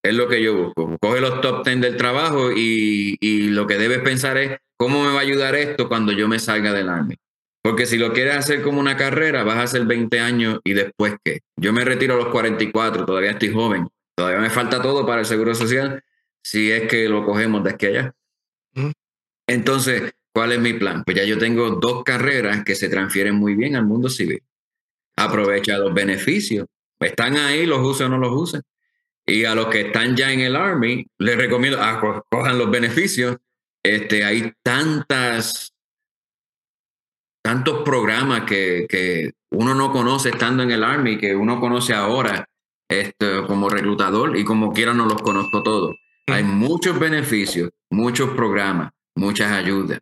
[0.03, 0.97] Es lo que yo busco.
[1.01, 5.13] Coge los top 10 del trabajo y, y lo que debes pensar es cómo me
[5.13, 7.17] va a ayudar esto cuando yo me salga del Army.
[7.63, 11.17] Porque si lo quieres hacer como una carrera, vas a hacer 20 años y después
[11.23, 11.41] qué.
[11.57, 15.27] Yo me retiro a los 44, todavía estoy joven, todavía me falta todo para el
[15.27, 16.03] seguro social,
[16.43, 18.15] si es que lo cogemos de aquí a allá.
[19.47, 21.03] Entonces, ¿cuál es mi plan?
[21.05, 24.43] Pues ya yo tengo dos carreras que se transfieren muy bien al mundo civil.
[25.17, 26.67] Aprovecha los beneficios.
[26.99, 28.63] Están ahí, los usen o no los usen.
[29.27, 33.37] Y a los que están ya en el Army, les recomiendo, ah, cojan los beneficios.
[33.83, 35.73] Este, hay tantas
[37.43, 42.49] tantos programas que, que, uno no conoce estando en el Army, que uno conoce ahora
[42.89, 45.97] este, como reclutador y como quiera no los conozco todos.
[46.33, 50.01] Hay muchos beneficios, muchos programas, muchas ayudas.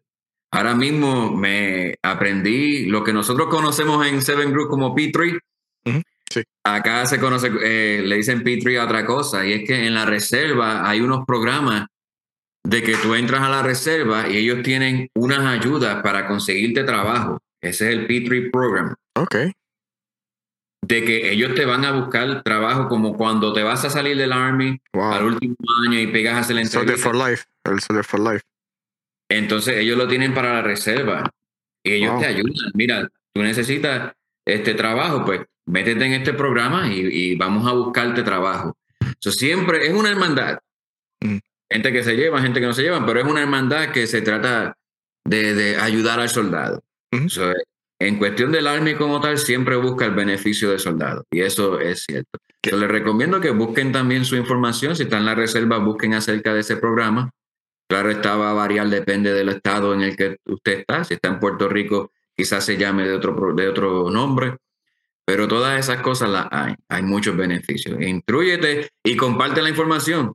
[0.51, 5.39] Ahora mismo me aprendí lo que nosotros conocemos en Seven Group como P3.
[6.65, 10.05] Acá se conoce, eh, le dicen P3 a otra cosa, y es que en la
[10.05, 11.87] reserva hay unos programas
[12.65, 17.39] de que tú entras a la reserva y ellos tienen unas ayudas para conseguirte trabajo.
[17.63, 18.95] Ese es el P3 Program.
[19.15, 19.37] Ok.
[20.83, 24.33] De que ellos te van a buscar trabajo como cuando te vas a salir del
[24.33, 25.57] Army al último
[25.87, 26.97] año y pegas a hacer la entrevista.
[26.97, 27.45] for Life.
[27.65, 28.45] El Soldier for Life.
[29.29, 31.31] Entonces ellos lo tienen para la reserva
[31.83, 32.71] y ellos te ayudan.
[32.75, 34.13] Mira, tú necesitas
[34.47, 38.77] este trabajo, pues métete en este programa y, vamos a buscarte trabajo.
[39.21, 40.59] Eso siempre es una hermandad.
[41.21, 41.39] Mm
[41.71, 44.23] gente que se lleva, gente que no se lleva, pero es una hermandad que se
[44.23, 44.77] trata
[45.25, 46.83] de, ayudar al soldado.
[47.99, 52.05] En cuestión del Army como tal, siempre busca el beneficio del soldado, y eso es
[52.07, 52.39] cierto.
[52.63, 56.53] Yo les recomiendo que busquen también su información, si están en la reserva, busquen acerca
[56.53, 57.31] de ese programa.
[57.89, 61.05] Claro, está va a variar, depende del estado en el que usted está.
[61.05, 64.57] Si está en Puerto Rico, quizás se llame de otro, de otro nombre.
[65.25, 66.75] Pero todas esas cosas las hay.
[66.89, 67.99] Hay muchos beneficios.
[68.01, 70.35] Intrúyete y comparte la información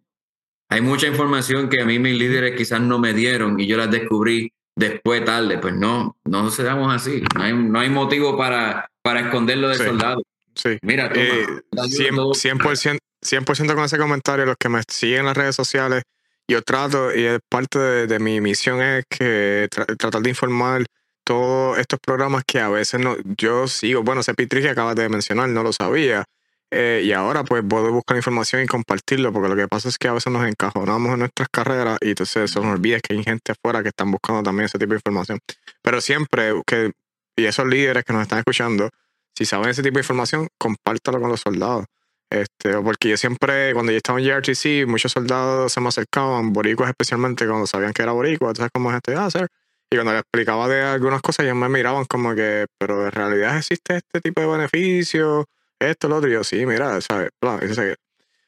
[0.73, 3.91] hay mucha información que a mí mis líderes quizás no me dieron y yo las
[3.91, 5.57] descubrí después tarde.
[5.57, 7.23] Pues no, no seamos así.
[7.35, 10.21] No hay, no hay motivo para, para esconderlo de soldado.
[10.55, 10.77] Sí.
[10.81, 14.45] Mira, toma, eh, 100%, 100, con ese comentario.
[14.45, 16.03] Los que me siguen en las redes sociales,
[16.47, 20.83] yo trato, y es parte de, mi misión es que tratar de informar
[21.23, 25.07] todos estos programas que a veces no, yo sigo, bueno, ese Pitri que acabas de
[25.07, 26.25] mencionar, no lo sabía,
[26.73, 30.07] eh, y ahora pues puedo buscar información y compartirlo, porque lo que pasa es que
[30.07, 33.51] a veces nos encajonamos en nuestras carreras y entonces se nos olvida que hay gente
[33.51, 35.39] afuera que están buscando también ese tipo de información.
[35.83, 36.91] Pero siempre que,
[37.37, 38.89] y esos líderes que nos están escuchando,
[39.37, 41.85] si saben ese tipo de información, compártalo con los soldados.
[42.29, 46.89] Este, porque yo siempre, cuando yo estaba en JRTC, muchos soldados se me acercaban, boricuas
[46.89, 49.47] especialmente, cuando sabían que era boricua, entonces como este, ah, hacer.
[49.91, 53.57] Y cuando les explicaba de algunas cosas, ellos me miraban como que, pero en realidad
[53.57, 55.45] existe este tipo de beneficio
[55.89, 56.29] esto, lo otro.
[56.29, 57.29] Y yo, sí, mira, ¿sabes?
[57.39, 57.57] Pero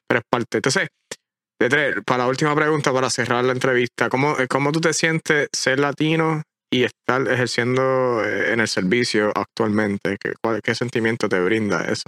[0.09, 0.57] es parte.
[0.57, 0.87] Entonces,
[1.59, 5.79] de para la última pregunta, para cerrar la entrevista, ¿cómo, ¿cómo tú te sientes ser
[5.79, 10.17] latino y estar ejerciendo eh, en el servicio actualmente?
[10.19, 10.33] ¿Qué,
[10.63, 12.03] qué sentimiento te brinda eso?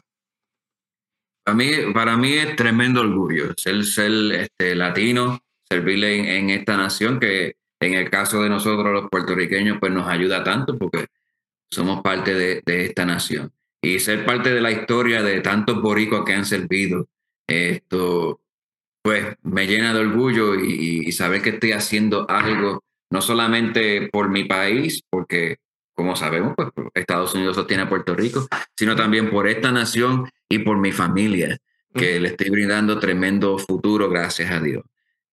[1.45, 5.39] Para mí, para mí es tremendo orgullo ser, ser este, latino,
[5.69, 10.43] servirle en, esta nación que en el caso de nosotros los puertorriqueños pues nos ayuda
[10.43, 11.05] tanto porque
[11.71, 16.25] somos parte de, de esta nación y ser parte de la historia de tantos boricos
[16.25, 17.07] que han servido,
[17.47, 18.41] esto
[19.07, 24.43] pues me llena de orgullo y, saber que estoy haciendo algo, no solamente por mi
[24.43, 25.59] país, porque
[25.95, 28.45] como sabemos, pues Estados Unidos sostiene a Puerto Rico,
[28.75, 31.57] sino también por esta nación y por mi familia,
[31.93, 34.83] que le estoy brindando tremendo futuro, gracias a Dios.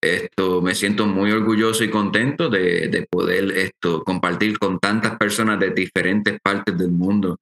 [0.01, 5.59] Esto me siento muy orgulloso y contento de, de poder esto compartir con tantas personas
[5.59, 7.41] de diferentes partes del mundo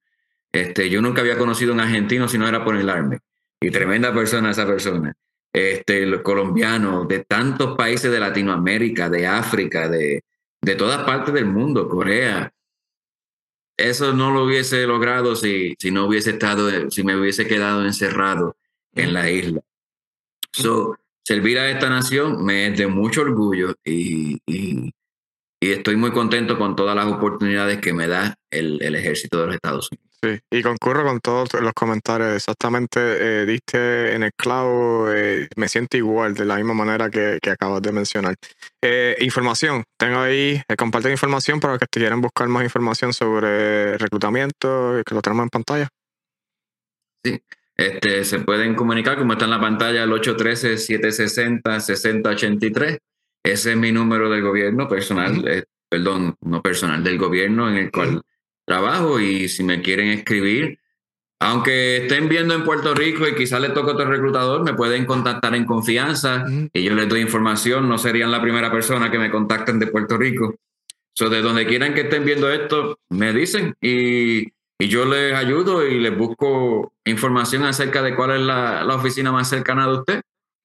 [0.53, 3.17] este, yo nunca había conocido a un argentino si no era por el Army.
[3.59, 5.13] Y tremenda persona esa persona.
[5.51, 10.23] Este, los colombianos de tantos países de Latinoamérica, de África, de,
[10.61, 12.51] de todas partes del mundo, Corea.
[13.75, 18.55] Eso no lo hubiese logrado si, si no hubiese estado, si me hubiese quedado encerrado
[18.93, 19.61] en la isla.
[20.51, 24.93] So, servir a esta nación me es de mucho orgullo y, y,
[25.59, 29.55] estoy muy contento con todas las oportunidades que me da el, el ejército de los
[29.55, 30.12] Estados Unidos.
[30.23, 32.33] Sí, y concurro con todos los comentarios.
[32.33, 37.39] Exactamente, eh, diste en el clavo, eh, me siento igual, de la misma manera que,
[37.51, 38.35] acabas de mencionar.
[38.81, 45.01] Eh, información, tengo ahí, compartir información para los que quieran buscar más información sobre reclutamiento,
[45.05, 45.89] que lo tenemos en pantalla.
[47.21, 47.41] Sí,
[47.75, 52.97] este, se pueden comunicar, como está en la pantalla, el 813-760-6083.
[53.43, 58.21] Ese es mi número del gobierno personal, perdón, no personal, del gobierno en el cual
[58.65, 60.79] trabajo y si me quieren escribir,
[61.39, 65.53] aunque estén viendo en Puerto Rico y quizás les toque otro reclutador, me pueden contactar
[65.55, 67.89] en confianza y yo les doy información.
[67.89, 70.55] No serían la primera persona que me contacten de Puerto Rico.
[71.15, 75.85] So, de donde quieran que estén viendo esto, me dicen y, y yo les ayudo
[75.85, 80.21] y les busco información acerca de cuál es la, la oficina más cercana de usted.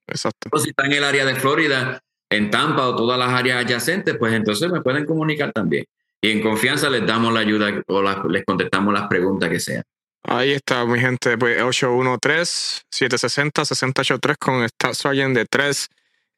[0.06, 0.48] Exacto.
[0.52, 2.00] O si está en el área de Florida,
[2.30, 5.84] en Tampa o todas las áreas adyacentes, pues entonces me pueden comunicar también.
[6.20, 9.82] Y en confianza les damos la ayuda o la, les contestamos las preguntas que sean.
[10.24, 15.88] Ahí está, mi gente, pues 813-760-683 con Stat Sergeant de 3.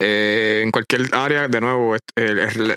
[0.02, 1.94] Eh, en cualquier área, de nuevo,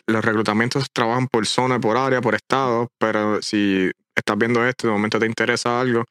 [0.08, 4.94] los reclutamientos trabajan por zona, por área, por estado, pero si estás viendo esto, de
[4.94, 6.04] momento te interesa algo,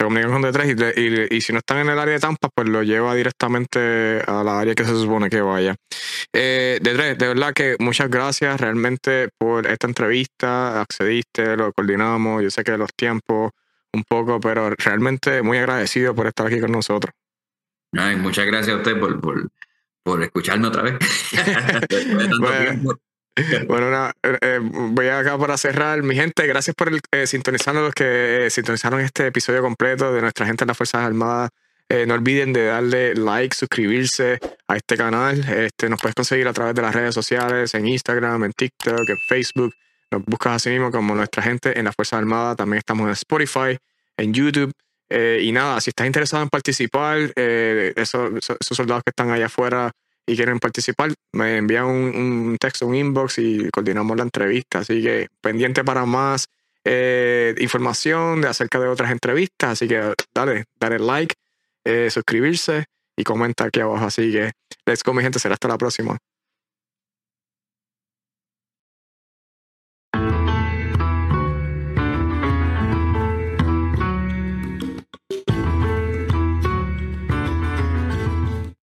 [0.00, 2.66] te comunican con D3 y, y, si no están en el área de Tampa, pues
[2.66, 5.76] lo lleva directamente a la área que se supone que vaya.
[6.32, 12.50] Eh, D3, de verdad que muchas gracias realmente por esta entrevista, accediste, lo coordinamos, yo
[12.50, 13.50] sé que los tiempos
[13.92, 17.12] un poco, pero realmente muy agradecido por estar aquí con nosotros.
[17.92, 19.50] Ay, muchas gracias a usted por, por
[20.02, 20.98] por escucharme otra vez.
[22.40, 22.98] bueno,
[24.22, 26.02] eh, eh, voy acá para cerrar.
[26.02, 30.64] Mi gente, gracias por eh, sintonizar los que sintonizaron este episodio completo de nuestra gente
[30.64, 31.50] en las Fuerzas Armadas.
[32.06, 34.38] no olviden de darle like, suscribirse
[34.68, 35.38] a este canal.
[35.48, 39.18] Este, nos puedes conseguir a través de las redes sociales, en Instagram, en TikTok, en
[39.28, 39.74] Facebook.
[40.10, 42.56] Nos buscas así mismo como nuestra gente en las Fuerzas Armadas.
[42.56, 43.78] También estamos en Spotify,
[44.16, 44.72] en YouTube.
[45.10, 49.90] y nada, si estás interesado en participar, esos, esos soldados que están allá afuera
[50.30, 54.78] y quieren participar, me envían un, texto, un inbox y coordinamos la entrevista.
[54.78, 56.46] Así que pendiente para más
[56.84, 59.70] eh, información de acerca de otras entrevistas.
[59.70, 61.34] Así que dale, dale like,
[61.84, 62.84] eh, suscribirse
[63.16, 64.04] y comenta aquí abajo.
[64.04, 64.52] Así que
[64.86, 65.40] let's go, mi gente.
[65.40, 66.16] Será hasta la próxima.